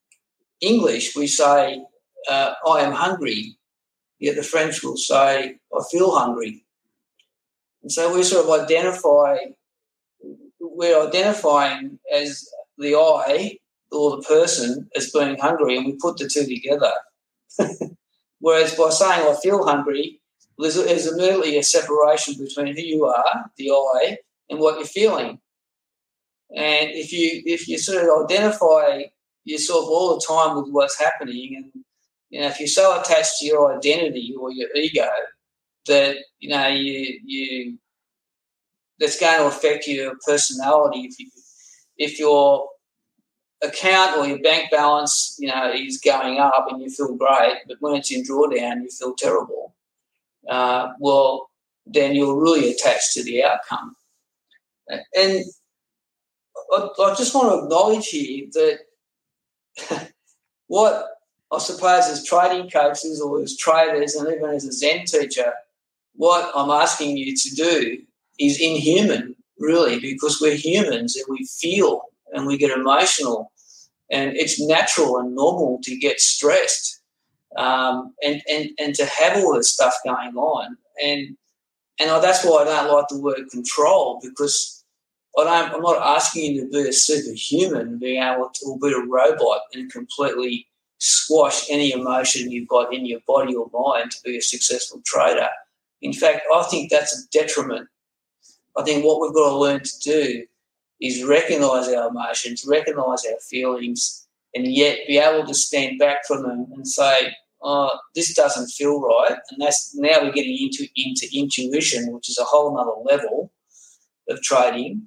English 0.60 1.14
we 1.14 1.26
say, 1.26 1.84
uh, 2.30 2.54
I 2.66 2.80
am 2.80 2.92
hungry, 2.92 3.56
yet 4.18 4.36
the 4.36 4.42
French 4.42 4.82
will 4.82 4.96
say, 4.96 5.58
I 5.74 5.80
feel 5.90 6.16
hungry. 6.16 6.64
And 7.82 7.92
so 7.92 8.14
we 8.14 8.22
sort 8.22 8.46
of 8.46 8.64
identify, 8.64 9.36
we're 10.58 11.06
identifying 11.06 11.98
as 12.12 12.48
the 12.78 12.96
I 12.96 13.58
or 13.92 14.16
the 14.16 14.22
person 14.22 14.88
as 14.96 15.10
being 15.10 15.38
hungry, 15.38 15.76
and 15.76 15.86
we 15.86 15.92
put 16.00 16.16
the 16.16 16.28
two 16.28 16.46
together. 16.46 16.92
Whereas 18.40 18.74
by 18.74 18.90
saying 18.90 19.26
I 19.26 19.34
feel 19.42 19.64
hungry, 19.66 20.20
there's, 20.58 20.76
there's 20.76 21.06
immediately 21.06 21.58
a 21.58 21.62
separation 21.62 22.34
between 22.34 22.74
who 22.74 22.82
you 22.82 23.04
are, 23.04 23.50
the 23.56 23.70
I, 23.70 24.18
and 24.48 24.58
what 24.58 24.78
you're 24.78 24.86
feeling. 24.86 25.40
And 26.54 26.90
if 26.90 27.12
you 27.12 27.42
if 27.44 27.66
you 27.66 27.78
sort 27.78 28.04
of 28.04 28.24
identify 28.24 29.02
yourself 29.44 29.86
all 29.88 30.14
the 30.14 30.24
time 30.24 30.56
with 30.56 30.72
what's 30.72 30.98
happening, 30.98 31.56
and 31.56 31.84
you 32.30 32.40
know 32.40 32.46
if 32.46 32.60
you're 32.60 32.68
so 32.68 33.00
attached 33.00 33.38
to 33.38 33.46
your 33.46 33.76
identity 33.76 34.34
or 34.38 34.52
your 34.52 34.68
ego 34.76 35.08
that 35.86 36.16
you 36.38 36.50
know 36.50 36.68
you 36.68 37.20
you 37.24 37.78
that's 38.98 39.18
going 39.18 39.38
to 39.38 39.46
affect 39.46 39.86
your 39.88 40.14
personality 40.24 41.00
if 41.00 41.18
you 41.18 41.30
if 41.98 42.18
your 42.18 42.68
account 43.62 44.18
or 44.18 44.26
your 44.26 44.38
bank 44.40 44.70
balance 44.70 45.36
you 45.38 45.48
know 45.48 45.72
is 45.72 45.98
going 45.98 46.38
up 46.38 46.66
and 46.70 46.82
you 46.82 46.90
feel 46.90 47.14
great, 47.14 47.58
but 47.66 47.76
when 47.80 47.94
it's 47.94 48.12
in 48.12 48.22
drawdown 48.22 48.82
you 48.82 48.90
feel 48.90 49.14
terrible. 49.14 49.74
Uh, 50.48 50.92
well, 51.00 51.50
then 51.86 52.14
you're 52.14 52.40
really 52.40 52.70
attached 52.70 53.12
to 53.12 53.24
the 53.24 53.42
outcome. 53.42 53.96
And 54.88 55.44
I, 56.72 56.88
I 56.98 57.14
just 57.16 57.34
want 57.34 57.48
to 57.48 57.64
acknowledge 57.64 58.06
here 58.06 58.46
that 58.52 60.12
what 60.68 61.06
I 61.52 61.58
suppose 61.58 62.08
as 62.08 62.24
trading 62.24 62.70
coaches 62.70 63.20
or 63.20 63.40
as 63.40 63.56
traders 63.56 64.14
and 64.14 64.28
even 64.32 64.50
as 64.50 64.64
a 64.64 64.72
Zen 64.72 65.04
teacher, 65.04 65.52
what 66.14 66.50
I'm 66.54 66.70
asking 66.70 67.16
you 67.16 67.36
to 67.36 67.54
do 67.54 67.98
is 68.40 68.60
inhuman, 68.60 69.36
really, 69.58 70.00
because 70.00 70.40
we're 70.40 70.56
humans 70.56 71.16
and 71.16 71.26
we 71.28 71.46
feel 71.46 72.02
and 72.32 72.46
we 72.46 72.58
get 72.58 72.76
emotional. 72.76 73.52
And 74.10 74.36
it's 74.36 74.60
natural 74.60 75.18
and 75.18 75.34
normal 75.34 75.80
to 75.82 75.96
get 75.96 76.20
stressed 76.20 77.00
um, 77.56 78.14
and, 78.22 78.42
and, 78.48 78.70
and 78.78 78.94
to 78.94 79.06
have 79.06 79.36
all 79.36 79.54
this 79.54 79.72
stuff 79.72 79.94
going 80.04 80.36
on. 80.36 80.76
And, 81.02 81.36
and 81.98 82.22
that's 82.22 82.44
why 82.44 82.62
I 82.62 82.64
don't 82.64 82.92
like 82.92 83.08
the 83.08 83.20
word 83.20 83.50
control 83.50 84.20
because 84.22 84.84
I 85.38 85.44
don't, 85.44 85.74
I'm 85.74 85.82
not 85.82 86.00
asking 86.00 86.54
you 86.54 86.62
to 86.62 86.70
be 86.70 86.88
a 86.88 86.92
superhuman, 86.92 87.98
being 87.98 88.22
able 88.22 88.50
to 88.54 88.78
be 88.80 88.92
a 88.92 89.00
robot 89.00 89.60
and 89.74 89.90
completely 89.90 90.66
squash 90.98 91.68
any 91.68 91.92
emotion 91.92 92.50
you've 92.50 92.68
got 92.68 92.94
in 92.94 93.04
your 93.04 93.20
body 93.26 93.54
or 93.54 93.68
mind 93.72 94.10
to 94.12 94.18
be 94.24 94.38
a 94.38 94.42
successful 94.42 95.02
trader. 95.04 95.48
In 96.00 96.12
fact, 96.12 96.42
I 96.54 96.62
think 96.64 96.90
that's 96.90 97.18
a 97.18 97.28
detriment. 97.30 97.88
I 98.78 98.82
think 98.82 99.04
what 99.04 99.20
we've 99.20 99.34
got 99.34 99.50
to 99.50 99.56
learn 99.56 99.80
to 99.82 99.98
do 100.00 100.46
is 101.00 101.24
recognize 101.24 101.88
our 101.88 102.08
emotions, 102.08 102.64
recognize 102.66 103.24
our 103.26 103.38
feelings, 103.40 104.26
and 104.54 104.66
yet 104.66 104.98
be 105.06 105.18
able 105.18 105.46
to 105.46 105.54
stand 105.54 105.98
back 105.98 106.26
from 106.26 106.42
them 106.42 106.66
and 106.74 106.88
say, 106.88 107.34
oh, 107.62 107.90
this 108.14 108.34
doesn't 108.34 108.68
feel 108.68 109.00
right. 109.00 109.36
And 109.50 109.60
that's 109.60 109.94
now 109.94 110.22
we're 110.22 110.32
getting 110.32 110.58
into, 110.58 110.88
into 110.96 111.28
intuition, 111.34 112.12
which 112.12 112.30
is 112.30 112.38
a 112.38 112.44
whole 112.44 112.78
other 112.78 112.92
level 113.04 113.52
of 114.28 114.40
trading. 114.42 115.02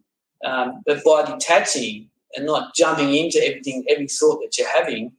Um, 0.45 0.81
but 0.85 1.03
by 1.03 1.25
detaching 1.25 2.09
and 2.35 2.45
not 2.45 2.75
jumping 2.75 3.15
into 3.15 3.39
everything, 3.43 3.85
every 3.89 4.07
thought 4.07 4.39
that 4.41 4.57
you're 4.57 4.77
having, 4.77 5.13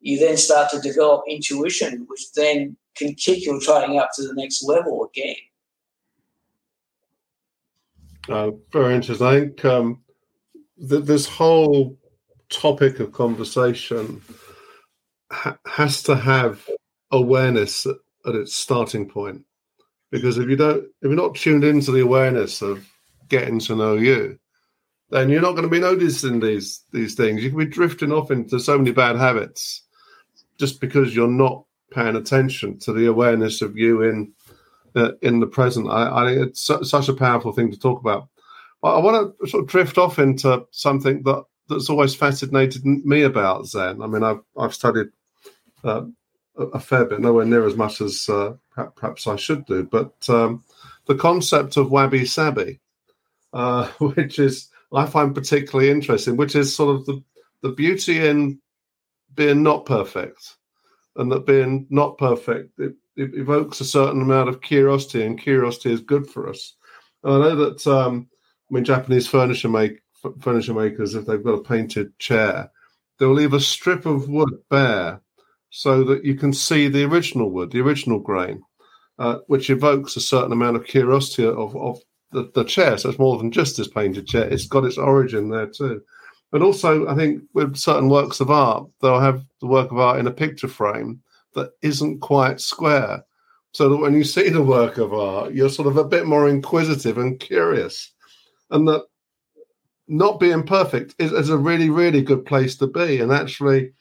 you 0.00 0.18
then 0.18 0.36
start 0.36 0.70
to 0.70 0.80
develop 0.80 1.24
intuition, 1.28 2.04
which 2.08 2.32
then 2.32 2.76
can 2.96 3.14
kick 3.14 3.44
your 3.44 3.60
trading 3.60 3.98
up 3.98 4.10
to 4.14 4.26
the 4.26 4.34
next 4.34 4.64
level 4.64 5.08
again. 5.14 5.36
Uh, 8.28 8.50
very 8.72 8.94
interesting. 8.94 9.26
I 9.26 9.40
think 9.40 9.64
um, 9.64 10.02
th- 10.86 11.04
this 11.04 11.26
whole 11.26 11.96
topic 12.50 13.00
of 13.00 13.12
conversation 13.12 14.22
ha- 15.30 15.58
has 15.66 16.02
to 16.04 16.16
have 16.16 16.68
awareness 17.10 17.86
at, 17.86 18.34
its 18.34 18.54
starting 18.54 19.08
point, 19.08 19.42
because 20.10 20.38
if 20.38 20.48
you 20.48 20.56
don't, 20.56 20.84
if 20.84 20.92
you're 21.02 21.14
not 21.14 21.34
tuned 21.34 21.64
into 21.64 21.90
the 21.90 22.02
awareness 22.02 22.60
of 22.60 22.86
getting 23.28 23.58
to 23.58 23.74
know 23.74 23.94
you, 23.94 24.38
then 25.10 25.30
you're 25.30 25.40
not 25.40 25.52
going 25.52 25.62
to 25.62 25.68
be 25.68 25.80
noticing 25.80 26.40
these 26.40 26.84
these 26.92 27.14
things. 27.14 27.42
You 27.42 27.50
can 27.50 27.58
be 27.58 27.66
drifting 27.66 28.12
off 28.12 28.30
into 28.30 28.58
so 28.60 28.76
many 28.76 28.92
bad 28.92 29.16
habits 29.16 29.82
just 30.58 30.80
because 30.80 31.14
you're 31.14 31.28
not 31.28 31.64
paying 31.90 32.16
attention 32.16 32.78
to 32.80 32.92
the 32.92 33.06
awareness 33.06 33.62
of 33.62 33.78
you 33.78 34.02
in 34.02 34.32
uh, 34.94 35.12
in 35.22 35.40
the 35.40 35.46
present. 35.46 35.88
I, 35.88 36.02
I 36.08 36.30
it's 36.32 36.60
su- 36.60 36.84
such 36.84 37.08
a 37.08 37.14
powerful 37.14 37.52
thing 37.52 37.70
to 37.70 37.78
talk 37.78 38.00
about. 38.00 38.28
I, 38.82 38.98
want 38.98 39.38
to 39.40 39.46
sort 39.48 39.64
of 39.64 39.68
drift 39.68 39.98
off 39.98 40.18
into 40.18 40.66
something 40.70 41.22
that 41.24 41.44
that's 41.68 41.90
always 41.90 42.14
fascinated 42.14 42.84
me 42.84 43.22
about 43.22 43.66
Zen. 43.66 44.02
I 44.02 44.06
mean, 44.06 44.22
I've 44.22 44.40
I've 44.56 44.74
studied 44.74 45.08
uh, 45.84 46.02
a, 46.56 46.80
fair 46.80 47.04
bit, 47.04 47.20
nowhere 47.20 47.44
near 47.44 47.66
as 47.66 47.76
much 47.76 48.00
as 48.00 48.28
uh, 48.28 48.54
perhaps 48.96 49.26
I 49.26 49.36
should 49.36 49.64
do, 49.66 49.84
but 49.84 50.14
um, 50.28 50.64
the 51.06 51.14
concept 51.14 51.76
of 51.76 51.90
wabi 51.90 52.24
sabi, 52.24 52.80
uh, 53.52 53.86
which 53.98 54.38
is 54.38 54.68
I 54.92 55.06
find 55.06 55.34
particularly 55.34 55.90
interesting, 55.90 56.36
which 56.36 56.56
is 56.56 56.74
sort 56.74 56.96
of 56.96 57.06
the, 57.06 57.22
the 57.62 57.70
beauty 57.70 58.26
in 58.26 58.58
being 59.34 59.62
not 59.62 59.86
perfect, 59.86 60.56
and 61.16 61.30
that 61.32 61.46
being 61.46 61.86
not 61.90 62.18
perfect 62.18 62.78
it, 62.78 62.94
it 63.16 63.34
evokes 63.34 63.80
a 63.80 63.84
certain 63.84 64.22
amount 64.22 64.48
of 64.48 64.62
curiosity, 64.62 65.24
and 65.24 65.40
curiosity 65.40 65.92
is 65.92 66.00
good 66.00 66.28
for 66.28 66.48
us. 66.48 66.74
And 67.24 67.34
I 67.34 67.38
know 67.38 67.56
that 67.56 67.86
um, 67.86 68.28
mean 68.70 68.84
Japanese 68.84 69.26
furniture 69.26 69.68
make 69.68 70.00
furniture 70.40 70.74
makers, 70.74 71.14
if 71.14 71.26
they've 71.26 71.42
got 71.44 71.54
a 71.54 71.62
painted 71.62 72.18
chair, 72.18 72.70
they'll 73.18 73.32
leave 73.32 73.52
a 73.52 73.60
strip 73.60 74.06
of 74.06 74.28
wood 74.28 74.50
bare 74.68 75.20
so 75.70 76.02
that 76.04 76.24
you 76.24 76.34
can 76.34 76.52
see 76.52 76.88
the 76.88 77.04
original 77.04 77.50
wood, 77.50 77.70
the 77.70 77.80
original 77.80 78.18
grain, 78.18 78.62
uh, 79.18 79.38
which 79.46 79.70
evokes 79.70 80.16
a 80.16 80.20
certain 80.20 80.52
amount 80.52 80.76
of 80.76 80.86
curiosity 80.86 81.46
of, 81.46 81.76
of 81.76 81.98
the, 82.32 82.50
the 82.54 82.64
chair. 82.64 82.96
So 82.98 83.10
it's 83.10 83.18
more 83.18 83.38
than 83.38 83.50
just 83.50 83.76
this 83.76 83.88
painted 83.88 84.26
chair. 84.26 84.48
It's 84.48 84.66
got 84.66 84.84
its 84.84 84.98
origin 84.98 85.50
there 85.50 85.66
too. 85.66 86.02
But 86.50 86.62
also, 86.62 87.06
I 87.06 87.14
think 87.14 87.42
with 87.52 87.76
certain 87.76 88.08
works 88.08 88.40
of 88.40 88.50
art, 88.50 88.88
they'll 89.00 89.20
have 89.20 89.44
the 89.60 89.66
work 89.66 89.90
of 89.92 89.98
art 89.98 90.18
in 90.18 90.26
a 90.26 90.32
picture 90.32 90.68
frame 90.68 91.20
that 91.54 91.72
isn't 91.82 92.20
quite 92.20 92.60
square. 92.60 93.24
So 93.72 93.90
that 93.90 93.98
when 93.98 94.14
you 94.14 94.24
see 94.24 94.48
the 94.48 94.62
work 94.62 94.96
of 94.96 95.12
art, 95.12 95.52
you're 95.52 95.68
sort 95.68 95.88
of 95.88 95.98
a 95.98 96.04
bit 96.04 96.26
more 96.26 96.48
inquisitive 96.48 97.18
and 97.18 97.38
curious. 97.38 98.10
And 98.70 98.86
that 98.88 99.04
not 100.06 100.40
being 100.40 100.62
perfect 100.62 101.14
is, 101.18 101.32
is 101.32 101.50
a 101.50 101.56
really, 101.56 101.90
really 101.90 102.22
good 102.22 102.44
place 102.44 102.76
to 102.76 102.86
be. 102.86 103.20
And 103.20 103.32
actually, 103.32 103.92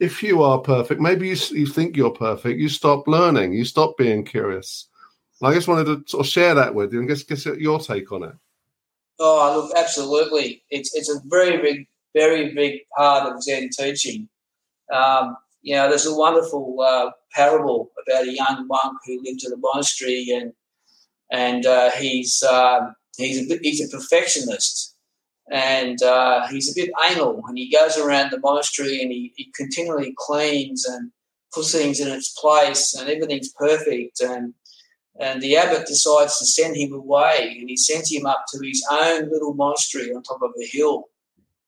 if 0.00 0.22
you 0.22 0.42
are 0.42 0.58
perfect, 0.58 1.00
maybe 1.00 1.28
you, 1.28 1.36
you 1.50 1.66
think 1.66 1.96
you're 1.96 2.10
perfect, 2.10 2.58
you 2.58 2.68
stop 2.68 3.06
learning, 3.06 3.52
you 3.52 3.64
stop 3.64 3.96
being 3.96 4.24
curious. 4.24 4.88
I 5.42 5.52
just 5.54 5.68
wanted 5.68 5.86
to 5.86 6.04
sort 6.06 6.24
of 6.24 6.30
share 6.30 6.54
that 6.54 6.74
with 6.74 6.92
you 6.92 7.00
and 7.00 7.08
just 7.08 7.28
get 7.28 7.44
your 7.58 7.80
take 7.80 8.12
on 8.12 8.22
it. 8.22 8.34
Oh, 9.18 9.60
look, 9.60 9.76
absolutely. 9.76 10.62
It's 10.70 10.94
it's 10.94 11.08
a 11.08 11.20
very 11.26 11.60
big, 11.60 11.88
very 12.14 12.54
big 12.54 12.80
part 12.96 13.30
of 13.30 13.42
Zen 13.42 13.70
teaching. 13.70 14.28
Um, 14.92 15.36
you 15.62 15.74
know, 15.74 15.88
there's 15.88 16.06
a 16.06 16.14
wonderful 16.14 16.80
uh, 16.80 17.10
parable 17.32 17.90
about 18.06 18.26
a 18.26 18.32
young 18.32 18.66
monk 18.66 18.98
who 19.04 19.22
lived 19.24 19.44
in 19.44 19.52
a 19.52 19.56
monastery 19.56 20.28
and 20.30 20.52
and 21.30 21.66
uh, 21.66 21.90
he's 21.92 22.42
um, 22.42 22.94
he's 23.16 23.50
a 23.50 23.58
he's 23.62 23.84
a 23.86 23.96
perfectionist, 23.96 24.96
and 25.50 26.02
uh, 26.02 26.46
he's 26.48 26.70
a 26.70 26.80
bit 26.80 26.90
anal, 27.10 27.42
and 27.46 27.58
he 27.58 27.70
goes 27.70 27.98
around 27.98 28.30
the 28.30 28.40
monastery 28.40 29.02
and 29.02 29.10
he, 29.10 29.32
he 29.36 29.52
continually 29.54 30.14
cleans 30.16 30.86
and 30.86 31.10
puts 31.52 31.72
things 31.72 32.00
in 32.00 32.08
its 32.08 32.30
place, 32.30 32.94
and 32.94 33.08
everything's 33.08 33.52
perfect, 33.52 34.20
and 34.20 34.54
and 35.20 35.42
the 35.42 35.56
abbot 35.56 35.86
decides 35.86 36.38
to 36.38 36.46
send 36.46 36.76
him 36.76 36.92
away, 36.92 37.56
and 37.60 37.68
he 37.68 37.76
sends 37.76 38.10
him 38.10 38.24
up 38.26 38.44
to 38.48 38.66
his 38.66 38.84
own 38.90 39.30
little 39.30 39.54
monastery 39.54 40.12
on 40.14 40.22
top 40.22 40.40
of 40.42 40.52
a 40.60 40.66
hill. 40.66 41.04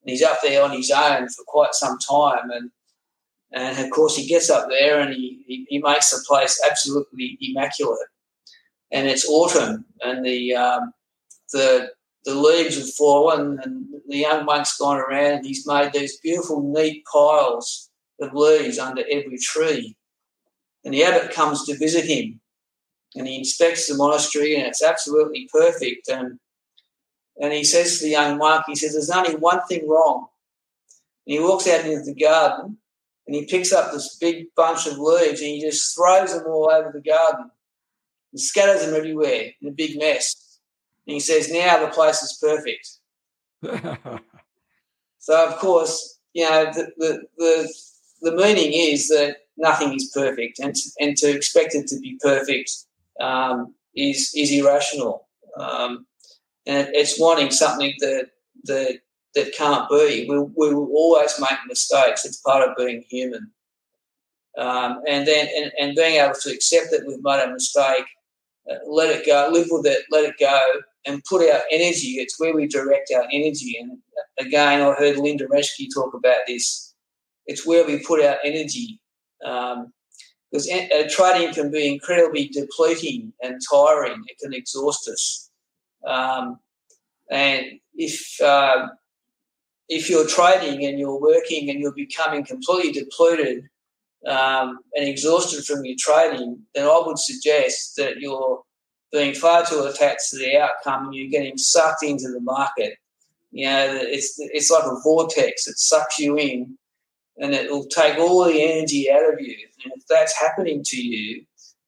And 0.03 0.11
he's 0.11 0.23
up 0.23 0.39
there 0.43 0.63
on 0.63 0.73
his 0.73 0.91
own 0.91 1.29
for 1.29 1.45
quite 1.47 1.75
some 1.75 1.99
time, 1.99 2.51
and 2.51 2.71
and 3.53 3.79
of 3.79 3.91
course 3.91 4.17
he 4.17 4.27
gets 4.27 4.51
up 4.51 4.69
there 4.69 5.01
and 5.01 5.15
he, 5.15 5.45
he, 5.47 5.67
he 5.69 5.79
makes 5.79 6.11
the 6.11 6.25
place 6.27 6.61
absolutely 6.69 7.39
immaculate. 7.41 8.09
And 8.91 9.07
it's 9.09 9.29
autumn, 9.29 9.85
and 10.01 10.25
the 10.25 10.55
um, 10.55 10.93
the 11.55 11.91
the 12.25 12.35
leaves 12.35 12.77
have 12.77 12.93
fallen, 12.95 13.61
and 13.63 13.87
the 14.09 14.19
young 14.19 14.45
monk's 14.45 14.79
gone 14.79 14.99
around. 14.99 15.33
And 15.33 15.47
he's 15.47 15.67
made 15.67 15.93
these 15.93 16.19
beautiful, 16.19 16.63
neat 16.63 17.05
piles 17.11 17.91
of 18.21 18.33
leaves 18.33 18.79
under 18.79 19.03
every 19.11 19.39
tree. 19.39 19.97
And 20.85 20.93
the 20.93 21.05
abbot 21.05 21.33
comes 21.33 21.65
to 21.65 21.77
visit 21.77 22.05
him, 22.05 22.41
and 23.15 23.27
he 23.27 23.39
inspects 23.39 23.87
the 23.87 23.95
monastery, 23.95 24.55
and 24.57 24.67
it's 24.67 24.83
absolutely 24.83 25.49
perfect. 25.53 26.09
And 26.09 26.39
and 27.41 27.53
he 27.53 27.65
says 27.65 27.99
to 27.99 28.05
the 28.05 28.11
young 28.11 28.39
monk, 28.39 28.65
he 28.67 28.77
says, 28.77 28.93
"There's 28.93 29.11
only 29.11 29.37
one 29.37 29.61
thing 29.69 29.89
wrong." 29.89 30.29
And 31.27 31.35
he 31.35 31.41
walks 31.41 31.67
out 31.67 31.85
into 31.87 32.05
the 32.05 32.15
garden, 32.15 32.79
and 33.27 33.35
he 33.35 33.47
picks 33.47 33.73
up 33.73 33.93
this 33.93 34.17
big 34.17 34.55
bunch 34.55 34.87
of 34.87 34.99
leaves, 34.99 35.41
and 35.41 35.51
he 35.51 35.61
just 35.61 35.95
throws 35.95 36.33
them 36.33 36.47
all 36.47 36.71
over 36.71 36.91
the 36.93 37.01
garden, 37.01 37.51
and 38.33 38.41
scatters 38.41 38.85
them 38.85 38.95
everywhere 38.95 39.53
in 39.61 39.69
a 39.69 39.73
big 39.73 39.99
mess. 39.99 40.44
And 41.07 41.15
he 41.15 41.21
says, 41.21 41.53
"Now 41.53 41.85
the 41.85 41.93
place 41.93 42.23
is 42.23 42.39
perfect." 42.41 42.89
so 45.19 45.49
of 45.49 45.57
course, 45.57 46.19
you 46.33 46.49
know 46.49 46.67
the 46.67 46.93
the 46.97 47.23
the, 47.39 47.75
the 48.23 48.37
meaning 48.37 48.73
is 48.73 49.09
that 49.09 49.37
nothing 49.57 49.95
is 49.95 50.11
perfect, 50.15 50.59
and 50.59 50.75
and 50.99 51.17
to 51.19 51.35
expect 51.35 51.75
it 51.75 51.87
to 51.89 51.99
be 52.01 52.19
perfect 52.23 52.71
um, 53.21 53.75
is 53.95 54.33
is 54.35 54.53
irrational, 54.53 55.29
um, 55.59 56.07
and 56.67 56.89
it's 56.93 57.19
wanting 57.19 57.51
something 57.51 57.95
that 58.01 58.31
that 58.65 58.99
that 59.35 59.55
can't 59.55 59.89
be. 59.89 60.27
We, 60.29 60.39
we 60.39 60.75
will 60.75 60.91
always 60.93 61.39
make 61.41 61.59
mistakes. 61.67 62.25
It's 62.25 62.39
part 62.39 62.69
of 62.69 62.77
being 62.77 63.05
human, 63.09 63.51
um, 64.59 65.03
and 65.09 65.27
then 65.27 65.49
and, 65.57 65.73
and 65.79 65.97
being 65.97 66.17
able 66.17 66.35
to 66.43 66.51
accept 66.53 66.91
that 66.91 67.05
we've 67.07 67.23
made 67.23 67.45
a 67.45 67.53
mistake, 67.53 68.05
let 68.87 69.11
it 69.11 69.27
go, 69.27 69.49
live 69.53 69.69
with 69.71 69.87
it, 69.87 70.05
let 70.11 70.25
it 70.25 70.35
go, 70.39 70.61
and 71.07 71.23
put 71.25 71.43
our 71.43 71.63
energy. 71.71 72.17
It's 72.19 72.41
where 72.41 72.55
we 72.55 72.67
direct 72.67 73.13
our 73.15 73.27
energy. 73.33 73.77
And 73.79 73.99
again, 74.39 74.81
I 74.81 74.93
heard 74.95 75.19
Linda 75.19 75.47
Raschke 75.47 75.89
talk 75.95 76.15
about 76.15 76.41
this. 76.47 76.95
It's 77.47 77.67
where 77.67 77.87
we 77.87 77.99
put 77.99 78.25
our 78.25 78.39
energy. 78.45 79.01
Um, 79.45 79.93
because 80.51 80.71
trading 81.13 81.53
can 81.53 81.73
be 81.73 81.93
incredibly 81.93 82.47
depleting 82.47 83.33
and 83.43 83.61
tiring. 83.69 84.23
It 84.29 84.39
can 84.41 84.55
exhaust 84.55 85.09
us. 85.09 85.51
Um, 86.07 86.61
and 87.29 87.67
if 87.95 88.41
uh, 88.41 88.87
if 89.89 90.09
you're 90.09 90.29
trading 90.29 90.85
and 90.85 90.99
you're 90.99 91.21
working 91.21 91.71
and 91.71 91.81
you're 91.81 91.95
becoming 91.95 92.45
completely 92.45 92.93
depleted 92.93 93.65
um, 94.27 94.79
and 94.95 95.09
exhausted 95.09 95.65
from 95.65 95.85
your 95.85 95.97
trading, 95.99 96.61
then 96.75 96.87
I 96.87 97.03
would 97.05 97.19
suggest 97.19 97.97
that 97.97 98.19
you're 98.19 98.63
being 99.13 99.35
far 99.35 99.65
too 99.65 99.83
attached 99.83 100.31
to 100.31 100.39
the 100.39 100.59
outcome 100.59 101.07
and 101.07 101.15
you're 101.15 101.31
getting 101.31 101.57
sucked 101.57 102.03
into 102.03 102.31
the 102.31 102.41
market. 102.41 102.95
You 103.53 103.67
know, 103.67 103.99
it's 104.01 104.35
it's 104.39 104.71
like 104.71 104.85
a 104.85 105.01
vortex. 105.05 105.69
It 105.69 105.79
sucks 105.79 106.19
you 106.19 106.37
in 106.37 106.77
and 107.39 107.55
it 107.55 107.71
will 107.71 107.87
take 107.87 108.19
all 108.19 108.45
the 108.45 108.63
energy 108.63 109.11
out 109.11 109.33
of 109.33 109.41
you. 109.41 109.57
And 109.85 109.93
if 109.97 110.07
that's 110.09 110.39
happening 110.41 110.83
to 110.85 111.01
you, 111.01 111.45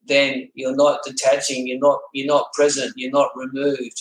then 0.06 0.48
you're 0.54 0.76
not 0.76 1.00
detaching, 1.04 1.66
you're 1.66 1.78
not 1.78 1.98
you're 2.14 2.26
not 2.26 2.52
present, 2.52 2.92
you're 2.96 3.10
not 3.10 3.30
removed. 3.34 4.00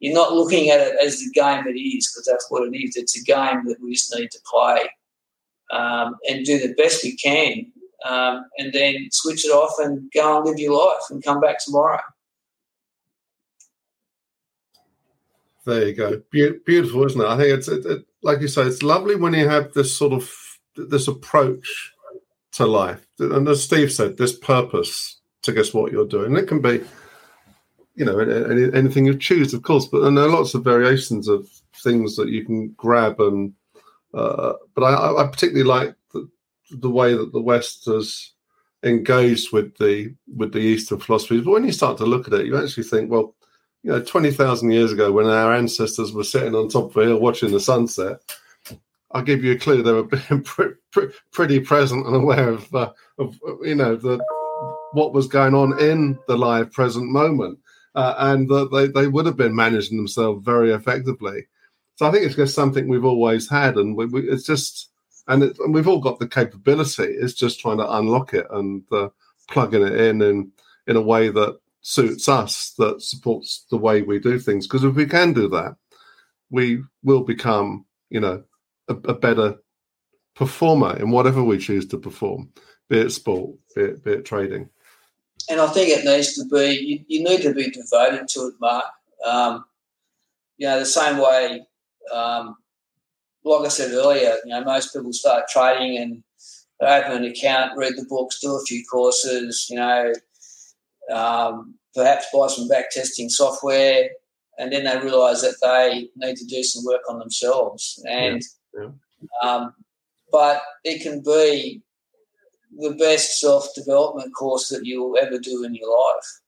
You're 0.00 0.14
not 0.14 0.34
looking 0.34 0.68
at 0.68 0.80
it 0.80 0.96
as 1.02 1.20
the 1.20 1.30
game 1.32 1.66
it 1.66 1.78
is, 1.78 2.12
because 2.12 2.26
that's 2.30 2.50
what 2.50 2.68
it 2.68 2.76
is. 2.76 2.96
It's 2.96 3.18
a 3.18 3.24
game 3.24 3.64
that 3.66 3.80
we 3.80 3.92
just 3.92 4.14
need 4.14 4.30
to 4.30 4.38
play 4.44 4.90
um, 5.72 6.16
and 6.28 6.44
do 6.44 6.58
the 6.58 6.74
best 6.74 7.02
we 7.02 7.16
can, 7.16 7.72
um, 8.04 8.44
and 8.58 8.72
then 8.72 9.08
switch 9.10 9.44
it 9.44 9.50
off 9.50 9.74
and 9.78 10.10
go 10.12 10.36
and 10.36 10.46
live 10.46 10.58
your 10.58 10.76
life 10.76 11.02
and 11.10 11.24
come 11.24 11.40
back 11.40 11.64
tomorrow. 11.64 12.00
There 15.64 15.88
you 15.88 15.94
go. 15.94 16.22
Be- 16.30 16.58
beautiful, 16.64 17.04
isn't 17.06 17.20
it? 17.20 17.26
I 17.26 17.36
think 17.36 17.58
it's 17.58 17.68
it, 17.68 17.84
it, 17.84 18.06
like 18.22 18.40
you 18.40 18.46
say. 18.46 18.62
It's 18.62 18.84
lovely 18.84 19.16
when 19.16 19.34
you 19.34 19.48
have 19.48 19.72
this 19.72 19.96
sort 19.96 20.12
of 20.12 20.30
this 20.76 21.08
approach 21.08 21.92
to 22.52 22.66
life, 22.66 23.04
and 23.18 23.48
as 23.48 23.64
Steve 23.64 23.92
said, 23.92 24.16
this 24.16 24.38
purpose 24.38 25.20
to 25.42 25.52
guess 25.52 25.74
what 25.74 25.90
you're 25.90 26.06
doing. 26.06 26.26
And 26.26 26.38
it 26.38 26.46
can 26.46 26.60
be, 26.60 26.84
you 27.96 28.04
know, 28.04 28.18
anything 28.18 29.06
you 29.06 29.18
choose, 29.18 29.52
of 29.54 29.62
course, 29.62 29.86
but 29.86 30.02
and 30.02 30.16
there 30.16 30.26
are 30.26 30.30
lots 30.30 30.54
of 30.54 30.62
variations 30.62 31.26
of 31.26 31.48
things 31.82 32.14
that 32.14 32.28
you 32.28 32.44
can 32.44 32.68
grab. 32.76 33.18
And 33.18 33.52
uh, 34.14 34.52
but 34.76 34.84
I, 34.84 35.22
I 35.22 35.26
particularly 35.26 35.68
like 35.68 35.95
the, 36.70 36.90
way 36.90 37.14
that 37.14 37.32
the 37.32 37.40
West 37.40 37.84
has 37.86 38.32
engaged 38.82 39.52
with 39.52 39.76
the 39.78 40.14
with 40.36 40.52
the 40.52 40.60
Eastern 40.60 41.00
philosophies. 41.00 41.42
But 41.44 41.52
when 41.52 41.64
you 41.64 41.72
start 41.72 41.98
to 41.98 42.06
look 42.06 42.26
at 42.26 42.34
it, 42.34 42.46
you 42.46 42.56
actually 42.56 42.84
think, 42.84 43.10
well, 43.10 43.34
you 43.82 43.90
know, 43.90 44.02
twenty 44.02 44.30
thousand 44.30 44.70
years 44.70 44.92
ago, 44.92 45.12
when 45.12 45.26
our 45.26 45.54
ancestors 45.54 46.12
were 46.12 46.24
sitting 46.24 46.54
on 46.54 46.68
top 46.68 46.90
of 46.90 46.96
a 46.96 47.06
hill 47.06 47.20
watching 47.20 47.50
the 47.50 47.60
sunset 47.60 48.20
I'll 49.12 49.22
give 49.22 49.44
you 49.44 49.52
a 49.52 49.58
clue. 49.58 49.82
They 49.82 49.92
were 49.92 50.78
pretty 51.32 51.60
present 51.60 52.06
and 52.06 52.16
aware 52.16 52.50
of, 52.50 52.74
uh, 52.74 52.92
of 53.18 53.38
you 53.62 53.74
know, 53.74 53.96
the 53.96 54.22
what 54.92 55.12
was 55.12 55.26
going 55.26 55.54
on 55.54 55.78
in 55.80 56.18
the 56.26 56.36
live 56.36 56.72
present 56.72 57.10
moment, 57.10 57.58
uh, 57.94 58.14
and 58.18 58.48
that 58.48 58.70
they, 58.72 58.88
they 58.88 59.08
would 59.08 59.26
have 59.26 59.36
been 59.36 59.54
managing 59.54 59.96
themselves 59.96 60.44
very 60.44 60.72
effectively. 60.72 61.46
So 61.96 62.06
I 62.06 62.10
think 62.10 62.24
it's 62.24 62.36
just 62.36 62.54
something 62.54 62.88
we've 62.88 63.04
always 63.04 63.48
had, 63.48 63.76
and 63.76 63.96
we, 63.96 64.06
we, 64.06 64.28
it's 64.28 64.44
just, 64.44 64.90
and, 65.28 65.42
it, 65.42 65.58
and, 65.58 65.74
we've 65.74 65.88
all 65.88 66.00
got 66.00 66.18
the 66.18 66.28
capability. 66.28 67.04
It's 67.04 67.34
just 67.34 67.60
trying 67.60 67.78
to 67.78 67.92
unlock 67.96 68.34
it 68.34 68.46
and 68.50 68.82
uh, 68.92 69.08
plugging 69.48 69.82
it 69.82 70.00
in 70.00 70.22
in 70.22 70.52
in 70.86 70.96
a 70.96 71.00
way 71.00 71.28
that 71.30 71.58
suits 71.80 72.28
us, 72.28 72.74
that 72.78 73.00
supports 73.02 73.64
the 73.70 73.76
way 73.76 74.02
we 74.02 74.18
do 74.18 74.38
things. 74.38 74.66
Because 74.66 74.84
if 74.84 74.94
we 74.94 75.06
can 75.06 75.32
do 75.32 75.48
that, 75.48 75.76
we 76.50 76.82
will 77.02 77.22
become, 77.22 77.84
you 78.10 78.20
know, 78.20 78.42
a, 78.88 78.94
a, 78.94 79.14
better 79.14 79.56
performer 80.34 80.96
in 80.96 81.10
whatever 81.10 81.42
we 81.42 81.58
choose 81.58 81.86
to 81.86 81.98
perform, 81.98 82.50
be 82.88 82.98
it 82.98 83.10
sport, 83.10 83.56
be 83.74 83.82
it, 83.82 84.04
be 84.04 84.12
it 84.12 84.24
trading. 84.24 84.68
And 85.48 85.60
I 85.60 85.66
think 85.68 85.90
it 85.90 86.04
needs 86.04 86.34
to 86.34 86.44
be, 86.46 86.74
you, 86.74 87.04
you 87.06 87.24
need 87.24 87.42
to 87.42 87.54
be 87.54 87.70
devoted 87.70 88.28
to 88.28 88.40
it, 88.48 88.54
Mark. 88.60 88.84
Um, 89.24 89.64
you 90.56 90.66
know, 90.66 90.78
the 90.78 90.86
same 90.86 91.18
way, 91.18 91.66
um, 92.12 92.56
like 93.46 93.66
I 93.66 93.68
said 93.68 93.92
earlier, 93.92 94.36
you 94.44 94.50
know, 94.50 94.64
most 94.64 94.92
people 94.92 95.12
start 95.12 95.48
trading 95.48 95.98
and 95.98 96.22
they 96.80 96.86
open 96.86 97.24
an 97.24 97.30
account, 97.30 97.76
read 97.76 97.94
the 97.96 98.04
books, 98.08 98.40
do 98.40 98.54
a 98.54 98.64
few 98.64 98.84
courses, 98.90 99.66
you 99.70 99.76
know, 99.76 100.12
um, 101.10 101.74
perhaps 101.94 102.26
buy 102.32 102.48
some 102.48 102.68
back 102.68 102.90
testing 102.90 103.28
software, 103.28 104.08
and 104.58 104.72
then 104.72 104.84
they 104.84 104.98
realise 104.98 105.42
that 105.42 105.56
they 105.62 106.08
need 106.16 106.36
to 106.36 106.44
do 106.44 106.62
some 106.62 106.84
work 106.84 107.02
on 107.08 107.18
themselves. 107.18 108.02
And 108.08 108.42
yeah. 108.78 108.88
Um, 109.42 109.74
but 110.30 110.60
it 110.84 111.02
can 111.02 111.22
be 111.22 111.82
the 112.78 112.94
best 112.98 113.40
self 113.40 113.68
development 113.74 114.34
course 114.34 114.68
that 114.68 114.84
you'll 114.84 115.16
ever 115.18 115.38
do 115.38 115.64
in 115.64 115.74
your 115.74 115.90
life. 115.90 116.40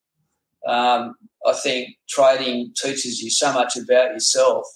Um, 0.66 1.14
I 1.46 1.52
think 1.54 1.96
trading 2.08 2.72
teaches 2.76 3.22
you 3.22 3.30
so 3.30 3.52
much 3.52 3.76
about 3.76 4.12
yourself, 4.12 4.66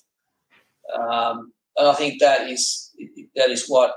um, 0.95 1.53
and 1.77 1.89
I 1.89 1.95
think 1.95 2.21
that 2.21 2.49
is 2.49 2.91
that 3.37 3.51
is 3.51 3.67
what 3.67 3.95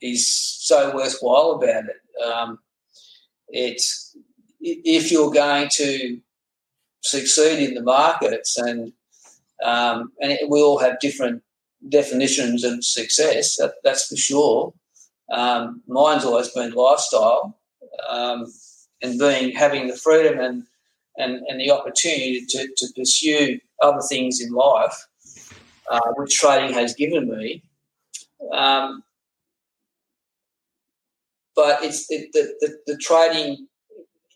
is 0.00 0.32
so 0.32 0.94
worthwhile 0.94 1.52
about 1.52 1.84
it. 1.84 2.22
Um, 2.24 2.58
it's 3.48 4.16
if 4.60 5.10
you're 5.10 5.30
going 5.30 5.68
to 5.72 6.20
succeed 7.02 7.68
in 7.68 7.74
the 7.74 7.82
markets, 7.82 8.56
and 8.58 8.92
um, 9.64 10.12
and 10.20 10.32
it, 10.32 10.48
we 10.48 10.60
all 10.60 10.78
have 10.78 11.00
different 11.00 11.42
definitions 11.88 12.64
of 12.64 12.84
success. 12.84 13.56
That, 13.56 13.74
that's 13.84 14.06
for 14.06 14.16
sure. 14.16 14.74
Um, 15.30 15.82
mine's 15.86 16.24
always 16.24 16.48
been 16.48 16.72
lifestyle 16.72 17.58
um, 18.08 18.46
and 19.02 19.18
being 19.18 19.54
having 19.54 19.86
the 19.86 19.96
freedom 19.96 20.40
and 20.40 20.64
and, 21.18 21.44
and 21.48 21.60
the 21.60 21.70
opportunity 21.70 22.46
to, 22.48 22.68
to 22.76 22.86
pursue 22.96 23.58
other 23.82 24.00
things 24.08 24.40
in 24.40 24.52
life, 24.52 25.07
uh, 25.90 26.00
which 26.16 26.36
trading 26.36 26.74
has 26.74 26.94
given 26.94 27.28
me. 27.28 27.62
Um, 28.52 29.02
but 31.54 31.82
it's 31.82 32.06
it, 32.10 32.32
the, 32.32 32.54
the, 32.60 32.78
the 32.86 32.98
trading 32.98 33.66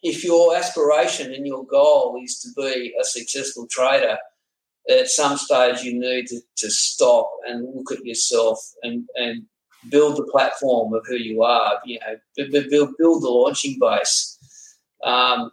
if 0.03 0.25
your 0.25 0.57
aspiration 0.57 1.33
and 1.33 1.47
your 1.47 1.65
goal 1.65 2.21
is 2.23 2.41
to 2.41 2.49
be 2.57 2.93
a 3.01 3.05
successful 3.05 3.67
trader, 3.71 4.19
at 4.91 5.09
some 5.09 5.37
stage 5.37 5.83
you 5.83 5.99
need 5.99 6.27
to, 6.27 6.41
to 6.57 6.71
stop 6.71 7.31
and 7.47 7.73
look 7.75 7.93
at 7.93 8.05
yourself 8.05 8.59
and, 8.83 9.09
and 9.15 9.45
build 9.91 10.17
the 10.17 10.25
platform 10.25 10.93
of 10.93 11.05
who 11.07 11.15
you 11.15 11.43
are. 11.43 11.81
You 11.85 12.01
know, 12.01 12.49
build 12.51 12.97
build 12.99 13.23
the 13.23 13.29
launching 13.29 13.79
base. 13.79 14.39
Um, 15.05 15.51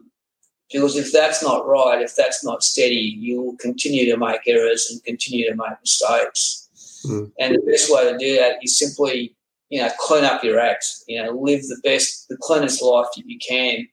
because 0.72 0.96
if 0.96 1.12
that's 1.12 1.42
not 1.42 1.68
right, 1.68 2.02
if 2.02 2.16
that's 2.16 2.44
not 2.44 2.64
steady, 2.64 3.18
you 3.20 3.42
will 3.42 3.58
continue 3.58 4.06
to 4.06 4.18
make 4.18 4.42
errors 4.46 4.90
and 4.92 5.04
continue 5.04 5.50
to 5.50 5.56
make 5.56 5.80
mistakes. 5.82 6.70
Mm. 7.06 7.32
And 7.40 7.56
the 7.56 7.72
best 7.72 7.92
way 7.92 8.12
to 8.12 8.18
do 8.18 8.36
that 8.36 8.58
is 8.62 8.78
simply, 8.78 9.36
you 9.70 9.82
know, 9.82 9.90
clean 10.00 10.24
up 10.24 10.44
your 10.44 10.60
act. 10.60 10.86
You 11.08 11.24
know, 11.24 11.32
live 11.32 11.62
the 11.62 11.80
best, 11.84 12.28
the 12.30 12.38
cleanest 12.38 12.84
life 12.84 13.08
that 13.16 13.26
you 13.26 13.40
can. 13.40 13.88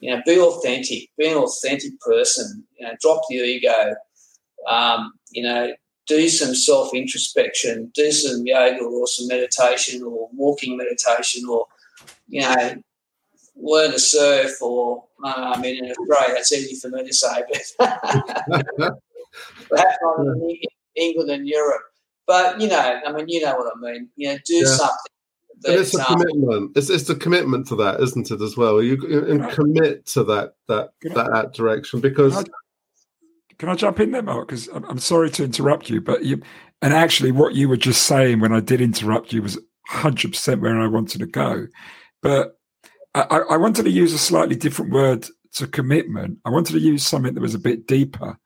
You 0.00 0.14
know, 0.14 0.22
be 0.26 0.38
authentic. 0.38 1.08
Be 1.16 1.28
an 1.28 1.38
authentic 1.38 1.98
person. 2.00 2.64
You 2.78 2.86
know, 2.86 2.92
drop 3.00 3.22
the 3.28 3.36
ego. 3.36 3.94
Um, 4.68 5.14
you 5.30 5.42
know, 5.42 5.72
do 6.06 6.28
some 6.28 6.54
self 6.54 6.94
introspection. 6.94 7.90
Do 7.94 8.12
some 8.12 8.46
yoga 8.46 8.84
or 8.84 9.06
some 9.06 9.28
meditation 9.28 10.02
or 10.02 10.28
walking 10.34 10.76
meditation 10.76 11.48
or, 11.48 11.66
you 12.28 12.42
know, 12.42 12.82
learn 13.60 13.92
to 13.92 13.98
surf 13.98 14.60
or 14.62 15.04
uh, 15.24 15.52
I 15.56 15.60
mean 15.60 15.84
in 15.84 15.90
Australia 15.90 16.34
that's 16.34 16.52
easy 16.52 16.76
for 16.76 16.88
me 16.88 17.04
to 17.04 17.12
say, 17.12 17.42
but 17.78 17.88
perhaps 19.68 19.96
not 20.02 20.20
in 20.20 20.58
England 20.96 21.30
and 21.30 21.46
Europe. 21.46 21.82
But 22.26 22.60
you 22.60 22.68
know, 22.68 23.00
I 23.06 23.12
mean, 23.12 23.28
you 23.28 23.40
know 23.40 23.56
what 23.56 23.72
I 23.74 23.80
mean. 23.80 24.10
You 24.16 24.32
know, 24.32 24.38
do 24.44 24.54
yeah. 24.54 24.66
something. 24.66 24.96
That, 25.62 25.80
it's 25.80 25.96
a 25.96 26.00
um, 26.00 26.18
commitment. 26.18 26.76
It's 26.76 26.90
it's 26.90 27.08
a 27.08 27.16
commitment 27.16 27.66
to 27.68 27.76
that, 27.76 28.00
isn't 28.00 28.30
it? 28.30 28.40
As 28.40 28.56
well, 28.56 28.82
you 28.82 28.94
and 29.28 29.50
commit 29.50 30.06
to 30.06 30.24
that 30.24 30.54
that 30.68 30.90
that, 31.02 31.30
that 31.32 31.54
direction 31.54 32.00
because. 32.00 32.34
Can 32.34 32.44
I, 32.44 33.54
can 33.58 33.68
I 33.70 33.74
jump 33.74 33.98
in 33.98 34.12
there, 34.12 34.22
Mark? 34.22 34.46
Because 34.46 34.68
I'm, 34.68 34.84
I'm 34.84 34.98
sorry 34.98 35.30
to 35.30 35.42
interrupt 35.42 35.90
you, 35.90 36.00
but 36.00 36.24
you 36.24 36.40
and 36.80 36.94
actually 36.94 37.32
what 37.32 37.56
you 37.56 37.68
were 37.68 37.76
just 37.76 38.04
saying 38.04 38.38
when 38.38 38.52
I 38.52 38.60
did 38.60 38.80
interrupt 38.80 39.32
you 39.32 39.42
was 39.42 39.56
100 39.90 40.32
percent 40.32 40.60
where 40.60 40.78
I 40.78 40.86
wanted 40.86 41.18
to 41.20 41.26
go. 41.26 41.66
But 42.22 42.57
I, 43.14 43.40
I 43.50 43.56
wanted 43.56 43.84
to 43.84 43.90
use 43.90 44.12
a 44.12 44.18
slightly 44.18 44.56
different 44.56 44.92
word 44.92 45.26
to 45.54 45.66
commitment. 45.66 46.38
I 46.44 46.50
wanted 46.50 46.72
to 46.72 46.80
use 46.80 47.06
something 47.06 47.34
that 47.34 47.40
was 47.40 47.54
a 47.54 47.58
bit 47.58 47.86
deeper, 47.86 48.38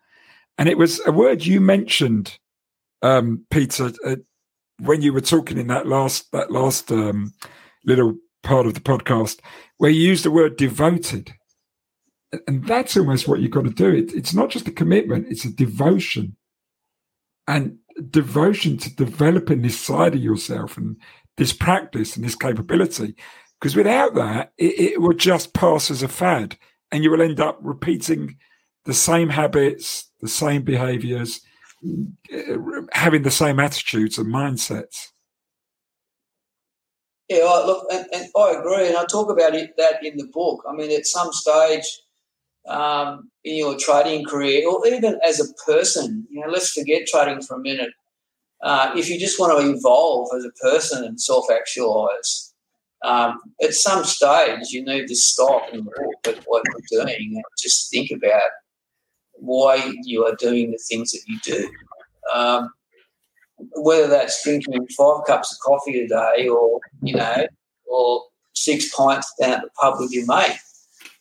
and 0.59 0.69
it 0.69 0.79
was 0.79 1.01
a 1.07 1.13
word 1.13 1.45
you 1.45 1.61
mentioned, 1.61 2.39
um, 3.03 3.45
Peter, 3.51 3.93
uh, 4.05 4.17
when 4.79 5.03
you 5.03 5.13
were 5.13 5.21
talking 5.21 5.59
in 5.59 5.67
that 5.69 5.87
last 5.87 6.31
that 6.33 6.51
last 6.51 6.91
um, 6.91 7.33
little 7.85 8.15
part 8.43 8.67
of 8.67 8.75
the 8.75 8.81
podcast, 8.81 9.41
where 9.79 9.91
you 9.91 10.01
used 10.01 10.25
the 10.25 10.31
word 10.31 10.57
devoted, 10.57 11.33
and 12.47 12.67
that's 12.67 12.97
almost 12.97 13.29
what 13.29 13.41
you've 13.41 13.51
got 13.51 13.65
to 13.65 13.71
do. 13.71 13.91
It, 13.91 14.15
it's 14.15 14.35
not 14.35 14.51
just 14.51 14.69
a 14.69 14.73
commitment; 14.73 15.27
it's 15.29 15.45
a 15.45 15.53
devotion, 15.53 16.37
and 17.49 17.79
devotion 18.11 18.77
to 18.79 18.95
developing 18.95 19.63
this 19.63 19.79
side 19.79 20.15
of 20.15 20.23
yourself 20.23 20.77
and 20.77 20.97
this 21.37 21.53
practice 21.53 22.17
and 22.17 22.25
this 22.25 22.35
capability 22.35 23.15
because 23.63 23.77
without 23.77 24.17
that, 24.17 24.53
it, 24.59 24.93
it 24.95 25.01
will 25.01 25.13
just 25.13 25.55
pass 25.55 25.89
as 25.89 26.03
a 26.03 26.09
fad 26.09 26.57
and 26.91 27.05
you 27.05 27.13
will 27.13 27.23
end 27.23 27.39
up 27.39 27.61
repeating 27.63 28.37
the 28.87 28.93
same 28.93 29.29
habits, 29.29 30.11
the 30.21 30.27
same 30.27 30.63
behaviors, 30.63 31.41
having 32.91 33.23
the 33.23 33.31
same 33.31 33.61
attitudes 33.61 34.19
and 34.19 34.35
mindsets. 34.35 35.11
Yeah, 37.29 37.45
look, 37.45 37.87
and, 37.93 38.05
and, 38.13 38.27
I 38.37 38.51
agree, 38.59 38.89
and 38.89 38.97
I 38.97 39.05
talk 39.05 39.31
about 39.31 39.55
it 39.55 39.77
that 39.77 40.05
in 40.05 40.17
the 40.17 40.27
book. 40.33 40.65
I 40.69 40.75
mean, 40.75 40.91
at 40.91 41.07
some 41.07 41.33
stage 41.33 41.85
um, 42.67 43.31
in 43.45 43.55
your 43.55 43.79
trading 43.79 44.25
career, 44.25 44.69
or 44.69 44.85
even 44.89 45.21
as 45.25 45.39
a 45.39 45.55
person, 45.65 46.27
you 46.29 46.41
know, 46.41 46.51
let's 46.51 46.73
forget 46.73 47.07
trading 47.07 47.43
for 47.43 47.59
a 47.59 47.61
minute. 47.61 47.93
Uh, 48.61 48.91
if 48.97 49.09
you 49.09 49.21
just 49.21 49.39
want 49.39 49.57
to 49.57 49.73
evolve 49.73 50.31
as 50.37 50.45
a 50.45 50.51
person 50.61 51.05
and 51.05 51.21
self-actualize, 51.21 52.52
um, 53.05 53.41
at 53.63 53.75
some 53.75 54.05
stage 54.05 54.71
you 54.71 54.85
need 54.85 55.07
to 55.09 55.17
stop 55.17 55.63
and 55.73 55.85
look 55.85 56.37
at 56.37 56.43
what 56.47 56.63
you're 56.91 57.05
doing 57.05 57.33
and 57.35 57.45
just 57.59 57.91
think 57.91 58.11
about 58.11 58.51
why 59.35 59.93
you 60.05 60.25
are 60.25 60.37
doing 60.37 60.71
the 60.71 60.79
things 60.79 61.11
that 61.11 61.23
you 61.27 61.39
do. 61.41 61.69
Um, 62.33 62.71
whether 63.75 64.09
that's 64.09 64.43
drinking 64.43 64.87
five 64.97 65.25
cups 65.27 65.53
of 65.53 65.59
coffee 65.61 66.01
a 66.01 66.09
day 66.09 66.49
or, 66.49 66.81
you 67.03 67.15
know, 67.15 67.47
or 67.87 68.25
six 68.55 68.95
pints 68.95 69.33
down 69.41 69.55
at 69.55 69.63
the 69.63 69.71
pub 69.81 69.97
with 69.99 70.13
your 70.13 70.27
mate. 70.27 70.57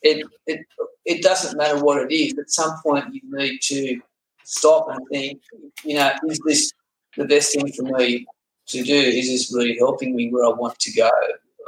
It, 0.01 0.25
it, 0.47 0.65
it 1.05 1.21
doesn't 1.21 1.57
matter 1.57 1.83
what 1.83 2.01
it 2.01 2.13
is. 2.13 2.37
At 2.37 2.49
some 2.49 2.73
point, 2.83 3.13
you 3.13 3.21
need 3.23 3.59
to 3.63 3.99
stop 4.43 4.87
and 4.89 4.99
think, 5.11 5.41
you 5.83 5.95
know, 5.95 6.11
is 6.27 6.39
this 6.45 6.71
the 7.17 7.25
best 7.25 7.53
thing 7.53 7.71
for 7.71 7.83
me 7.83 8.25
to 8.67 8.83
do? 8.83 8.93
Is 8.93 9.27
this 9.27 9.53
really 9.55 9.77
helping 9.77 10.15
me 10.15 10.29
where 10.31 10.45
I 10.45 10.49
want 10.49 10.79
to 10.79 10.91
go? 10.93 11.09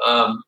Um, 0.04 0.44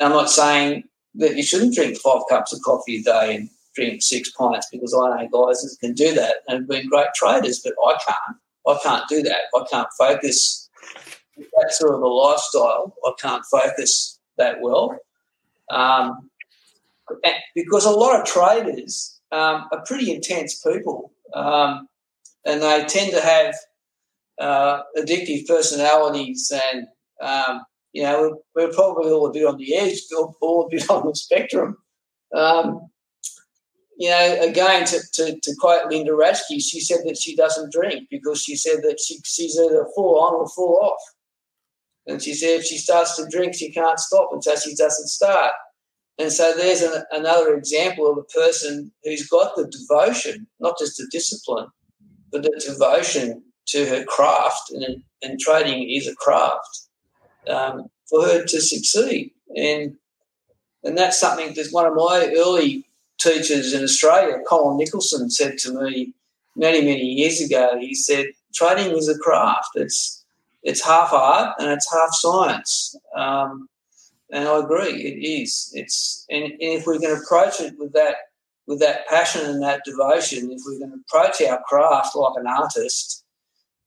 I'm 0.00 0.10
not 0.10 0.30
saying 0.30 0.84
that 1.14 1.36
you 1.36 1.42
shouldn't 1.42 1.74
drink 1.74 1.98
five 1.98 2.22
cups 2.28 2.52
of 2.52 2.62
coffee 2.62 3.00
a 3.00 3.02
day 3.02 3.36
and 3.36 3.50
drink 3.74 4.02
six 4.02 4.30
pints 4.30 4.68
because 4.70 4.94
I 4.94 5.22
know 5.22 5.46
guys 5.46 5.62
that 5.62 5.76
can 5.80 5.94
do 5.94 6.14
that 6.14 6.36
and 6.48 6.60
have 6.60 6.68
been 6.68 6.88
great 6.88 7.08
traders, 7.14 7.60
but 7.64 7.74
I 7.86 7.96
can't. 8.04 8.38
I 8.66 8.78
can't 8.82 9.08
do 9.08 9.22
that. 9.22 9.40
I 9.56 9.64
can't 9.70 9.88
focus 9.98 10.68
that 11.36 11.72
sort 11.72 11.94
of 11.94 12.02
a 12.02 12.06
lifestyle. 12.06 12.94
I 13.04 13.12
can't 13.20 13.44
focus 13.50 14.20
that 14.38 14.60
well. 14.60 14.96
Um, 15.70 16.30
because 17.54 17.84
a 17.84 17.90
lot 17.90 18.20
of 18.20 18.26
traders 18.26 19.20
um, 19.32 19.68
are 19.72 19.84
pretty 19.84 20.12
intense 20.14 20.62
people 20.62 21.12
um, 21.34 21.88
and 22.44 22.62
they 22.62 22.84
tend 22.84 23.12
to 23.12 23.20
have 23.20 23.54
uh, 24.38 24.82
addictive 24.96 25.46
personalities 25.46 26.52
and 26.70 26.86
um, 27.20 27.62
you 27.92 28.02
know, 28.02 28.42
we're, 28.54 28.72
probably 28.72 29.10
all 29.10 29.26
a 29.26 29.32
bit 29.32 29.46
on 29.46 29.58
the 29.58 29.74
edge, 29.76 30.00
all 30.40 30.66
a 30.66 30.70
bit 30.70 30.88
on 30.90 31.06
the 31.06 31.14
spectrum. 31.14 31.76
Um, 32.34 32.88
you 33.98 34.08
know, 34.08 34.38
again, 34.40 34.86
to, 34.86 35.00
to, 35.12 35.38
to, 35.38 35.54
quote 35.60 35.90
Linda 35.90 36.12
Raschke, 36.12 36.60
she 36.60 36.80
said 36.80 37.00
that 37.04 37.18
she 37.18 37.36
doesn't 37.36 37.72
drink 37.72 38.08
because 38.10 38.42
she 38.42 38.56
said 38.56 38.82
that 38.82 38.98
she, 38.98 39.18
she's 39.24 39.58
either 39.58 39.86
full 39.94 40.18
on 40.18 40.34
or 40.34 40.48
full 40.48 40.78
off. 40.82 41.00
And 42.06 42.20
she 42.20 42.34
said 42.34 42.60
if 42.60 42.64
she 42.64 42.78
starts 42.78 43.16
to 43.16 43.28
drink, 43.28 43.54
she 43.54 43.70
can't 43.70 44.00
stop, 44.00 44.30
and 44.32 44.42
so 44.42 44.56
she 44.56 44.74
doesn't 44.74 45.06
start. 45.06 45.52
And 46.18 46.32
so 46.32 46.52
there's 46.56 46.82
an, 46.82 47.04
another 47.12 47.54
example 47.54 48.10
of 48.10 48.18
a 48.18 48.24
person 48.24 48.90
who's 49.04 49.28
got 49.28 49.54
the 49.54 49.68
devotion, 49.68 50.46
not 50.58 50.78
just 50.78 50.96
the 50.96 51.06
discipline, 51.12 51.68
but 52.32 52.42
the 52.42 52.62
devotion 52.66 53.44
to 53.68 53.86
her 53.86 54.04
craft. 54.04 54.72
And, 54.72 55.04
and 55.22 55.38
trading 55.38 55.88
is 55.88 56.08
a 56.08 56.16
craft 56.16 56.88
um, 57.48 57.88
for 58.08 58.24
her 58.24 58.44
to 58.44 58.60
succeed. 58.60 59.32
And 59.56 59.96
and 60.84 60.98
that's 60.98 61.20
something 61.20 61.54
that 61.54 61.68
one 61.70 61.86
of 61.86 61.94
my 61.94 62.32
early 62.36 62.84
teachers 63.18 63.72
in 63.72 63.84
Australia, 63.84 64.38
Colin 64.48 64.78
Nicholson, 64.78 65.30
said 65.30 65.56
to 65.58 65.80
me 65.80 66.12
many, 66.56 66.80
many 66.80 67.04
years 67.04 67.40
ago. 67.40 67.78
He 67.78 67.94
said, 67.94 68.26
trading 68.52 68.96
is 68.96 69.08
a 69.08 69.18
craft. 69.18 69.70
It's 69.74 70.24
it's 70.62 70.84
half 70.84 71.12
art 71.12 71.54
and 71.58 71.70
it's 71.70 71.92
half 71.92 72.14
science. 72.14 72.96
Um, 73.16 73.68
and 74.30 74.48
I 74.48 74.58
agree, 74.58 75.02
it 75.02 75.26
is. 75.26 75.70
It's 75.74 76.24
and, 76.30 76.44
and 76.44 76.56
if 76.60 76.86
we 76.86 76.98
can 76.98 77.16
approach 77.16 77.60
it 77.60 77.74
with 77.78 77.92
that 77.92 78.16
with 78.66 78.80
that 78.80 79.06
passion 79.08 79.44
and 79.44 79.62
that 79.62 79.82
devotion, 79.84 80.50
if 80.50 80.62
we 80.66 80.78
can 80.78 81.02
approach 81.04 81.42
our 81.42 81.60
craft 81.64 82.14
like 82.14 82.34
an 82.36 82.46
artist, 82.46 83.24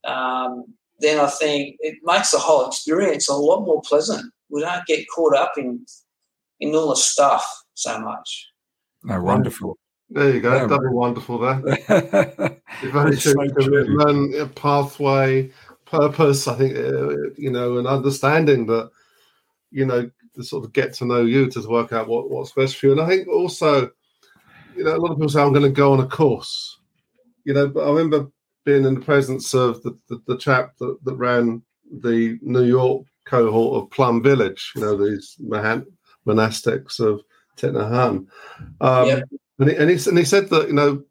um, 0.04 0.74
then 1.00 1.20
I 1.20 1.28
think 1.28 1.76
it 1.80 1.98
makes 2.02 2.30
the 2.30 2.38
whole 2.38 2.66
experience 2.66 3.28
a 3.28 3.34
lot 3.34 3.64
more 3.64 3.82
pleasant. 3.82 4.32
We 4.48 4.60
don't 4.60 4.86
get 4.86 5.06
caught 5.14 5.36
up 5.36 5.52
in 5.56 5.84
in 6.60 6.74
all 6.74 6.90
the 6.90 6.96
stuff 6.96 7.44
so 7.74 7.98
much. 8.00 8.48
No, 9.04 9.20
wonderful. 9.22 9.78
There 10.08 10.34
you 10.34 10.40
go, 10.40 10.54
yeah, 10.54 10.66
double 10.66 10.94
wonderful 10.94 11.38
there. 11.38 11.60
Devotion, 12.80 13.34
commitment, 13.50 14.34
a 14.36 14.46
pathway, 14.46 15.50
purpose. 15.84 16.46
I 16.46 16.54
think 16.54 16.76
uh, 16.76 17.30
you 17.36 17.50
know, 17.50 17.78
and 17.78 17.86
understanding 17.86 18.66
that 18.66 18.90
you 19.70 19.84
know 19.84 20.10
to 20.36 20.44
sort 20.44 20.64
of 20.64 20.72
get 20.72 20.94
to 20.94 21.04
know 21.04 21.22
you 21.22 21.50
to 21.50 21.68
work 21.68 21.92
out 21.92 22.08
what, 22.08 22.30
what's 22.30 22.52
best 22.52 22.76
for 22.76 22.86
you. 22.86 22.92
And 22.92 23.00
I 23.00 23.08
think 23.08 23.26
also, 23.26 23.90
you 24.76 24.84
know, 24.84 24.94
a 24.94 24.98
lot 24.98 25.10
of 25.10 25.16
people 25.16 25.28
say 25.28 25.42
I'm 25.42 25.52
going 25.52 25.62
to 25.62 25.70
go 25.70 25.92
on 25.92 26.00
a 26.00 26.06
course. 26.06 26.78
You 27.44 27.54
know, 27.54 27.68
but 27.68 27.84
I 27.84 27.88
remember 27.88 28.30
being 28.66 28.84
in 28.84 28.94
the 28.94 29.00
presence 29.00 29.54
of 29.54 29.82
the, 29.82 29.96
the, 30.08 30.20
the 30.26 30.36
chap 30.36 30.72
that, 30.78 30.98
that 31.04 31.14
ran 31.14 31.62
the 32.02 32.38
New 32.42 32.64
York 32.64 33.06
cohort 33.24 33.82
of 33.82 33.90
Plum 33.90 34.22
Village, 34.22 34.72
you 34.74 34.82
know, 34.82 34.96
these 34.96 35.36
monastics 35.40 37.00
of 37.00 37.22
Hanh. 37.56 38.26
Um, 38.80 39.06
yep. 39.06 39.22
and, 39.58 39.70
he, 39.70 39.76
and, 39.76 39.90
he, 39.90 40.08
and 40.08 40.18
he 40.18 40.24
said 40.24 40.50
that, 40.50 40.66
you 40.66 40.74
know, 40.74 41.02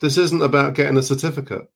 this 0.00 0.18
isn't 0.18 0.42
about 0.42 0.74
getting 0.74 0.98
a 0.98 1.02
certificate. 1.02 1.70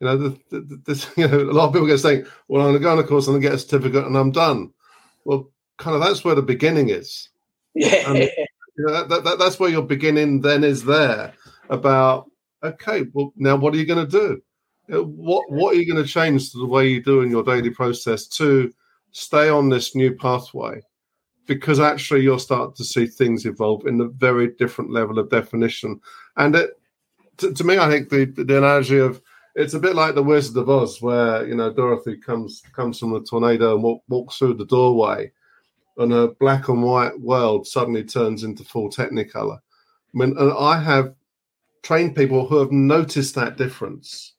You 0.00 0.06
know, 0.06 0.16
the, 0.16 0.40
the, 0.50 0.82
this, 0.84 1.08
you 1.16 1.26
know, 1.26 1.38
a 1.38 1.52
lot 1.52 1.68
of 1.68 1.72
people 1.72 1.86
get 1.86 1.98
saying, 1.98 2.26
well, 2.48 2.62
I'm 2.62 2.72
going 2.72 2.80
to 2.80 2.84
go 2.84 2.92
on 2.92 2.98
a 2.98 3.04
course 3.04 3.28
and 3.28 3.40
get 3.40 3.54
a 3.54 3.58
certificate 3.58 4.04
and 4.06 4.18
I'm 4.18 4.32
done. 4.32 4.72
Well, 5.24 5.50
kind 5.78 5.94
of 5.94 6.02
that's 6.02 6.24
where 6.24 6.34
the 6.34 6.42
beginning 6.42 6.90
is. 6.90 7.28
Yeah. 7.74 8.10
And, 8.10 8.30
You 8.80 8.86
know, 8.86 9.04
that, 9.06 9.24
that, 9.24 9.38
that's 9.38 9.60
where 9.60 9.68
your 9.68 9.82
beginning 9.82 10.40
then 10.40 10.64
is 10.64 10.84
there 10.84 11.34
about 11.68 12.29
okay, 12.62 13.04
well 13.12 13.32
now 13.36 13.56
what 13.56 13.74
are 13.74 13.78
you 13.78 13.86
going 13.86 14.06
to 14.06 14.10
do? 14.10 14.42
Uh, 14.92 15.04
what 15.04 15.50
what 15.50 15.74
are 15.74 15.78
you 15.78 15.90
going 15.90 16.02
to 16.02 16.10
change 16.10 16.50
to 16.50 16.58
the 16.58 16.66
way 16.66 16.88
you 16.88 17.02
do 17.02 17.22
in 17.22 17.30
your 17.30 17.42
daily 17.42 17.70
process 17.70 18.26
to 18.26 18.72
stay 19.12 19.48
on 19.48 19.68
this 19.68 19.94
new 19.94 20.14
pathway? 20.14 20.80
Because 21.46 21.80
actually, 21.80 22.22
you'll 22.22 22.38
start 22.38 22.76
to 22.76 22.84
see 22.84 23.06
things 23.06 23.44
evolve 23.44 23.86
in 23.86 24.00
a 24.00 24.08
very 24.08 24.48
different 24.54 24.92
level 24.92 25.18
of 25.18 25.30
definition. 25.30 26.00
And 26.36 26.54
it, 26.54 26.70
to, 27.38 27.52
to 27.52 27.64
me, 27.64 27.78
I 27.78 27.88
think 27.88 28.08
the, 28.08 28.26
the 28.26 28.58
analogy 28.58 28.98
of 28.98 29.20
it's 29.56 29.74
a 29.74 29.80
bit 29.80 29.96
like 29.96 30.14
the 30.14 30.22
Wizard 30.22 30.56
of 30.56 30.70
Oz, 30.70 31.02
where 31.02 31.46
you 31.46 31.54
know 31.54 31.72
Dorothy 31.72 32.16
comes 32.16 32.62
comes 32.72 32.98
from 32.98 33.12
the 33.12 33.20
tornado 33.20 33.74
and 33.74 33.82
walk, 33.82 34.02
walks 34.08 34.38
through 34.38 34.54
the 34.54 34.66
doorway, 34.66 35.30
and 35.98 36.12
a 36.12 36.28
black 36.40 36.68
and 36.68 36.82
white 36.82 37.18
world 37.20 37.66
suddenly 37.66 38.04
turns 38.04 38.44
into 38.44 38.64
full 38.64 38.90
Technicolor. 38.90 39.58
I 39.58 40.18
mean, 40.18 40.36
and 40.36 40.52
I 40.52 40.80
have 40.80 41.14
trained 41.82 42.16
people 42.16 42.46
who 42.46 42.58
have 42.58 42.72
noticed 42.72 43.34
that 43.34 43.56
difference. 43.56 44.34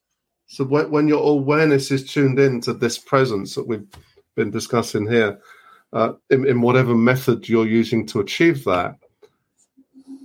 So 0.46 0.64
when, 0.64 1.08
your 1.08 1.22
awareness 1.22 1.90
is 1.90 2.10
tuned 2.10 2.38
in 2.38 2.60
to 2.62 2.74
this 2.74 2.98
presence 2.98 3.54
that 3.54 3.66
we've 3.66 3.86
been 4.34 4.50
discussing 4.50 5.06
here, 5.06 5.40
uh, 5.92 6.12
in, 6.30 6.46
in 6.46 6.60
whatever 6.60 6.94
method 6.94 7.48
you're 7.48 7.66
using 7.66 8.06
to 8.06 8.20
achieve 8.20 8.64
that, 8.64 8.96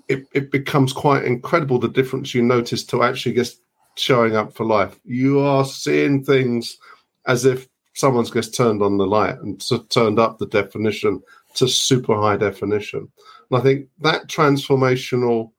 it, 0.08 0.26
it 0.34 0.52
becomes 0.52 0.94
quite 0.94 1.26
incredible 1.26 1.80
the 1.80 1.88
difference 1.88 2.34
you 2.34 2.42
notice 2.42 2.84
to 2.86 3.04
actually 3.04 3.36
just 3.36 3.62
showing 3.96 4.36
up 4.36 4.54
for 4.54 4.66
life. 4.66 5.00
You 5.04 5.40
are 5.40 5.66
seeing 5.66 6.24
things 6.24 6.78
as 7.26 7.46
if 7.46 7.68
someone's 7.94 8.32
just 8.32 8.56
turned 8.56 8.82
on 8.82 8.98
the 8.98 9.08
light 9.08 9.36
and 9.40 9.62
turned 9.90 10.20
up 10.20 10.38
the 10.38 10.48
definition 10.48 11.22
to 11.56 11.68
super 11.68 12.16
high 12.16 12.38
definition. 12.38 13.10
And 13.50 13.60
I 13.60 13.64
think 13.64 13.88
that 14.00 14.28
transformational 14.28 15.52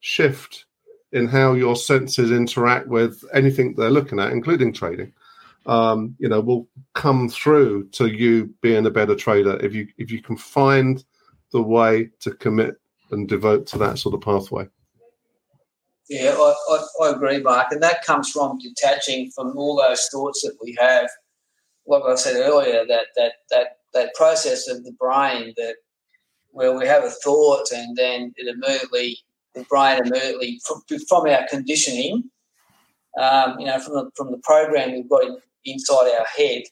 shift 0.00 0.66
in 1.14 1.28
how 1.28 1.54
your 1.54 1.76
senses 1.76 2.32
interact 2.32 2.88
with 2.88 3.24
anything 3.32 3.74
they're 3.74 3.88
looking 3.88 4.18
at, 4.18 4.32
including 4.32 4.72
trading, 4.72 5.12
um, 5.66 6.14
you 6.18 6.28
know, 6.28 6.40
will 6.40 6.68
come 6.94 7.28
through 7.28 7.88
to 7.92 8.06
you 8.06 8.52
being 8.60 8.84
a 8.84 8.90
better 8.90 9.14
trader 9.14 9.58
if 9.64 9.74
you 9.74 9.86
if 9.96 10.10
you 10.10 10.20
can 10.20 10.36
find 10.36 11.04
the 11.52 11.62
way 11.62 12.10
to 12.20 12.32
commit 12.32 12.74
and 13.12 13.28
devote 13.28 13.64
to 13.68 13.78
that 13.78 13.98
sort 13.98 14.14
of 14.14 14.20
pathway. 14.20 14.68
Yeah, 16.10 16.34
I, 16.36 16.54
I, 16.70 17.04
I, 17.04 17.10
agree, 17.12 17.40
Mark, 17.40 17.68
and 17.70 17.82
that 17.82 18.04
comes 18.04 18.30
from 18.30 18.58
detaching 18.58 19.30
from 19.30 19.56
all 19.56 19.76
those 19.76 20.06
thoughts 20.12 20.42
that 20.42 20.56
we 20.60 20.76
have. 20.78 21.08
Like 21.86 22.02
I 22.02 22.16
said 22.16 22.36
earlier, 22.36 22.84
that 22.86 23.06
that 23.16 23.32
that 23.50 23.66
that 23.94 24.14
process 24.14 24.68
of 24.68 24.84
the 24.84 24.92
brain 24.92 25.54
that 25.56 25.76
where 26.50 26.76
we 26.76 26.86
have 26.86 27.04
a 27.04 27.10
thought 27.10 27.70
and 27.72 27.96
then 27.96 28.32
it 28.36 28.48
immediately 28.48 29.18
the 29.54 29.64
brain 29.64 30.00
immediately 30.04 30.60
from, 30.66 30.82
from 31.08 31.26
our 31.26 31.46
conditioning, 31.48 32.30
um, 33.18 33.58
you 33.58 33.66
know, 33.66 33.78
from 33.78 33.94
the 33.94 34.10
from 34.16 34.30
the 34.30 34.38
program 34.38 34.92
we've 34.92 35.08
got 35.08 35.22
inside 35.64 36.18
our 36.18 36.26
head, 36.36 36.62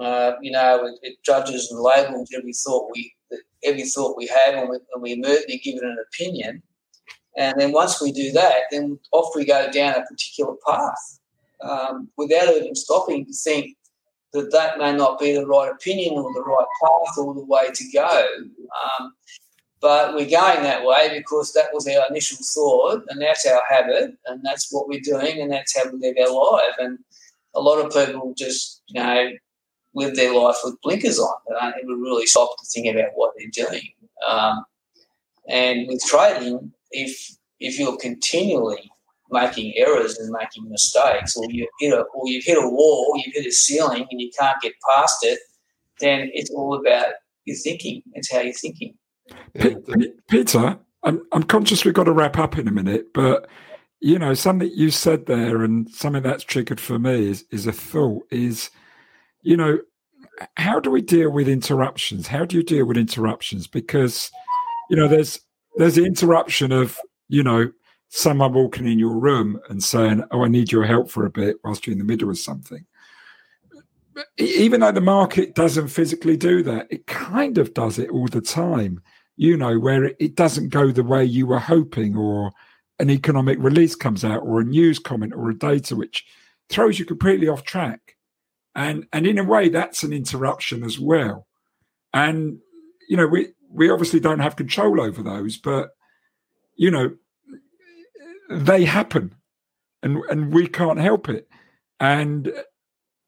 uh, 0.00 0.32
you 0.40 0.50
know, 0.50 0.86
it, 0.86 0.98
it, 1.02 1.16
judges 1.24 1.70
and 1.70 1.80
labels 1.80 2.30
every 2.36 2.52
thought 2.52 2.90
we 2.94 3.12
every 3.64 3.84
thought 3.84 4.16
we 4.16 4.26
have, 4.26 4.54
and 4.54 4.68
we, 4.68 4.78
and 4.92 5.02
we 5.02 5.12
immediately 5.12 5.58
give 5.58 5.76
it 5.76 5.82
an 5.82 5.96
opinion. 6.12 6.62
And 7.36 7.60
then 7.60 7.72
once 7.72 8.00
we 8.00 8.12
do 8.12 8.32
that, 8.32 8.62
then 8.70 8.98
off 9.12 9.34
we 9.34 9.44
go 9.44 9.70
down 9.70 9.94
a 9.94 10.04
particular 10.06 10.54
path 10.66 11.20
um, 11.62 12.08
without 12.16 12.48
even 12.54 12.74
stopping 12.74 13.24
to 13.26 13.32
think 13.32 13.76
that 14.32 14.52
that 14.52 14.78
may 14.78 14.94
not 14.94 15.18
be 15.18 15.32
the 15.32 15.46
right 15.46 15.70
opinion 15.70 16.14
or 16.14 16.32
the 16.34 16.42
right 16.42 16.66
path 16.82 17.18
or 17.18 17.34
the 17.34 17.44
way 17.44 17.70
to 17.72 17.84
go. 17.92 18.26
Um, 19.00 19.12
but 19.80 20.14
we're 20.14 20.28
going 20.28 20.62
that 20.62 20.84
way 20.84 21.16
because 21.16 21.52
that 21.52 21.68
was 21.72 21.86
our 21.86 22.04
initial 22.10 22.38
thought 22.54 23.04
and 23.08 23.20
that's 23.20 23.46
our 23.46 23.62
habit 23.68 24.16
and 24.26 24.40
that's 24.42 24.72
what 24.72 24.88
we're 24.88 25.00
doing 25.00 25.40
and 25.40 25.52
that's 25.52 25.76
how 25.76 25.88
we 25.90 25.98
live 25.98 26.16
our 26.20 26.34
life. 26.34 26.74
And 26.78 26.98
a 27.54 27.60
lot 27.60 27.78
of 27.78 27.92
people 27.92 28.34
just, 28.36 28.82
you 28.88 29.00
know, 29.00 29.30
live 29.94 30.16
their 30.16 30.34
life 30.34 30.56
with 30.64 30.80
blinkers 30.82 31.18
on. 31.18 31.34
They 31.48 31.54
don't 31.54 31.74
ever 31.82 31.96
really 31.96 32.26
stop 32.26 32.50
to 32.58 32.66
think 32.66 32.94
about 32.94 33.10
what 33.14 33.34
they're 33.36 33.66
doing. 33.66 33.88
Um, 34.28 34.64
and 35.48 35.86
with 35.88 36.02
trading, 36.06 36.72
if 36.90 37.36
if 37.60 37.78
you're 37.78 37.96
continually 37.96 38.90
making 39.30 39.74
errors 39.76 40.18
and 40.18 40.30
making 40.30 40.68
mistakes, 40.68 41.36
or 41.36 41.44
you 41.50 41.68
hit 41.80 41.92
a 41.92 42.02
or 42.02 42.28
you 42.28 42.40
hit 42.44 42.58
a 42.58 42.68
wall, 42.68 43.14
you 43.16 43.32
hit 43.34 43.46
a 43.46 43.52
ceiling, 43.52 44.06
and 44.10 44.20
you 44.20 44.30
can't 44.38 44.60
get 44.60 44.74
past 44.88 45.24
it, 45.24 45.38
then 46.00 46.30
it's 46.34 46.50
all 46.50 46.74
about 46.74 47.14
your 47.44 47.56
thinking. 47.56 48.02
It's 48.14 48.30
how 48.30 48.40
you're 48.40 48.52
thinking. 48.52 48.94
Peter, 50.28 50.78
I'm 51.02 51.22
I'm 51.32 51.42
conscious 51.42 51.84
we've 51.84 51.94
got 51.94 52.04
to 52.04 52.12
wrap 52.12 52.38
up 52.38 52.58
in 52.58 52.68
a 52.68 52.72
minute, 52.72 53.12
but 53.14 53.48
you 54.00 54.18
know 54.18 54.34
something 54.34 54.70
you 54.74 54.90
said 54.90 55.26
there, 55.26 55.62
and 55.62 55.88
something 55.90 56.22
that's 56.22 56.44
triggered 56.44 56.80
for 56.80 56.98
me 56.98 57.28
is 57.28 57.44
is 57.50 57.66
a 57.66 57.72
thought 57.72 58.26
is, 58.30 58.70
you 59.42 59.56
know, 59.56 59.78
how 60.56 60.80
do 60.80 60.90
we 60.90 61.02
deal 61.02 61.30
with 61.30 61.48
interruptions? 61.48 62.26
How 62.26 62.44
do 62.44 62.56
you 62.56 62.62
deal 62.62 62.86
with 62.86 62.96
interruptions? 62.96 63.66
Because 63.66 64.30
you 64.90 64.96
know, 64.96 65.08
there's 65.08 65.40
there's 65.76 65.94
the 65.94 66.04
interruption 66.04 66.72
of 66.72 66.98
you 67.28 67.42
know 67.42 67.70
someone 68.08 68.54
walking 68.54 68.86
in 68.86 68.98
your 68.98 69.18
room 69.18 69.60
and 69.68 69.82
saying, 69.82 70.24
"Oh, 70.30 70.44
I 70.44 70.48
need 70.48 70.72
your 70.72 70.84
help 70.84 71.10
for 71.10 71.26
a 71.26 71.30
bit," 71.30 71.56
whilst 71.62 71.86
you're 71.86 71.92
in 71.92 71.98
the 71.98 72.04
middle 72.04 72.30
of 72.30 72.38
something. 72.38 72.84
Even 74.36 74.80
though 74.80 74.92
the 74.92 75.00
market 75.00 75.54
doesn't 75.54 75.88
physically 75.88 76.36
do 76.36 76.62
that, 76.64 76.88
it 76.90 77.06
kind 77.06 77.56
of 77.56 77.72
does 77.72 77.98
it 77.98 78.10
all 78.10 78.26
the 78.26 78.40
time. 78.40 79.00
You 79.40 79.56
know, 79.56 79.78
where 79.78 80.12
it 80.18 80.34
doesn't 80.34 80.70
go 80.70 80.90
the 80.90 81.04
way 81.04 81.24
you 81.24 81.46
were 81.46 81.60
hoping, 81.60 82.16
or 82.16 82.50
an 82.98 83.08
economic 83.08 83.56
release 83.60 83.94
comes 83.94 84.24
out, 84.24 84.42
or 84.42 84.60
a 84.60 84.64
news 84.64 84.98
comment, 84.98 85.32
or 85.32 85.48
a 85.48 85.56
data 85.56 85.94
which 85.94 86.26
throws 86.68 86.98
you 86.98 87.04
completely 87.04 87.46
off 87.48 87.62
track. 87.62 88.16
And 88.74 89.06
and 89.12 89.26
in 89.28 89.38
a 89.38 89.44
way, 89.44 89.68
that's 89.68 90.02
an 90.02 90.12
interruption 90.12 90.82
as 90.82 90.98
well. 90.98 91.46
And 92.12 92.58
you 93.08 93.16
know, 93.16 93.28
we 93.28 93.52
we 93.70 93.90
obviously 93.90 94.18
don't 94.18 94.40
have 94.40 94.56
control 94.56 95.00
over 95.00 95.22
those, 95.22 95.56
but 95.56 95.90
you 96.74 96.90
know, 96.90 97.14
they 98.50 98.84
happen, 98.84 99.36
and 100.02 100.18
and 100.30 100.52
we 100.52 100.66
can't 100.66 100.98
help 100.98 101.28
it. 101.28 101.48
And 102.00 102.52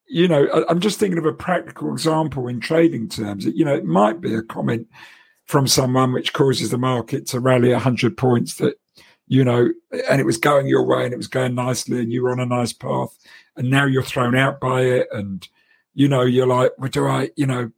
you 0.08 0.26
know, 0.26 0.64
I'm 0.68 0.80
just 0.80 0.98
thinking 0.98 1.18
of 1.18 1.24
a 1.24 1.32
practical 1.32 1.92
example 1.92 2.48
in 2.48 2.58
trading 2.58 3.08
terms. 3.08 3.44
You 3.44 3.64
know, 3.64 3.74
it 3.74 3.84
might 3.84 4.20
be 4.20 4.34
a 4.34 4.42
comment 4.42 4.88
from 5.50 5.66
someone 5.66 6.12
which 6.12 6.32
causes 6.32 6.70
the 6.70 6.78
market 6.78 7.26
to 7.26 7.40
rally 7.40 7.72
100 7.72 8.16
points 8.16 8.54
that 8.56 8.76
you 9.26 9.44
know 9.44 9.68
and 10.08 10.20
it 10.20 10.26
was 10.26 10.36
going 10.36 10.66
your 10.66 10.86
way 10.86 11.04
and 11.04 11.12
it 11.12 11.16
was 11.16 11.26
going 11.26 11.54
nicely 11.54 12.00
and 12.00 12.12
you 12.12 12.22
were 12.22 12.30
on 12.30 12.40
a 12.40 12.46
nice 12.46 12.72
path 12.72 13.16
and 13.56 13.70
now 13.70 13.84
you're 13.84 14.02
thrown 14.02 14.36
out 14.36 14.60
by 14.60 14.82
it 14.82 15.08
and 15.12 15.48
you 15.94 16.08
know 16.08 16.22
you're 16.22 16.46
like 16.46 16.72
well 16.78 16.90
do 16.90 17.06
i 17.06 17.28
you 17.36 17.46
know 17.46 17.70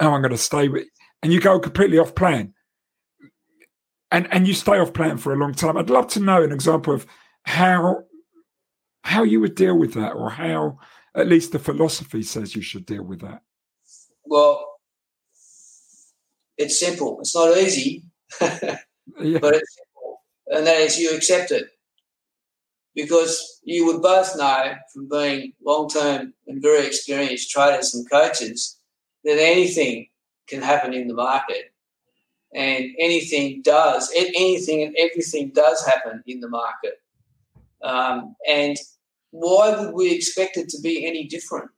oh 0.00 0.12
i'm 0.12 0.22
going 0.22 0.30
to 0.30 0.38
stay 0.38 0.68
with 0.68 0.86
and 1.24 1.32
you 1.32 1.40
go 1.40 1.58
completely 1.58 1.98
off 1.98 2.14
plan. 2.14 2.52
And 4.12 4.28
and 4.30 4.46
you 4.46 4.52
stay 4.52 4.78
off 4.78 4.92
plan 4.92 5.16
for 5.16 5.32
a 5.32 5.36
long 5.36 5.54
time. 5.54 5.76
I'd 5.76 5.90
love 5.90 6.06
to 6.08 6.20
know 6.20 6.42
an 6.42 6.52
example 6.52 6.92
of 6.92 7.06
how 7.44 8.02
how 9.02 9.22
you 9.22 9.40
would 9.40 9.54
deal 9.54 9.76
with 9.76 9.94
that 9.94 10.12
or 10.12 10.30
how 10.30 10.78
at 11.14 11.26
least 11.26 11.52
the 11.52 11.58
philosophy 11.58 12.22
says 12.22 12.54
you 12.54 12.60
should 12.62 12.84
deal 12.84 13.02
with 13.02 13.22
that. 13.22 13.42
Well 14.26 14.73
it's 16.58 16.78
simple 16.78 17.18
it's 17.20 17.34
not 17.34 17.56
easy 17.56 18.02
yeah. 18.40 19.38
but 19.40 19.54
it's 19.54 19.76
simple 19.76 20.22
and 20.48 20.66
that 20.66 20.80
is 20.80 20.98
you 20.98 21.14
accept 21.14 21.50
it 21.50 21.68
because 22.94 23.60
you 23.64 23.86
would 23.86 24.00
both 24.00 24.36
know 24.36 24.74
from 24.92 25.08
being 25.08 25.52
long-term 25.64 26.32
and 26.46 26.62
very 26.62 26.86
experienced 26.86 27.50
traders 27.50 27.94
and 27.94 28.08
coaches 28.08 28.78
that 29.24 29.38
anything 29.38 30.06
can 30.46 30.62
happen 30.62 30.92
in 30.94 31.08
the 31.08 31.14
market. 31.14 31.72
And 32.54 32.90
anything 33.00 33.62
does, 33.62 34.12
anything 34.14 34.84
and 34.84 34.94
everything 34.96 35.50
does 35.50 35.84
happen 35.84 36.22
in 36.26 36.38
the 36.38 36.48
market. 36.48 37.00
Um, 37.82 38.36
and 38.48 38.76
why 39.32 39.76
would 39.76 39.92
we 39.92 40.14
expect 40.14 40.56
it 40.56 40.68
to 40.68 40.80
be 40.80 41.04
any 41.04 41.26
different? 41.26 41.70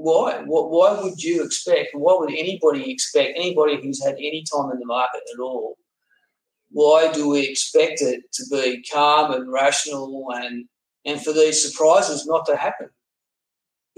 Why? 0.00 0.42
Why 0.46 1.00
would 1.00 1.22
you 1.22 1.44
expect? 1.44 1.90
Why 1.94 2.16
would 2.18 2.30
anybody 2.30 2.90
expect? 2.90 3.32
Anybody 3.36 3.80
who's 3.80 4.04
had 4.04 4.14
any 4.14 4.44
time 4.44 4.70
in 4.70 4.78
the 4.78 4.86
market 4.86 5.22
at 5.34 5.40
all? 5.40 5.76
Why 6.70 7.10
do 7.10 7.28
we 7.28 7.40
expect 7.48 8.00
it 8.00 8.20
to 8.34 8.44
be 8.50 8.84
calm 8.92 9.32
and 9.32 9.50
rational 9.52 10.28
and 10.34 10.66
and 11.04 11.20
for 11.22 11.32
these 11.32 11.64
surprises 11.64 12.26
not 12.26 12.46
to 12.46 12.56
happen? 12.56 12.90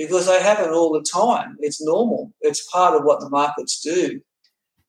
because 0.01 0.27
they 0.27 0.43
happen 0.43 0.71
all 0.71 0.91
the 0.91 1.03
time. 1.03 1.59
It's 1.61 1.83
normal. 1.83 2.33
It's 2.41 2.67
part 2.73 2.97
of 2.97 3.05
what 3.05 3.21
the 3.21 3.29
markets 3.29 3.81
do. 3.81 4.23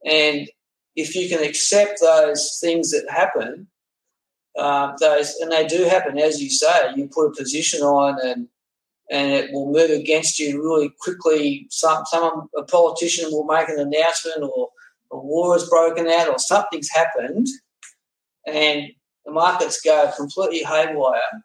And 0.05 0.49
if 0.95 1.17
you 1.17 1.27
can 1.27 1.43
accept 1.43 1.99
those 1.99 2.57
things 2.61 2.91
that 2.91 3.05
happen, 3.09 3.67
uh, 4.57 4.93
those 5.01 5.35
and 5.41 5.51
they 5.51 5.67
do 5.67 5.83
happen, 5.83 6.17
as 6.17 6.41
you 6.41 6.49
say, 6.49 6.93
you 6.95 7.09
put 7.13 7.27
a 7.27 7.35
position 7.35 7.81
on 7.81 8.25
and 8.25 8.47
and 9.11 9.31
it 9.31 9.51
will 9.51 9.71
move 9.71 9.91
against 9.91 10.39
you 10.39 10.63
really 10.63 10.91
quickly. 10.99 11.67
Some 11.69 12.03
someone 12.05 12.47
a 12.57 12.63
politician 12.63 13.29
will 13.29 13.45
make 13.45 13.69
an 13.69 13.79
announcement 13.79 14.41
or 14.41 14.69
a 15.11 15.17
war 15.17 15.53
has 15.53 15.69
broken 15.69 16.07
out 16.07 16.29
or 16.29 16.39
something's 16.39 16.89
happened 16.89 17.47
and 18.47 18.87
the 19.25 19.31
markets 19.31 19.81
go 19.81 20.11
completely 20.15 20.63
haywire. 20.63 21.43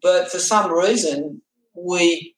But 0.00 0.30
for 0.30 0.38
some 0.38 0.72
reason, 0.72 1.42
we 1.74 2.34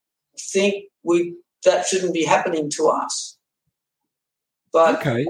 think 0.52 0.84
we 1.02 1.36
that 1.64 1.86
shouldn't 1.86 2.14
be 2.14 2.24
happening 2.24 2.70
to 2.70 2.88
us. 2.88 3.36
But 4.72 5.00
okay, 5.00 5.26